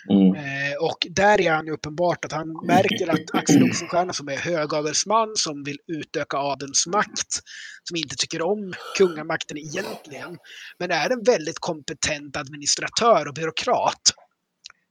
[0.10, 0.36] Mm.
[0.36, 4.38] Eh, och där är han ju uppenbart att han märker att Axel Oxenstierna som är
[4.38, 7.40] högadelsman som vill utöka adelns makt,
[7.84, 10.38] som inte tycker om kungamakten egentligen,
[10.80, 14.14] men är en väldigt kompetent administratör och byråkrat.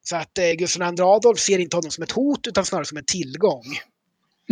[0.05, 2.99] Så att eh, Gustav II Adolf ser inte honom som ett hot utan snarare som
[2.99, 3.65] en tillgång.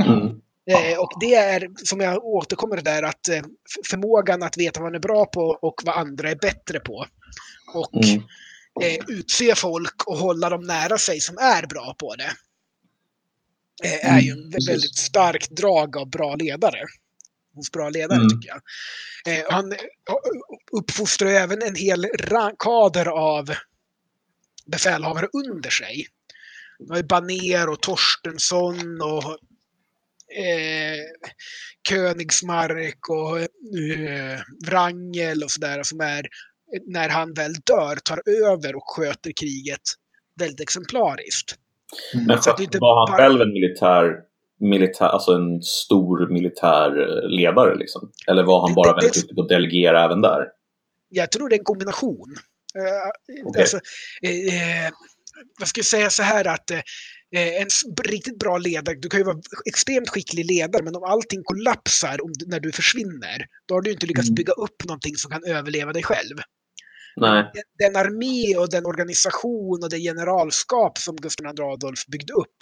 [0.07, 0.41] Mm.
[0.71, 3.43] Eh, och det är, som jag återkommer till där, att eh,
[3.91, 7.07] förmågan att veta vad man är bra på och vad andra är bättre på.
[7.75, 8.23] Och Mm.
[8.83, 12.33] eh, utse folk och hålla dem nära sig som är bra på det.
[13.85, 14.69] Eh, är ju en Mm, precis.
[14.69, 16.85] väldigt starkt drag av bra ledare.
[17.55, 18.29] Hos bra ledare Mm.
[18.29, 18.63] tycker jag.
[19.53, 19.75] Han
[20.73, 22.07] uppfostrar även en hel
[22.59, 23.51] kader av
[24.67, 26.07] befälhavare under sig.
[26.79, 29.39] Det var ju Baner och Torstensson och
[30.39, 31.01] eh,
[31.89, 36.27] Königsmark och eh, Wrangel och sådär som är,
[36.87, 39.81] när han väl dör, tar över och sköter kriget
[40.39, 41.55] väldigt exemplariskt.
[42.27, 44.15] Men Så inte var han bara- själv en militär,
[44.61, 46.91] militär, alltså en stor militär
[47.29, 48.13] ledare liksom?
[48.27, 50.47] Eller var han bara Det- det- väldigt duktig på att delegera även där?
[51.09, 52.35] Jag tror det är en kombination.
[52.75, 53.61] Eh, Okej.
[53.63, 53.79] alltså,
[55.61, 56.81] vad ska jag säga så här att eh,
[57.33, 61.43] en s- riktigt bra ledare, du kan ju vara extremt skicklig ledare, men om allting
[61.45, 64.35] kollapsar när du försvinner, då har du inte lyckats Mm.
[64.35, 66.37] bygga upp någonting som kan överleva dig själv.
[67.17, 67.53] Nej.
[67.79, 72.57] Den- armé och den organisation och det generalskap som Gustav II Adolf byggde upp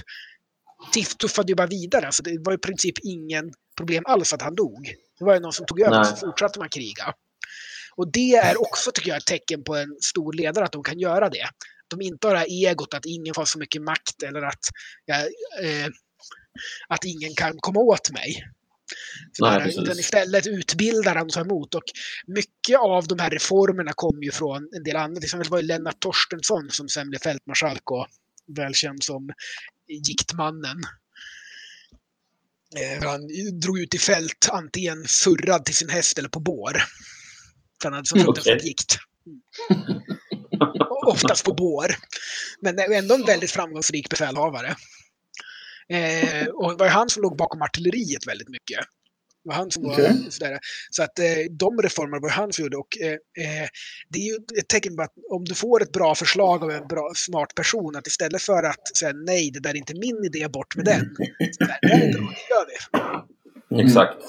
[1.20, 2.07] tuffade ju bara vidare.
[2.07, 4.95] Alltså det var i princip ingen problem alls att han dog.
[5.19, 6.05] Det var ju någon som tog över Nej.
[6.07, 7.15] så fortsatte man kriga.
[7.97, 10.99] Och det är också, tycker jag, ett tecken på en stor ledare att de kan
[10.99, 11.49] göra det.
[11.89, 14.65] De inte har det här egot att ingen får så mycket makt eller att,
[15.62, 15.86] eh,
[16.89, 18.44] att ingen kan komma åt mig.
[19.32, 21.74] Så Nej, där, utan istället utbildar han tar emot.
[21.74, 21.82] Och
[22.27, 25.16] mycket av de här reformerna kom ju från en del andra.
[25.20, 28.06] Till exempel var det Lennart Torstensson som sen blev fältmarskalk och
[28.56, 29.31] välkänd som
[30.09, 30.82] Giktmannen.
[32.77, 33.20] Eh, Han
[33.60, 36.73] drog ut i fält antingen surrad till sin häst eller på bår.
[37.82, 38.69] För han hade så Mm, fruktansvärt okej.
[38.69, 38.97] gikt.
[41.07, 41.95] Oftast på bår.
[42.61, 44.77] Men ändå en väldigt framgångsrik befälhavare.
[45.93, 48.79] Eh, och det var han som låg bakom artilleriet väldigt mycket.
[49.45, 50.27] Det var han som var Okej.
[50.31, 50.59] sådär.
[50.91, 52.77] Så att eh, de reformer var han som gjorde.
[52.77, 53.69] Och eh, eh,
[54.09, 56.89] det är ju ett tecken på att om du får ett bra förslag av en
[56.89, 60.49] bra, smart person, att istället för att säga nej, det där är inte min idé,
[60.49, 61.17] bort med den.
[61.59, 63.83] Så där, det, är bra, det gör vi.
[63.83, 64.23] Exakt.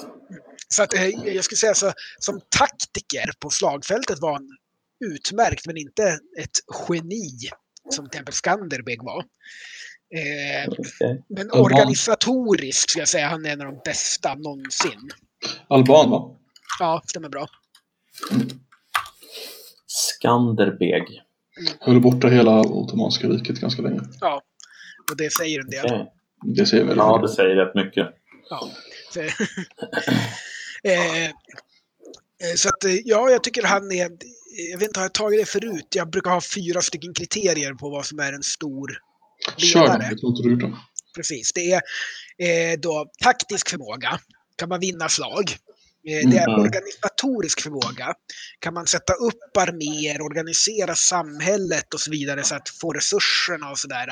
[0.68, 4.56] Så att, eh, jag skulle säga så, som taktiker på slagfältet var han
[5.00, 6.58] utmärkt, men inte ett
[6.88, 7.30] geni
[7.90, 9.24] som till exempel Skanderbeg var.
[10.14, 11.24] Eh, Okej.
[11.28, 15.10] men organisatoriskt ska jag säga han är en av de bästa någonsin.
[15.68, 16.36] Alban va?
[16.78, 17.46] Ja, stämmer bra.
[19.86, 21.22] Skanderbeg.
[21.80, 24.00] Höll borta hela Ottomanska riket ganska länge.
[24.20, 24.42] Ja,
[25.10, 25.84] och det säger en del.
[25.84, 26.12] Okej.
[26.44, 28.06] Det ser väldigt Ja, det säger rätt mycket.
[28.50, 28.70] Ja.
[30.82, 31.30] Eh,
[32.56, 34.10] så att, eh, ja, jag tycker han är...
[34.72, 35.86] Jag vet inte, har jag tagit det förut?
[35.94, 38.98] Jag brukar ha fyra stycken kriterier på vad som är en stor
[39.56, 40.16] Kör ledare.
[40.16, 40.76] tror inte du.
[41.16, 41.52] Precis.
[41.52, 41.82] Det är
[42.72, 44.20] eh, då taktisk förmåga.
[44.56, 45.56] Kan man vinna slag?
[46.08, 46.60] Eh, det är Mm.
[46.60, 48.14] organisatorisk förmåga.
[48.58, 53.78] Kan man sätta upp arméer, organisera samhället och så vidare så att få resurserna och
[53.78, 54.08] sådär.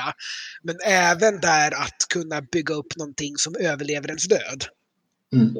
[0.63, 4.65] Men även där att kunna bygga upp någonting som överlever ens död.
[5.33, 5.53] Mm.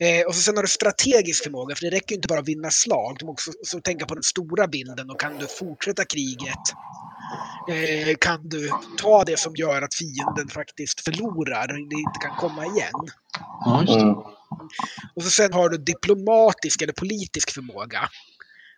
[0.00, 2.48] Eh, och så sen har du strategisk förmåga, för det räcker ju inte bara att
[2.48, 3.16] vinna slag.
[3.18, 6.64] Du måste också så tänka på den stora bilden och kan du fortsätta kriget
[7.68, 12.66] eh, kan du ta det som gör att fienden faktiskt förlorar, det inte kan komma
[12.66, 12.92] igen.
[13.66, 14.14] Mm.
[15.14, 18.08] Och så sen har du diplomatisk eller politisk förmåga.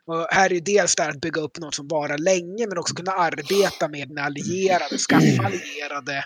[0.07, 2.95] Och här är dels det här att bygga upp något som varar länge men också
[2.95, 6.17] kunna arbeta med dina allierade, skaffa allierade,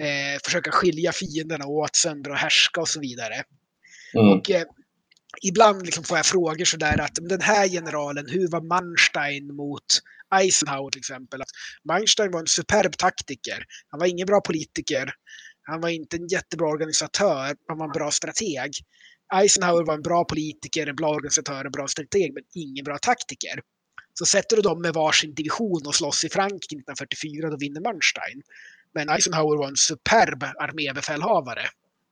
[0.00, 3.44] eh, försöka skilja fienderna åt, söndra och härska och så vidare.
[4.14, 4.38] Mm.
[4.38, 4.64] Och eh,
[5.42, 9.84] ibland liksom får jag frågor sådär att den här generalen, hur var Manstein mot
[10.34, 11.42] Eisenhower till exempel?
[11.42, 11.48] Att
[11.88, 13.64] Manstein var en superb taktiker.
[13.88, 15.12] Han var ingen bra politiker.
[15.62, 18.70] Han var inte en jättebra organisatör, han var en bra strateg.
[19.34, 23.60] Eisenhower var en bra politiker, en bra organisatör, en bra strateg, men ingen bra taktiker.
[24.18, 28.42] Så sätter du dem med varsin division och slåss i Frankrike 1944, då vinner Manstein.
[28.94, 31.66] Men Eisenhower var en superb armébefälhavare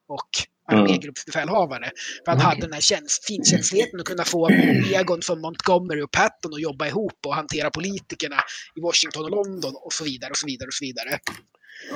[0.09, 0.31] och
[0.73, 1.91] armégruppsbefälhavare.
[2.25, 2.49] För han Okej.
[2.49, 4.51] hade den här tjänst, finkänsligheten att kunna få
[4.95, 8.37] Egon från Montgomery och Patton att jobba ihop och hantera politikerna
[8.77, 11.19] i Washington och London och så vidare och så vidare och så vidare.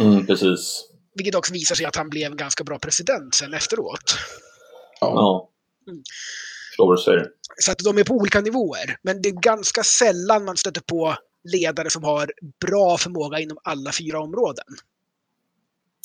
[0.01, 0.85] Mm, precis.
[1.15, 4.17] Vilket också visar sig att han blev en ganska bra president sen efteråt.
[5.01, 5.13] Ja.
[5.15, 5.51] Ja.
[5.89, 6.03] Mm.
[6.71, 7.27] Förstår vad du säger.
[7.59, 8.97] Så att de är på olika nivåer.
[9.03, 12.33] Men det är ganska sällan man stöter på ledare som har
[12.67, 14.65] bra förmåga inom alla fyra områden.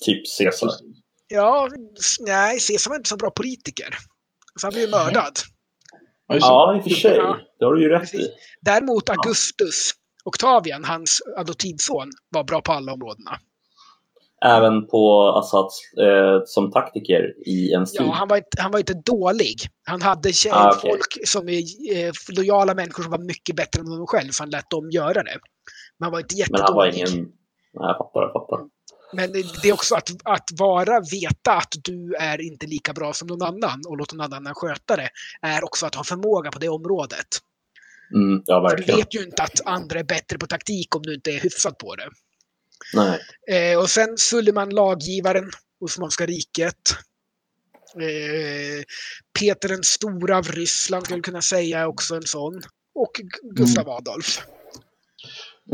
[0.05, 0.69] Typ Caesar.
[1.33, 1.69] Ja,
[2.19, 3.95] nej, Caesar var inte så bra politiker.
[4.59, 5.33] Så han blev ju mördad.
[6.27, 7.15] Ja, i och för sig.
[7.15, 7.37] Ja.
[7.59, 8.19] Det har du ju rätt Precis.
[8.19, 8.29] i.
[8.61, 9.91] Däremot Augustus,
[10.23, 13.39] Octavian, hans adoptivson, var bra på alla områdena.
[14.45, 15.53] Även på att,
[16.05, 18.07] eh, som taktiker i en strid.
[18.07, 19.55] Ja, han var inte, han var inte dålig.
[19.83, 20.91] Han hade Ah, okej.
[20.91, 21.59] folk som är
[21.95, 25.23] eh, lojala människor som var mycket bättre än honom själv, så han lät dem göra
[25.23, 25.37] det.
[25.97, 27.13] Men han var inte Men han var jättedålig.
[27.15, 27.25] ingen...
[27.73, 28.59] Nej, jag fattar, jag fattar.
[29.13, 33.27] Men det är också att, att vara, veta att du är inte lika bra som
[33.27, 35.09] någon annan och låta någon annan sköta det,
[35.41, 37.27] är också att ha förmåga på det området.
[38.13, 41.31] Mm, ja, du vet ju inte att andra är bättre på taktik om du inte
[41.31, 42.09] är hyfsad på det.
[42.93, 43.19] Nej.
[43.51, 46.95] Eh, och sen Suleiman, laggivaren, Osmanska riket.
[47.95, 48.83] Eh,
[49.39, 52.61] Peter den stora av Ryssland skulle kunna säga är också en sån.
[52.95, 53.11] Och
[53.55, 54.41] Gustav Adolf.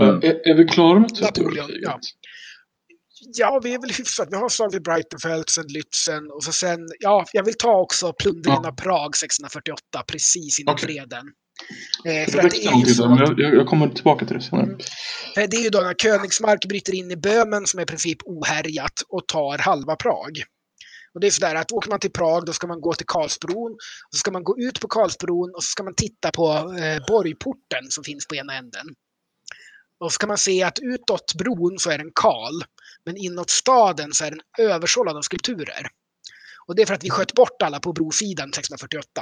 [0.01, 1.99] Eh, Är, är vi klara med Napoleon, ja.
[3.33, 4.27] Ja, vi är väl hyfsat.
[4.31, 8.13] Vi har slagit vid Breitenfeld, sen Lützen och så sen, ja, jag vill ta också
[8.13, 8.69] plundringen Ja.
[8.69, 10.85] av Prag 1648, precis innan Okej.
[10.87, 11.25] freden.
[12.05, 14.63] Eh, för det är ju så att, jag, jag, kommer tillbaka till det senare.
[14.63, 14.77] Mm.
[15.49, 18.93] det är ju då när Königsmark bryter in i Böhmen som är i princip ohärjat
[19.09, 20.43] och tar halva Prag.
[21.13, 23.71] Och det är sådär att åker man till Prag då ska man gå till Karlsbron,
[23.71, 27.05] och så ska man gå ut på Karlsbron och så ska man titta på eh,
[27.07, 28.87] borgporten som finns på ena änden.
[29.99, 32.63] Och så kan man se att utåt bron så är den kal,
[33.07, 35.87] men inåt staden så är den översållad av skulpturer.
[36.67, 39.21] Och det är för att vi sköt bort alla på brosidan 1648.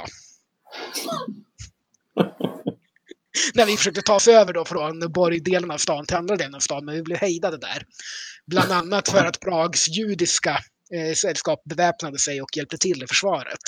[3.54, 6.60] När vi försökte ta oss över då från borgdelen av stan till andra delen av
[6.60, 7.86] stan, men vi blev hejdade där.
[8.46, 10.58] Bland annat för att Prags judiska
[10.92, 13.62] eh, sällskap beväpnade sig och hjälpte till i försvaret.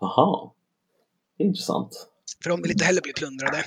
[0.00, 0.50] Jaha.
[1.38, 2.08] Intressant.
[2.42, 3.64] För de ville inte heller bli plundrade.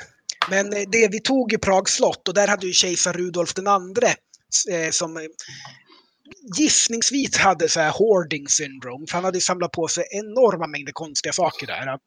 [0.50, 3.68] Men eh, det, vi tog ju Prags slott och där hade ju kejsar Rudolf den
[3.68, 4.16] andre
[4.72, 5.24] eh, som eh,
[6.58, 9.06] gissningsvis hade så här hoarding syndrome.
[9.10, 11.98] För han hade samlat på sig enorma mängder konstiga saker där.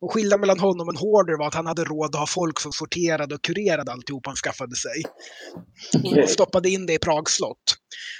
[0.00, 2.60] Och skillnaden mellan honom och en hoarder var att han hade råd att ha folk
[2.60, 5.02] som sorterade och kurerade alltihop han skaffade sig.
[6.22, 7.76] Och stoppade in det i Prags slott.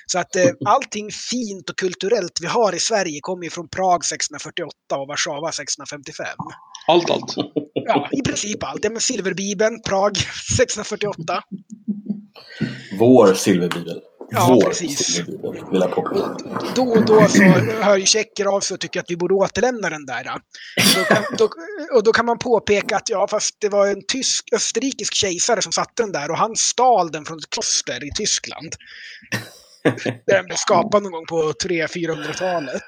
[0.06, 4.01] Så att eh, allting fint och kulturellt vi har i Sverige kommer ju från Prag
[4.05, 6.27] 1648 och Warszawa 1655.
[6.86, 7.35] Allt, allt.
[7.86, 8.85] Ja, i princip allt.
[8.85, 11.43] Ja, men Silverbibeln, Prag 1648.
[12.98, 14.01] Vår silverbibel.
[14.31, 14.98] Ja, Vår precis.
[14.98, 16.36] silverbibel, vill jag påpeka.
[16.74, 17.43] Då och då så
[17.82, 20.24] hör ju tjecker av sig och tycker att vi borde återlämna den där.
[20.97, 21.48] Då kan, då,
[21.97, 25.73] och då kan man påpeka att ja, fast det var en tysk, österrikisk kejsare som
[25.73, 28.73] satte den där och han stal den från ett kloster i Tyskland.
[30.27, 32.82] Där den blev skapad någon gång på 300-400-talet.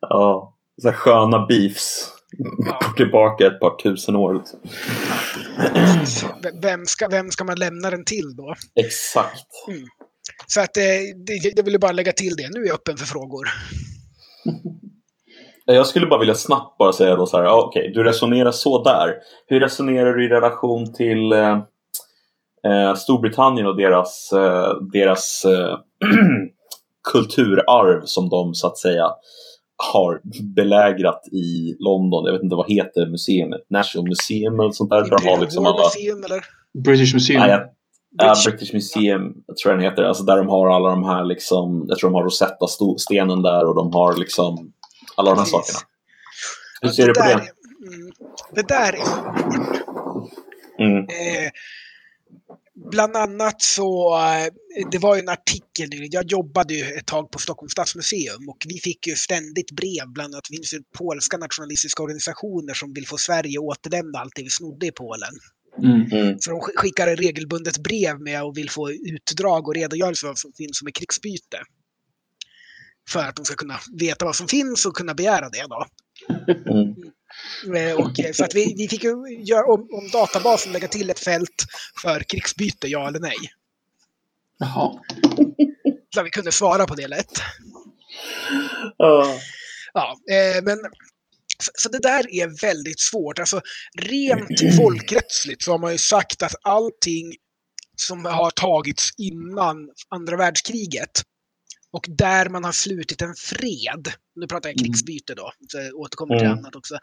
[0.00, 2.08] Ja, så här sköna beefs.
[2.36, 4.34] Går tillbaka ett par tusen år.
[4.34, 4.60] Liksom.
[6.62, 8.54] Vem ska, vem ska man lämna den till då?
[8.74, 9.46] Exakt.
[10.46, 10.82] Så att eh,
[11.26, 12.48] det, jag ville bara lägga till det.
[12.54, 13.48] Nu är jag öppen för frågor.
[15.64, 19.14] Jag skulle bara vilja snabbt bara säga då så här, okej, du resonerar så där.
[19.46, 21.58] Hur resonerar du i relation till eh,
[22.66, 25.78] eh, Storbritannien och deras, eh, deras eh,
[27.12, 29.10] kulturarv som de så att säga
[29.92, 30.20] har
[30.54, 32.24] belägrat i London?
[32.24, 33.70] Jag vet inte vad heter museet?
[33.70, 35.02] National Museum eller sånt där?
[35.02, 35.82] Där de har liksom alla...
[35.84, 36.44] Museum, eller?
[36.84, 37.40] British Museum.
[37.40, 37.60] Nej, jag,
[38.18, 39.32] ja, British- British Museum
[39.62, 40.02] tror jag den heter.
[40.02, 43.74] Alltså där de har alla de här liksom, jag tror de har Rosetta-stenen där och
[43.74, 44.72] de har liksom
[45.16, 45.72] alla de här Precis.
[45.72, 45.88] sakerna.
[46.80, 47.94] Hur ser du på där, det?
[47.94, 48.12] Mm,
[48.54, 49.04] det där är.
[50.84, 50.98] Mm.
[50.98, 51.50] Eh,
[52.90, 57.30] bland annat så, eh, det var ju en artikel nyligen, jag jobbade ju ett tag
[57.30, 61.36] på Stockholms stadsmuseum och vi fick ju ständigt brev, bland annat det finns ju polska
[61.36, 65.34] nationalistiska organisationer som vill få Sverige att återlämna allt det vi snodde i Polen.
[65.82, 66.12] Mm.
[66.12, 66.38] Mm.
[66.38, 70.38] Så de sk- skickar regelbundet brev med och vill få utdrag och redogörelse för vad
[70.38, 71.58] som finns som är krigsbyte.
[73.08, 75.86] För att de ska kunna veta vad som finns och kunna begära det då.
[76.72, 76.94] Mm.
[77.76, 79.04] Eh, Och, eh, så att vi, vi fick
[79.38, 81.64] göra om, om databasen lägga till ett fält
[82.02, 83.36] för krigsbyte, ja eller nej.
[84.58, 85.02] Jaha.
[86.14, 87.32] Så vi kunde svara på det lätt.
[88.96, 89.38] Ja.
[89.92, 90.78] Ja, eh, men
[91.58, 93.38] så, så det där är väldigt svårt.
[93.38, 93.60] Alltså
[93.98, 97.36] rent folkrättsligt så har man ju sagt att allting
[97.96, 99.76] som har tagits innan
[100.08, 101.22] andra världskriget
[101.90, 104.84] och där man har slutit en fred, nu pratar jag Mm.
[104.84, 106.58] krigsbyte då, så jag återkommer till Mm.
[106.58, 106.94] annat också,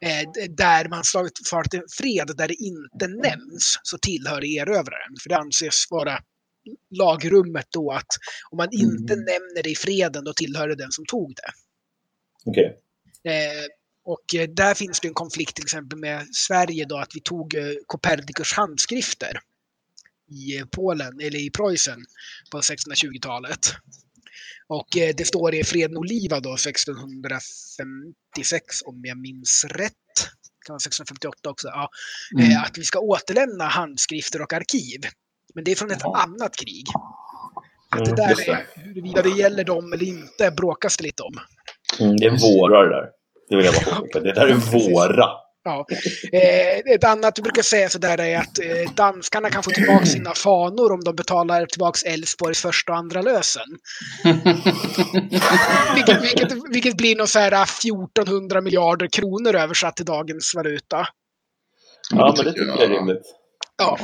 [0.00, 5.16] eh, där man slagit för en fred där det inte nämns så tillhör erövraren.
[5.22, 6.18] För det anses vara
[6.90, 8.06] lagrummet då att
[8.50, 9.24] om man inte Mm.
[9.24, 11.52] nämner det i freden då tillhör det den som tog det.
[12.44, 12.78] Okej.
[13.24, 13.66] Eh,
[14.04, 17.54] och eh, där finns det en konflikt till exempel med Sverige då att vi tog
[17.54, 19.40] eh, Copernicus handskrifter
[20.30, 22.04] i eh, Polen, eller i Preussen
[22.50, 23.74] på 1620-talet.
[24.68, 29.92] Och eh, det står i Freden Oliva då 1656 om jag minns rätt.
[30.66, 31.68] Kan vara 1658 också.
[31.68, 31.88] Ja,
[32.38, 32.50] Mm.
[32.50, 35.00] eh, att vi ska återlämna handskrifter och arkiv.
[35.54, 36.22] Men det är från ett Jaha.
[36.22, 36.84] annat krig.
[37.90, 38.48] Att det Mm, där det.
[38.52, 41.34] är, huruvida det gäller dem eller inte bråkas det lite om.
[42.00, 43.06] Mm, det är våra det där.
[43.48, 44.20] Det vill jag bara påpeka.
[44.20, 45.26] Det där är våra.
[45.64, 45.86] Ja.
[46.32, 50.34] Eh, ett annat du brukar säga sådär är att eh, danskarna kan få tillbaka sina
[50.34, 53.66] fanor om de betalar tillbaka Älvsborgs första och andra lösen.
[55.94, 61.06] vilket, vilket, vilket blir nog så här 1400 miljarder kronor översatt till dagens valuta.
[62.10, 63.22] Ja, men det tycker jag är rimligt.
[63.78, 63.98] Ja.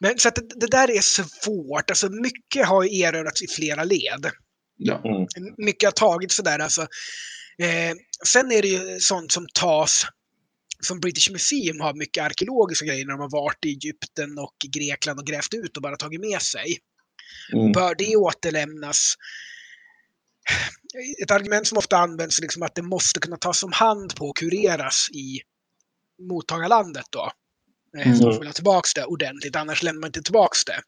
[0.00, 1.90] Men så att det, det där är svårt.
[1.90, 4.30] Alltså mycket har erövrats i flera led.
[4.76, 5.02] Ja.
[5.04, 5.26] Mm.
[5.56, 6.82] mycket har tagits sådär alltså.
[7.62, 7.94] Eh,
[8.26, 10.06] sen är det ju sånt som tas,
[10.80, 15.18] som British Museum har mycket arkeologiska grejer när de har varit i Egypten och Grekland
[15.18, 16.78] och grävt ut och bara tagit med sig.
[17.52, 17.72] Mm.
[17.72, 19.14] Bör det återlämnas?
[21.22, 24.26] Ett argument som ofta används är liksom att det måste kunna tas om hand på
[24.28, 25.40] och kureras i
[26.28, 27.32] mottagarlandet då.
[27.98, 28.18] Eh, Mm.
[28.18, 30.80] Så de får tillbaka det ordentligt, annars lämnar man inte tillbaka det.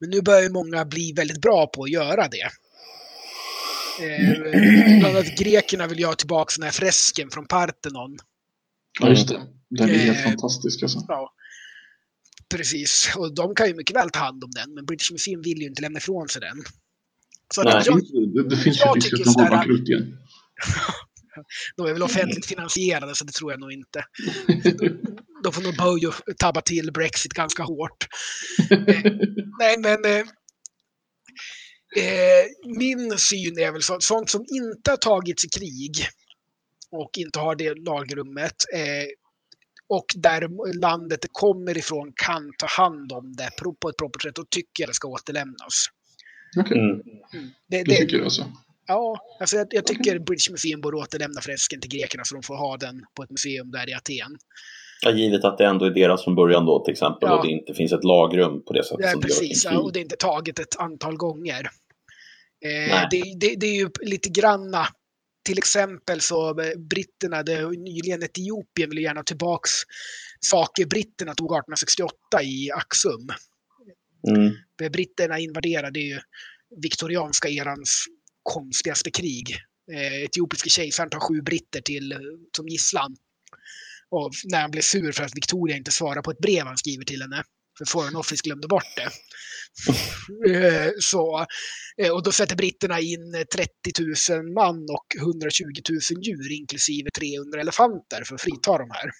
[0.00, 2.50] Men nu börjar många bli väldigt bra på att göra det.
[4.00, 8.18] Eh, bland annat grekerna vill ju ha tillbaka den här fresken från Parthenon.
[9.00, 9.40] Ja, just det.
[9.70, 11.04] Den är helt Eh, fantastisk alltså.
[11.08, 11.32] Ja,
[12.54, 13.12] precis.
[13.16, 15.66] Och de kan ju mycket väl ta hand om den, men British Museum vill ju
[15.66, 16.64] inte lämna ifrån sig den.
[17.54, 17.82] Så Nej.
[17.86, 18.00] jag,
[18.34, 20.18] det, det finns ju jag risk tycker att de går bankrutt igen.
[21.76, 24.04] de är väl offentligt finansierade, så det tror jag nog inte.
[25.42, 28.06] De får nog böja och tabba till Brexit ganska hårt.
[28.70, 28.78] Eh,
[29.58, 30.24] nej, men eh,
[31.96, 32.44] eh,
[32.78, 36.08] min syn är väl så, sånt som inte har tagits i krig
[36.94, 39.06] och inte har det lagrummet eh,
[39.88, 40.48] och där
[40.80, 43.50] landet det kommer ifrån kan ta hand om det
[43.80, 45.86] på ett propert sätt, då tycker jag det ska återlämnas.
[46.60, 47.00] Okej, Mm.
[47.68, 48.44] Det, det tycker jag alltså.
[48.86, 52.56] Ja, alltså jag, jag tycker British Museum borde återlämna fresken till grekerna så de får
[52.56, 54.36] ha den på ett museum där i Aten.
[55.02, 57.36] Ja, givet att det ändå är deras från början då till exempel Ja.
[57.36, 59.78] och det inte finns ett lagrum på det sättet Ja, som det gör precis, ja,
[59.78, 61.70] och det är inte taget ett antal gånger.
[62.64, 64.86] Eh, det, det, det är ju lite granna,
[65.44, 69.70] till exempel så eh, britterna, det nyligen Etiopien vill ju gärna tillbaks
[70.40, 73.28] saker britterna tog 1868 i Axum.
[74.28, 74.92] Mm.
[74.92, 76.20] Britterna invaderade ju
[76.82, 78.04] viktorianska erans
[78.42, 79.56] konstigaste krig.
[79.92, 82.18] Eh, etiopiske kejsaren tar sju britter till, eh,
[82.56, 83.16] som gisslan.
[84.10, 87.04] Och när han blev sur för att Victoria inte svarar på ett brev han skriver
[87.04, 87.42] till henne.
[87.78, 89.08] För Foreign Office glömde bort det.
[90.48, 91.46] Eh, så,
[92.02, 93.70] eh, och då sätter britterna in eh, 30
[94.32, 99.10] 000 man och 120 000 djur inklusive 300 elefanter för att frita de här.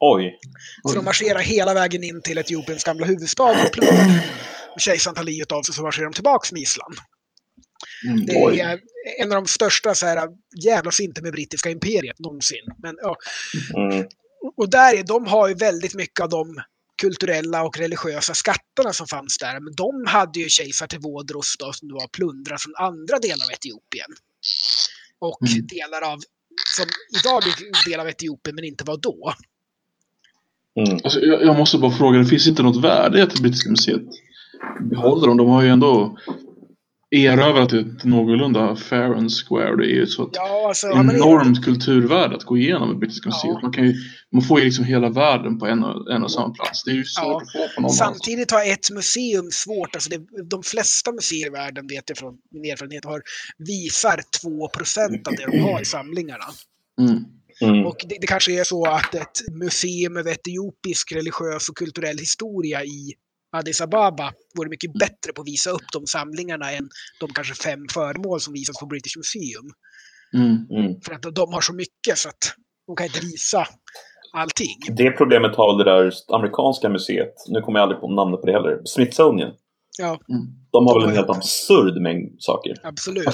[0.00, 0.38] Oj.
[0.82, 1.04] Så de Oj.
[1.04, 3.76] marscherar hela vägen in till Etiopiens gamla huvudstad och
[4.78, 6.94] Kejsaren tar livet av sig så marscherar de tillbaks med gisslan.
[8.06, 8.26] Mm.
[8.26, 8.60] Det Oj.
[8.60, 8.80] är
[9.22, 10.28] en av de största så här,
[10.64, 12.64] jävlas inte med brittiska imperiet någonsin.
[12.82, 13.16] Men, ja,
[13.76, 14.06] Mm.
[14.56, 16.56] och där är, de har ju väldigt mycket av de
[17.02, 19.60] kulturella och religiösa skatterna som fanns där.
[19.60, 24.10] Men de hade ju kejsar Tewodros då, som var plundrad från andra delar av Etiopien.
[25.18, 25.66] Och Mm.
[25.66, 26.18] delar av,
[26.76, 26.86] som
[27.20, 29.34] idag är en del av Etiopien men inte var då.
[30.76, 31.00] Mm.
[31.04, 34.02] Alltså, jag, jag måste bara fråga, det finns inte något värde i att brittiska museet
[34.80, 35.36] behåller dem?
[35.36, 36.18] De har ju ändå
[37.10, 39.76] erövrat ett någorlunda fair and square.
[39.76, 43.54] Det är ju så ett Ja, alltså, enormt kulturvärde att gå igenom ett brittiska museet.
[43.54, 43.60] Ja.
[43.62, 43.94] Man, kan ju,
[44.32, 46.84] man får ju liksom hela världen på en och, en och samma plats.
[46.84, 47.42] Det är ju svårt Ja.
[47.42, 51.50] att få på någon Samtidigt har ett museum svårt, alltså det, de flesta museer i
[51.50, 53.22] världen vet jag från min erfarenhet har,
[53.58, 56.44] visar 2% av det de har i samlingarna.
[57.00, 57.24] Mm.
[57.60, 57.86] Mm.
[57.86, 62.84] Och det, det kanske är så att ett museum över etiopisk religiös och kulturell historia
[62.84, 63.12] i
[63.56, 66.88] Addis Ababa vore mycket bättre på att visa upp de samlingarna än
[67.20, 69.70] de kanske fem föremål som visas på British Museum.
[70.34, 70.66] Mm.
[70.70, 71.00] Mm.
[71.00, 72.54] För att de har så mycket så att
[72.86, 73.66] de kan inte visa
[74.32, 74.76] allting.
[74.88, 78.46] Det problemet har väl det där amerikanska museet, nu kommer jag aldrig på namnet på
[78.46, 79.52] det heller, Smithsonian.
[79.98, 80.46] Ja, Mm.
[80.72, 82.74] De har väl en helt absurd mängd saker.
[82.82, 83.24] Absolut.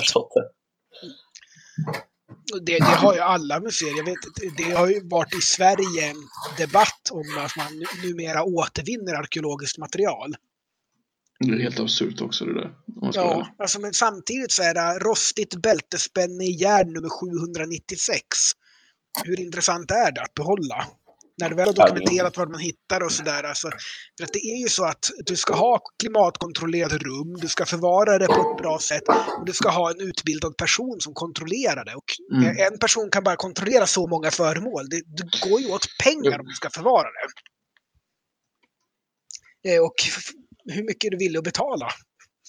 [2.59, 2.79] Det.
[2.79, 3.97] Det, har ju alla museer.
[3.97, 4.19] Jag vet,
[4.57, 6.17] det har ju varit i Sverige en
[6.59, 10.37] debatt om att man nu- numera återvinner arkeologiskt material.
[11.39, 12.71] Det är helt absurt också det där.
[13.13, 18.25] Ja, alltså, men samtidigt så är det rostigt bältespänne i järn nummer 796.
[19.25, 20.87] Hur intressant är det att behålla?
[21.39, 23.43] När du väl har dokumenterat vad man hittar och sådär.
[23.43, 23.71] Alltså,
[24.19, 28.19] för att det är ju så att du ska ha klimatkontrollerade rum, du ska förvara
[28.19, 29.03] det på ett bra sätt
[29.39, 31.95] och du ska ha en utbildad person som kontrollerar det.
[31.95, 32.73] Och Mm.
[32.73, 34.89] En person kan bara kontrollera så många föremål.
[34.89, 37.29] Det, det går ju åt pengar om du ska förvara det.
[39.75, 39.95] Eh, Och
[40.75, 41.89] hur mycket är du villig att betala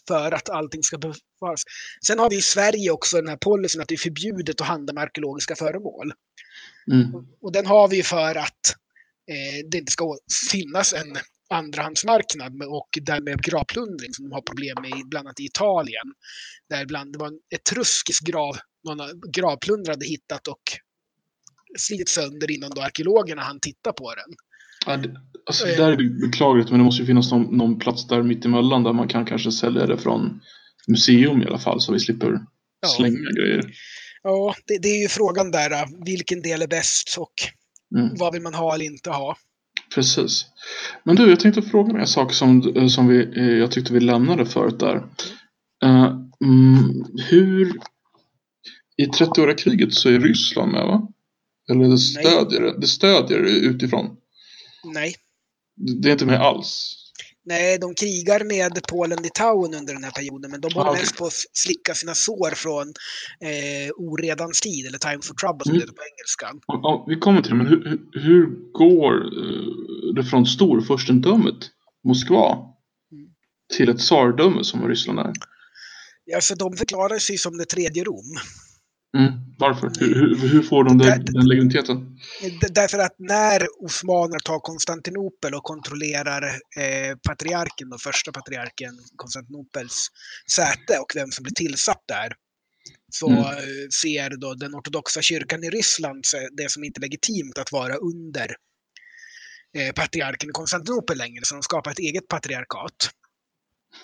[0.08, 1.64] för att allting ska bevaras?
[2.08, 4.94] Sen har vi i Sverige också den här policyn att det är förbjudet att handla
[4.94, 6.14] med arkeologiska föremål.
[6.92, 7.12] Mm.
[7.42, 8.76] Och den har vi för att
[9.30, 10.18] eh, det inte ska
[10.52, 11.18] finnas en
[11.50, 16.14] andrahandsmarknad och därmed gravplundring som de har problem med bland annat i Italien.
[16.70, 20.64] Där ibland det var en etruskisk grav, någon gravplundrare hade hittat och
[21.78, 24.36] slitit sönder innan då arkeologerna hann titta på den.
[24.86, 25.16] Ja, det,
[25.46, 28.84] alltså, det där är beklagligt men det måste ju finnas någon, någon plats där mittemellan
[28.84, 30.42] där man kan kanske sälja det från
[30.88, 32.40] museum i alla fall så vi slipper
[32.82, 32.90] Ja.
[32.90, 33.74] slänga grejer.
[34.24, 37.34] Ja, det, det är ju frågan där, äh, vilken del är bäst och
[37.96, 38.16] Mm.
[38.16, 39.38] vad vill man ha eller inte ha?
[39.96, 40.46] Precis.
[41.04, 43.94] Men du, jag tänkte fråga dig en sak som, eh, som vi, eh, jag tyckte
[43.94, 45.04] vi lämnade förut där.
[46.44, 47.74] Mm, hur...
[48.98, 51.08] I 30-åriga kriget så är Ryssland med va?
[51.70, 54.18] Eller det stödjer det, det stödjer utifrån.
[54.84, 55.16] Nej.
[56.02, 56.96] Det är inte med alls.
[57.46, 61.02] Nej, de krigar med Polen-Litauen under den här perioden, men de håller okej.
[61.02, 62.88] mest på att slicka sina sår från
[63.42, 65.80] eh, oredans tid, eller time for trouble som Mm.
[65.80, 66.48] det heter på engelska.
[66.68, 71.56] Ja, ja, vi kommer till det, men hur, hur, går eh, det från storfurstendömet
[72.04, 72.58] Moskva
[73.12, 73.26] Mm.
[73.78, 75.32] till ett tsardöme som Ryssland är?
[76.26, 78.36] Ja, så de förklarar sig som det tredje Rom.
[79.18, 79.32] Mm.
[79.58, 79.92] Varför?
[80.00, 82.20] Hur, hur, hur får de Det- den legitimiteten?
[82.70, 86.44] Därför att när osmanerna tar Konstantinopel och kontrollerar
[86.78, 90.08] eh, patriarken, då, första patriarken, Konstantinopels
[90.52, 92.34] säte och vem som blir tillsatt där,
[93.12, 93.40] så Mm.
[93.40, 93.48] eh,
[94.02, 96.24] ser då den ortodoxa kyrkan i Ryssland
[96.58, 98.56] det som inte är legitimt att vara under
[99.78, 103.10] eh, patriarken i Konstantinopel längre, så de skapar ett eget patriarkat.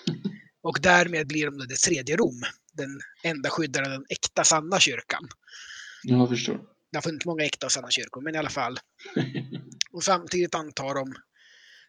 [0.62, 2.42] Och därmed blir de det tredje Rom,
[2.80, 5.28] den enda skyddaren av den äkta sanna kyrkan.
[6.02, 6.60] Ja, jag förstår.
[6.92, 8.78] Det har funnits många äkta och sanna kyrkor, men i alla fall.
[9.92, 11.14] Och samtidigt antar de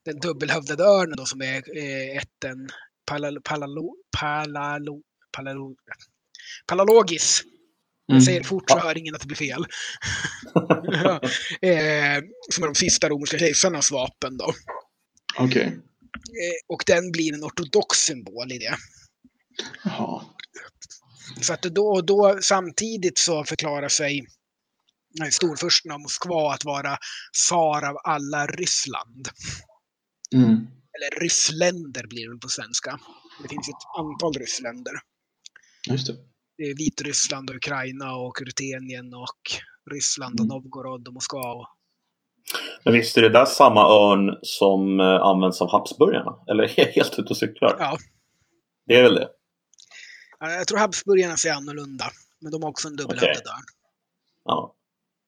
[0.05, 2.69] den dubbelhövdade örnen då, som är eh, ätten
[3.05, 5.01] palalo, palalo, palalo,
[5.31, 5.75] palalo,
[6.65, 7.43] palalogis.
[8.05, 8.21] Jag Mm.
[8.25, 9.65] säger fort så hör ingen att det blir fel.
[11.61, 12.19] Eh,
[12.51, 14.53] som är de sista romerska kejsarnas vapen då.
[15.37, 15.63] Okej.
[15.63, 18.75] Eh, och den blir en ortodox symbol i det.
[19.83, 20.25] Jaha.
[21.41, 24.19] Så att då, då samtidigt så förklarar sig
[25.21, 26.97] eh, storfursten av Moskva att vara
[27.33, 29.27] tsar av alla Ryssland.
[30.35, 30.67] Mm.
[30.93, 32.99] Eller ryssländer blir det på svenska.
[33.43, 34.93] Det finns ett antal ryssländer.
[35.89, 36.13] Just det.
[36.57, 39.41] Det är Vitryssland och Ukraina och Rutenien och
[39.91, 40.55] Ryssland och Mm.
[40.57, 41.51] Novgorod och Moskva.
[41.53, 41.67] Och...
[42.85, 46.35] Men visst är det där samma örn som eh, används av Habsburgarna?
[46.47, 47.75] Eller är jag helt ute och cyklar?
[47.79, 47.97] Ja,
[48.87, 49.29] Det är väl det?
[50.49, 52.11] Jag tror Habsburgarna ser annorlunda.
[52.39, 53.51] Men de har också en dubbelhövdad Okej.
[53.51, 53.65] örn.
[54.45, 54.75] Ja.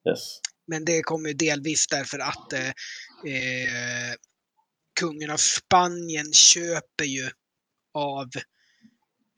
[0.10, 0.40] Yes.
[0.68, 2.68] Men det kommer ju delvis därför att eh,
[3.34, 4.14] eh,
[4.99, 7.30] kungen av Spanien köper ju
[7.94, 8.30] av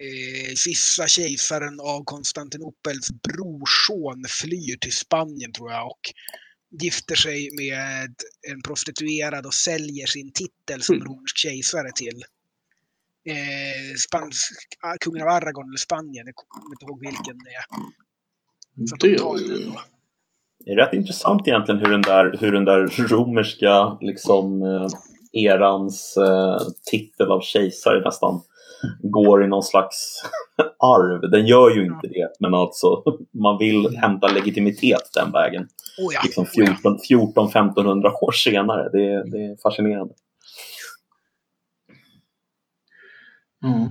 [0.04, 6.02] eh, sista kejsaren av Konstantinopels brorson flyr till Spanien tror jag och
[6.82, 8.16] gifter sig med
[8.52, 11.08] en prostituerad och säljer sin titel som Mm.
[11.08, 12.24] romersk kejsare till
[13.32, 17.66] eh, spansk, ah, kungen av Aragon eller Spanien, jag kommer inte ihåg vilken det är.
[18.88, 19.80] Så de Det.
[20.66, 24.88] Det är rätt intressant egentligen hur den där, hur den där romerska liksom, eh,
[25.44, 26.58] erans eh,
[26.92, 28.42] titel av kejsare nästan
[29.04, 30.24] går i någon slags
[30.80, 31.32] arv.
[31.32, 33.04] Den gör ju inte det, men alltså
[33.34, 35.68] man vill hämta legitimitet den vägen.
[35.98, 37.34] Oh ja, Liksom oh ja.
[37.36, 38.90] 14-1500 år senare.
[38.92, 40.14] Det, det är fascinerande.
[43.66, 43.90] Mm.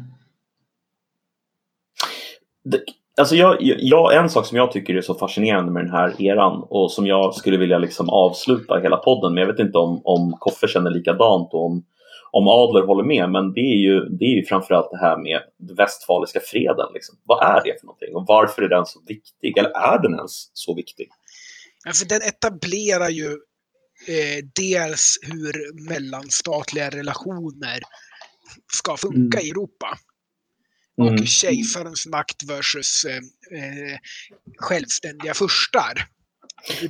[2.64, 2.80] Det,
[3.20, 6.66] alltså jag, jag, en sak som jag tycker är så fascinerande med den här eran
[6.70, 10.36] och som jag skulle vilja liksom avsluta hela podden med, jag vet inte om, om
[10.40, 11.84] Koffe känner likadant och om,
[12.30, 15.40] om Adler håller med, men det är ju, det är ju framförallt det här med
[15.76, 16.86] västfaliska freden.
[16.94, 17.18] Liksom.
[17.24, 19.58] Vad är det för någonting och varför är den så viktig?
[19.58, 21.08] Eller är den ens så viktig?
[21.84, 23.26] Ja, för den etablerar ju
[24.08, 27.80] eh, dels hur mellanstatliga relationer
[28.72, 29.46] ska funka Mm.
[29.46, 29.98] i Europa.
[31.00, 31.14] Mm.
[31.14, 33.16] Och kejsarens makt versus eh,
[33.58, 33.98] eh,
[34.56, 36.06] självständiga furstar.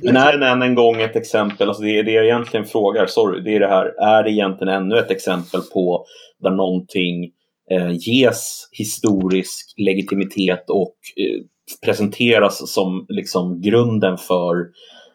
[0.01, 3.41] Men är den än en gång ett exempel, alltså det, det jag egentligen frågar, sorry,
[3.41, 6.05] det är det här, är det egentligen ännu ett exempel på
[6.39, 7.31] där någonting
[7.71, 11.41] eh, ges historisk legitimitet och eh,
[11.85, 14.55] presenteras som liksom grunden för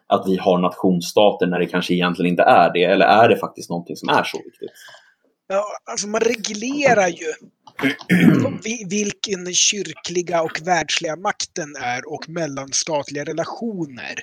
[0.06, 2.84] att vi har nationsstater när det kanske egentligen inte är det?
[2.84, 4.70] Eller är det faktiskt någonting som är så viktigt?
[5.52, 7.32] Ja, alltså man reglerar ju
[8.64, 14.14] vi- vilken kyrkliga och världsliga makten är och mellanstatliga relationer.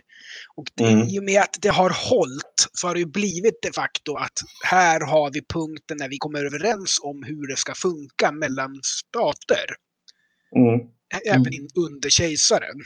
[0.55, 1.07] Och det, Mm.
[1.07, 4.39] i och med att det har hållit så har det ju blivit de facto att
[4.65, 9.65] här har vi punkten när vi kommer överens om hur det ska funka mellan stater.
[10.55, 10.79] Mm.
[11.15, 12.77] ä- Även in under kejsaren.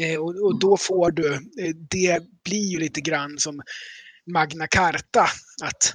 [0.00, 3.62] Eh, och, och då får du, eh, det blir ju lite grann som
[4.32, 5.28] Magna Carta.
[5.62, 5.94] Att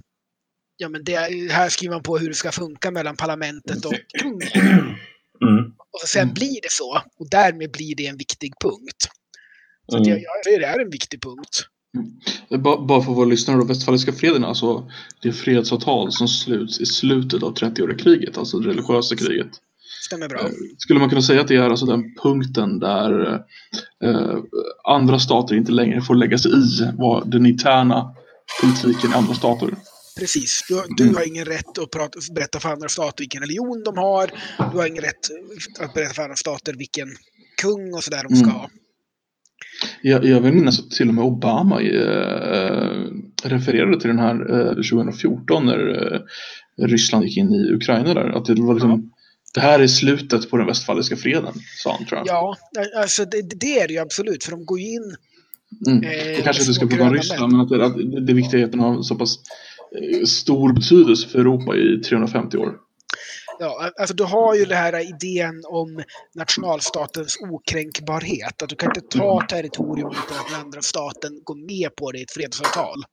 [0.81, 1.15] ja, men det,
[1.51, 4.95] här skriver man på hur det ska funka mellan parlamentet och kungen.
[5.41, 5.65] Mm.
[5.91, 6.33] Och sen Mm.
[6.33, 7.01] blir det så.
[7.19, 9.07] Och därmed blir det en viktig punkt.
[9.91, 10.09] Så Mm.
[10.09, 11.65] jag, jag säger det är en viktig punkt.
[12.63, 14.91] Ba- Bara för våra lyssnare då, Västfaliska freden, alltså
[15.21, 19.47] det är som sluts i slutet av 30-åriga kriget, alltså det religiösa kriget.
[20.05, 20.39] Stämmer bra.
[20.39, 23.33] Eh, Skulle man kunna säga att det är alltså den punkten där
[24.03, 24.37] eh,
[24.83, 28.15] andra stater inte längre får lägga sig i vad den interna
[28.61, 29.69] politiken i andra stater?
[30.19, 30.65] Precis.
[30.69, 34.31] Du, du har ingen rätt att prata, berätta för andra stater vilken religion de har.
[34.71, 35.15] Du har ingen rätt
[35.79, 37.07] att berätta för andra stater vilken
[37.61, 38.55] kung och sådär de ska Mm.
[38.55, 38.69] ha.
[40.01, 43.03] Jag, jag vill minnas att till och med Obama eh,
[43.43, 48.29] refererade till den här eh, 2014 när eh, Ryssland gick in i Ukraina där.
[48.29, 49.11] Att det var liksom,
[49.53, 52.27] det här är slutet på den västfaliska freden, sa han tror jag.
[52.27, 52.57] Ja,
[52.97, 54.43] alltså det, det är det ju absolut.
[54.43, 55.15] För de går ju in
[55.87, 56.03] Mm.
[56.03, 58.71] Eh, kanske inte ska prata om Ryssland, men att det, att det, viktiga är att
[58.71, 59.39] den har så pass
[60.27, 62.77] stor betydelse för Europa i 350 år.
[63.59, 66.03] Ja, alltså du har ju den här idén om
[66.35, 68.61] nationalstatens okränkbarhet.
[68.61, 72.19] Att du kan inte ta territorium utan att den andra staten går med på det
[72.19, 73.03] i ett fredsavtal.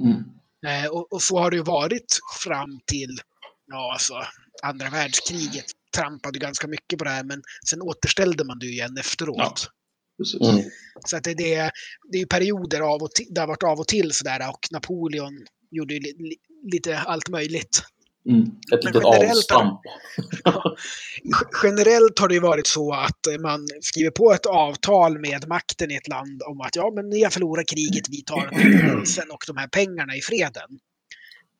[0.00, 0.22] Mm.
[0.66, 3.18] Eh, och, och så har det ju varit fram till
[3.66, 4.14] ja, alltså,
[4.62, 5.64] andra världskriget.
[5.96, 9.68] Trampade ganska mycket på det här, men sen återställde man det ju igen efteråt.
[10.40, 10.50] Ja.
[10.50, 10.64] Mm.
[11.06, 11.70] Så att det, det, är-
[12.12, 14.68] det är ju perioder av och till, det har varit av och till sådär och
[14.70, 15.46] Napoleon
[15.76, 16.36] gjorde ju li, li,
[16.72, 17.82] lite allt möjligt.
[18.28, 18.42] Mm.
[18.72, 19.80] Ett litet generellt avstamp.
[21.22, 25.48] G- Generellt har det ju varit så att eh, man skriver på ett avtal med
[25.48, 29.30] makten i ett land om att ja, men ni har förlorat kriget, vi tar provinsen
[29.30, 30.68] och de här pengarna i freden.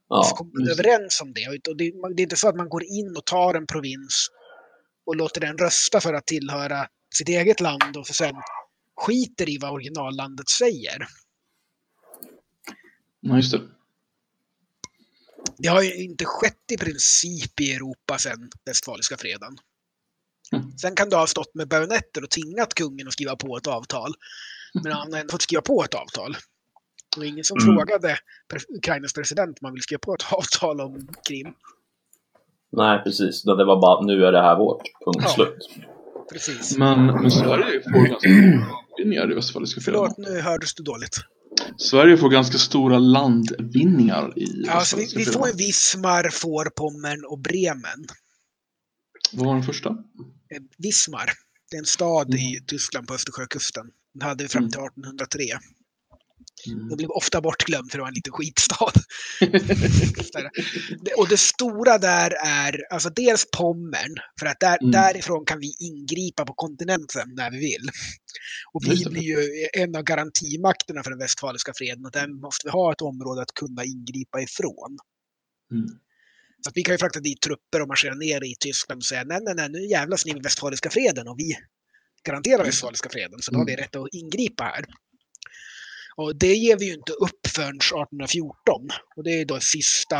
[0.08, 0.36] Och så Ja.
[0.36, 1.48] kommer man överens om det.
[1.70, 4.28] Och det, det är inte så att man går in och tar en provins
[5.06, 8.34] och låter den rösta för att tillhöra sitt eget land och sen
[8.96, 11.06] skiter i vad originallandet säger.
[13.20, 13.60] Ja, just det.
[15.58, 19.58] Det har ju inte skett i princip i Europa sedan Westfaliska freden.
[20.52, 20.78] Mm.
[20.78, 24.14] Sen kan du ha stått med bajonetter och tvingat kungen att skriva på ett avtal.
[24.82, 26.36] Men han har ändå fått skriva på ett avtal.
[27.14, 27.76] Det var ingen som Mm.
[27.76, 28.18] frågade
[28.78, 31.46] Ukrainas president om han vill skriva på ett avtal om Krim.
[32.72, 33.42] Nej, precis.
[33.42, 34.82] Det var bara nu är det här vårt.
[35.04, 35.28] Punkt Ja.
[35.28, 35.68] slut.
[36.32, 36.76] Precis.
[36.78, 40.00] Men, men Sverige får ganska landvinningar i Västfaliska freden.
[40.14, 41.16] Förlåt, nu hördes du dåligt.
[41.76, 45.58] Sverige får ganska stora landvinningar i Alltså, vi, Västfaliska vi får freden.
[45.58, 48.06] Wismar, Vorpommern och Bremen.
[49.32, 49.88] Vad var den första?
[49.88, 51.30] Eh, Wismar,
[51.70, 52.66] det är en stad i Mm.
[52.66, 53.86] Tyskland på Östersjökusten.
[54.14, 55.42] Den hade vi fram till 1803.
[56.66, 56.88] Mm.
[56.88, 58.92] Det blev ofta bortglömt för det var en liten skitstad.
[61.16, 64.90] Och det stora där är alltså dels Pommern, för att där, Mm.
[64.90, 67.88] därifrån kan vi ingripa på kontinenten när vi vill.
[68.72, 72.70] Och vi blir ju en av garantimakterna för den västfaliska freden och där måste vi
[72.70, 74.98] ha ett område att kunna ingripa ifrån.
[75.72, 75.86] Mm.
[76.64, 79.38] Så vi kan ju frakta dit trupper och marschera ner i Tyskland och säga nej,
[79.42, 81.56] nej, nej, nu jävlas ni med västfaliska freden och vi
[82.26, 83.82] garanterar västfaliska freden, så då har vi Mm.
[83.82, 84.84] rätt att ingripa här.
[86.16, 88.88] Och det ger vi ju inte upp förrän 1814.
[89.16, 90.16] Och det är då sista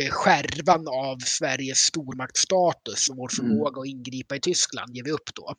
[0.00, 3.36] eh, skärvan av Sveriges stormaktsstatus och vår Mm.
[3.50, 5.54] förmåga att ingripa i Tyskland ger vi upp då.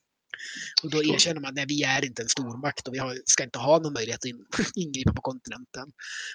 [0.84, 3.60] Och då erkänner man att vi är inte en stormakt och vi har, ska inte
[3.60, 4.46] ha någon möjlighet att in,
[4.76, 5.88] ingripa på kontinenten.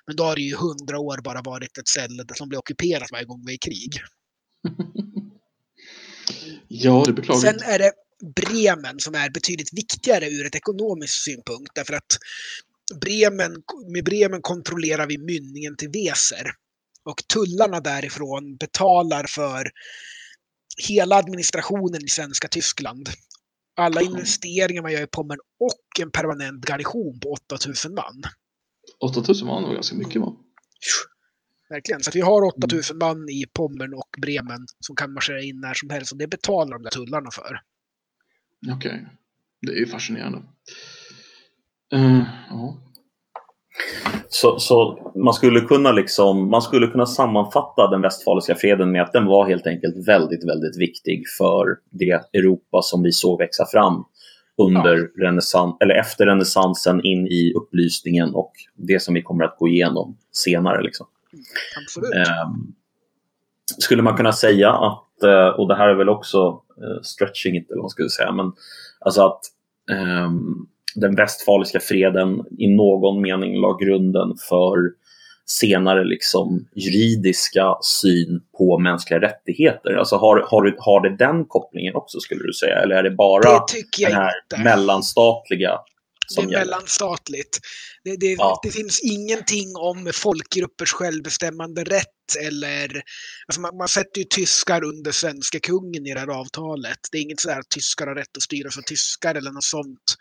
[0.06, 3.24] Men då har det ju hundra år bara varit ett ställe som blir ockuperat varje
[3.24, 3.92] gång vi är i krig.
[6.68, 7.60] Ja, det är beklagligt.
[7.60, 7.92] Sen är det
[8.36, 12.18] Bremen som är betydligt viktigare ur ett ekonomiskt synpunkt därför att
[13.00, 13.62] Bremen,
[13.92, 16.50] med Bremen kontrollerar vi mynningen till Weser.
[17.04, 19.70] Och tullarna därifrån betalar för
[20.88, 23.08] hela administrationen i svenska Tyskland.
[23.76, 28.22] Alla investeringar man gör i Pommern och en permanent garnison på 8000 man.
[29.00, 30.36] 8000 man var ganska mycket va?
[31.68, 32.02] Verkligen.
[32.02, 35.74] Så att vi har 8000 man i Pommern och Bremen som kan marschera in när
[35.74, 37.60] som helst och det betalar de där tullarna för.
[38.72, 39.06] Okej.
[39.60, 40.42] Det är ju fascinerande.
[41.92, 42.85] Eh, ja.
[44.28, 49.12] Så, så man, skulle kunna liksom, man skulle kunna sammanfatta den västfaliska freden med att
[49.12, 54.04] den var helt enkelt väldigt, väldigt viktig för det Europa som vi såg växa fram
[54.58, 59.68] under renässans, eller efter renässansen in i upplysningen och det som vi kommer att gå
[59.68, 60.82] igenom senare.
[60.82, 61.06] Liksom.
[62.14, 62.74] Ehm,
[63.78, 67.72] skulle man kunna säga att, eh, och det här är väl också eh, stretching inte
[67.72, 68.52] eller vad man skulle säga, men
[69.00, 69.40] alltså att
[69.90, 70.66] ehm,
[70.96, 74.76] den västfaliska freden i någon mening la grunden för
[75.46, 79.92] senare liksom juridiska syn på mänskliga rättigheter.
[79.92, 82.82] Alltså har, har, har det den kopplingen också skulle du säga?
[82.82, 84.64] Eller är det bara Det den här inte.
[84.64, 85.78] mellanstatliga
[86.36, 87.58] Det är mellanstatligt.
[88.04, 88.60] Det, det, Ja.
[88.62, 92.06] det finns ingenting om folkgruppers självbestämmande rätt
[92.46, 93.02] eller...
[93.46, 96.98] Alltså man, man sätter ju tyskar under svenska kungen i det här avtalet.
[97.12, 100.16] Det är inget sådär att tyskar har rätt att styras av tyskar eller något sånt.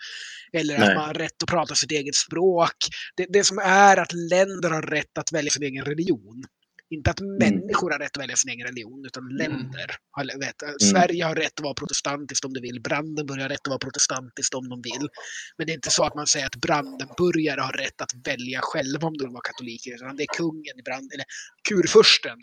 [0.54, 0.90] Eller Nej.
[0.90, 2.76] att man har rätt att prata sitt eget språk.
[3.18, 6.44] Det, det som är att länder har rätt att välja sin egen religion.
[6.90, 9.88] Inte att människor har rätt att välja sin egen religion, utan länder.
[10.12, 12.82] Har, vet, Sverige har rätt att vara protestantiskt om det vill.
[12.82, 15.06] Brandenburg har rätt att vara protestantiskt om de vill.
[15.58, 19.08] Men det är inte så att man säger att Brandenburgare har rätt att välja själva
[19.08, 19.92] om de vill vara katoliker.
[19.96, 21.26] Utan det är kungen i Brand, eller
[21.70, 22.38] kurfursten,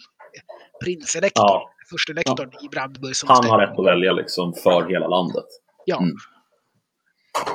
[0.85, 1.71] prinselektorn, Ja.
[1.91, 5.49] förstelektorn i Brandenburg som Han har rätt att välja liksom för hela landet.
[5.87, 6.17] Ja, Mm.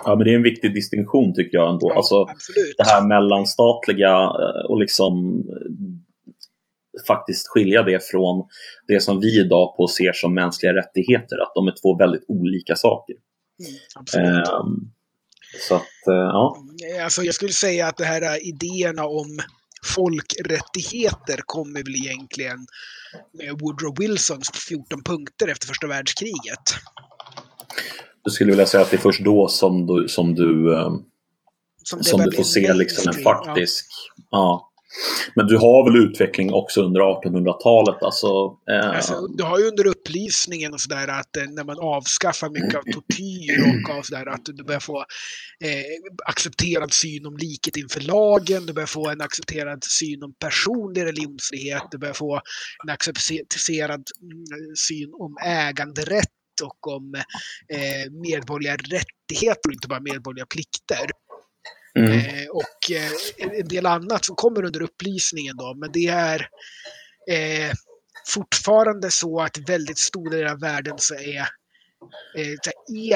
[0.05, 1.87] Ja, men det är en viktig distinktion tycker jag ändå.
[1.91, 2.75] ja Alltså, absolut.
[2.77, 5.13] det här mellanstatliga eh, och liksom
[7.07, 8.47] faktiskt skilja det från
[8.87, 11.37] det som vi idag på ser som mänskliga rättigheter.
[11.41, 13.15] Att de är två väldigt olika saker.
[14.15, 14.33] Mm.
[14.35, 14.91] Ehm,
[15.67, 16.57] så att, eh, ja.
[16.97, 19.39] Eh, Alltså jag skulle säga att de här eh, idéerna om
[19.95, 22.67] folkrättigheter kommer väl egentligen
[23.33, 26.63] med Woodrow Wilsons 14 punkter efter första världskriget.
[28.23, 30.91] Du skulle vilja säga att det är först då som du, som du, eh,
[31.83, 33.45] Som, som du får se liksom en mainstream, ja.
[33.45, 33.85] faktisk...
[34.31, 34.66] Ja.
[35.35, 38.03] Men du har väl utveckling också under 1800-talet?
[38.03, 38.27] Alltså,
[38.71, 42.75] eh, Alltså, du har ju under upplysningen och sådär att eh, när man avskaffar mycket
[42.75, 44.97] av tortyr och av sådär att du börjar få
[45.63, 45.83] eh,
[46.25, 51.83] accepterad syn om likhet inför lagen, du börjar få en accepterad syn om personlig religionsfrihet,
[51.91, 52.41] du börjar få
[52.83, 56.27] en accepterad mm, syn om äganderätt
[56.63, 57.15] och om
[57.73, 61.09] eh, medborgerliga rättigheter och inte bara medborgerliga plikter
[61.97, 63.11] mm, Eh, och eh,
[63.59, 66.49] en del annat som kommer under upplysningen då, men det är
[67.31, 67.71] eh,
[68.27, 71.47] fortfarande så att väldigt stora delar av världen så är
[72.37, 72.55] eh,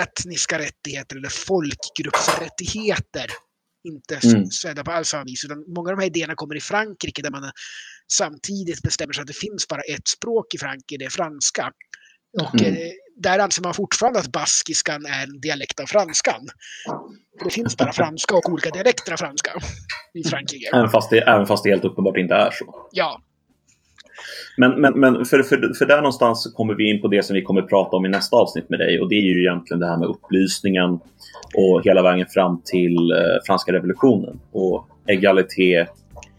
[0.02, 3.26] etniska rättigheter eller folkgruppsrättigheter
[3.84, 4.46] inte Mm.
[4.46, 5.46] sedda på alls samma vis.
[5.46, 7.52] Utan många av de här idéerna kommer i Frankrike där man
[8.12, 11.72] samtidigt bestämmer sig att det finns bara ett språk i Frankrike, det är franska.
[12.42, 12.74] Och Mm.
[12.74, 12.80] eh,
[13.18, 16.48] där anser man fortfarande att baskiskan är en dialekt av franskan.
[17.44, 19.52] Det finns bara franska och olika dialekter av franska
[20.14, 20.70] i Frankrike.
[20.74, 22.88] även, fast det, även fast det helt uppenbart inte är så.
[22.92, 23.22] Ja,
[24.58, 27.42] Men, men, men för, för, för där någonstans kommer vi in på det som vi
[27.42, 29.98] kommer prata om i nästa avsnitt med dig och det är ju egentligen det här
[29.98, 31.00] med upplysningen
[31.56, 35.88] och hela vägen fram till eh, franska revolutionen och egalité,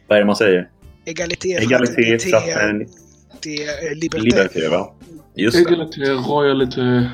[0.06, 0.69] vad är det man säger?
[1.05, 2.93] egalité, Egalité, fraternité,
[3.43, 4.24] det är liberté.
[4.24, 4.94] liberté, va?
[5.37, 5.63] Just det.
[5.73, 7.11] Egalité, royalité.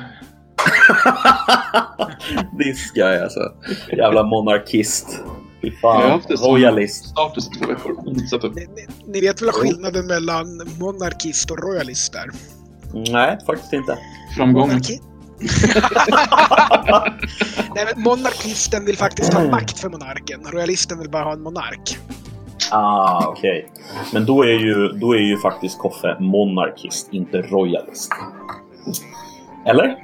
[2.59, 3.39] Diska är alltså.
[3.97, 5.07] Jävla monarkist.
[5.61, 6.11] Fy Jag har fan.
[6.11, 7.05] haft det som Royalist.
[7.05, 8.03] status i två veckor.
[8.55, 12.29] Ni, ni, ni vet väl skillnaden mellan monarkist och royalist där?
[13.11, 13.97] Nej, faktiskt inte.
[14.37, 14.67] Framgång.
[14.67, 14.99] Monarki...
[17.75, 20.41] Nej, men monarkisten vill faktiskt ha makt för monarken.
[20.51, 21.97] Royalisten vill bara ha en monark.
[22.71, 23.67] Ah, okej.
[24.13, 28.11] Men då är, ju, då är ju faktiskt Koffe monarkist, inte royalist.
[29.65, 29.95] Eller?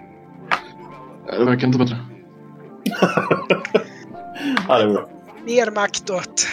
[1.28, 1.98] Ja, Det verkar inte bättre.
[4.68, 5.08] Ja, det är bra.
[5.46, 6.48] Mer makt åt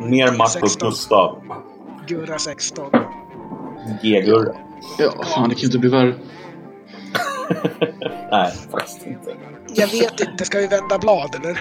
[0.00, 0.88] Mer makt åt 16.
[0.90, 1.42] Gustav.
[2.06, 2.90] Gurra 16.
[4.02, 4.54] G-gurra.
[4.98, 6.14] Ja, fan det kan ju inte bli värre.
[8.30, 9.30] Nej, faktiskt inte.
[9.74, 11.60] Jag vet inte, ska vi vända blad eller?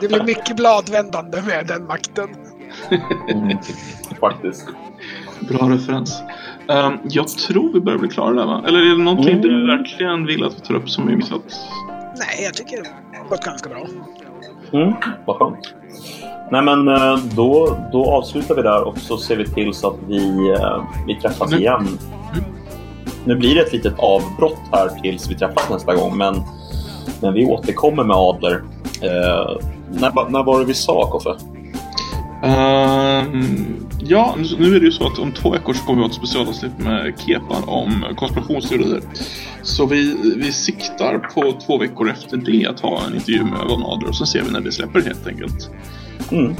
[0.00, 2.28] Det blir mycket bladvändande med den makten.
[3.30, 3.58] Mm,
[4.20, 4.66] faktiskt.
[5.40, 6.22] Bra referens.
[6.68, 8.62] Um, jag tror vi börjar bli klara där va?
[8.66, 9.42] Eller är det någonting Mm.
[9.42, 11.40] du verkligen vill att vi tar upp som vi missat?
[12.18, 13.86] Nej, jag tycker det har gått ganska bra.
[14.72, 14.94] Mm,
[15.26, 15.74] vad skönt.
[16.50, 19.96] Nej men eh, då, då avslutar vi där och så ser vi till så att
[20.08, 21.98] vi, eh, vi träffas Nu- igen.
[23.28, 26.42] Nu blir det ett litet avbrott här tills vi träffas nästa gång men,
[27.20, 28.62] men vi återkommer med Adler.
[29.02, 29.56] Eh,
[29.90, 31.30] när, när var det vi sa Koffe?
[32.42, 36.08] Ehm, ja, nu- är det ju så att om två veckor så kommer vi ha
[36.08, 39.00] ett specialavsnitt med Kepan om konspirationsteorier.
[39.62, 43.82] Så vi, vi siktar på två veckor efter det att ha en intervju med Von
[43.84, 45.70] Adler och så ser vi när det släpper helt enkelt.
[46.32, 46.54] Mm.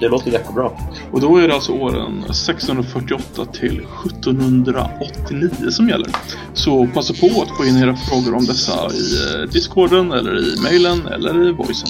[0.00, 0.70] Det låter jättebra.
[1.12, 6.08] Och då är det alltså åren 1648 till 1789 som gäller.
[6.54, 10.60] Så passa på att få in era frågor om dessa i eh, discorden eller i
[10.62, 11.88] mailen eller i voicen.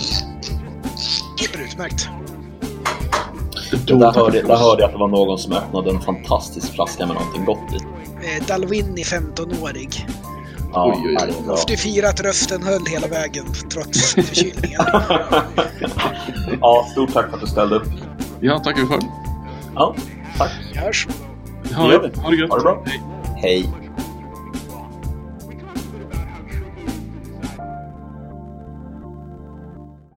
[1.40, 2.08] Superutmärkt.
[3.70, 7.06] Det där, hörde, där hörde jag att det var någon som öppnade en fantastisk flaska
[7.06, 7.76] med någonting gott i.
[7.76, 10.06] Eh, Dalwini 15-årig.
[10.72, 11.46] Ja, Oj, oj, oj.
[11.46, 14.80] Måste fira att rösten höll hela vägen trots förkylningen.
[16.60, 17.88] ja, stort tack för att du ställde upp.
[18.40, 18.98] Ja, tackar vi för.
[19.74, 19.94] Ja,
[20.38, 20.50] tack.
[20.72, 21.06] Vi hörs.
[21.62, 21.74] Vi.
[21.74, 22.16] ha det gött.
[22.50, 22.84] Ha det bra.
[22.86, 23.00] Hej.
[23.36, 23.68] Hej.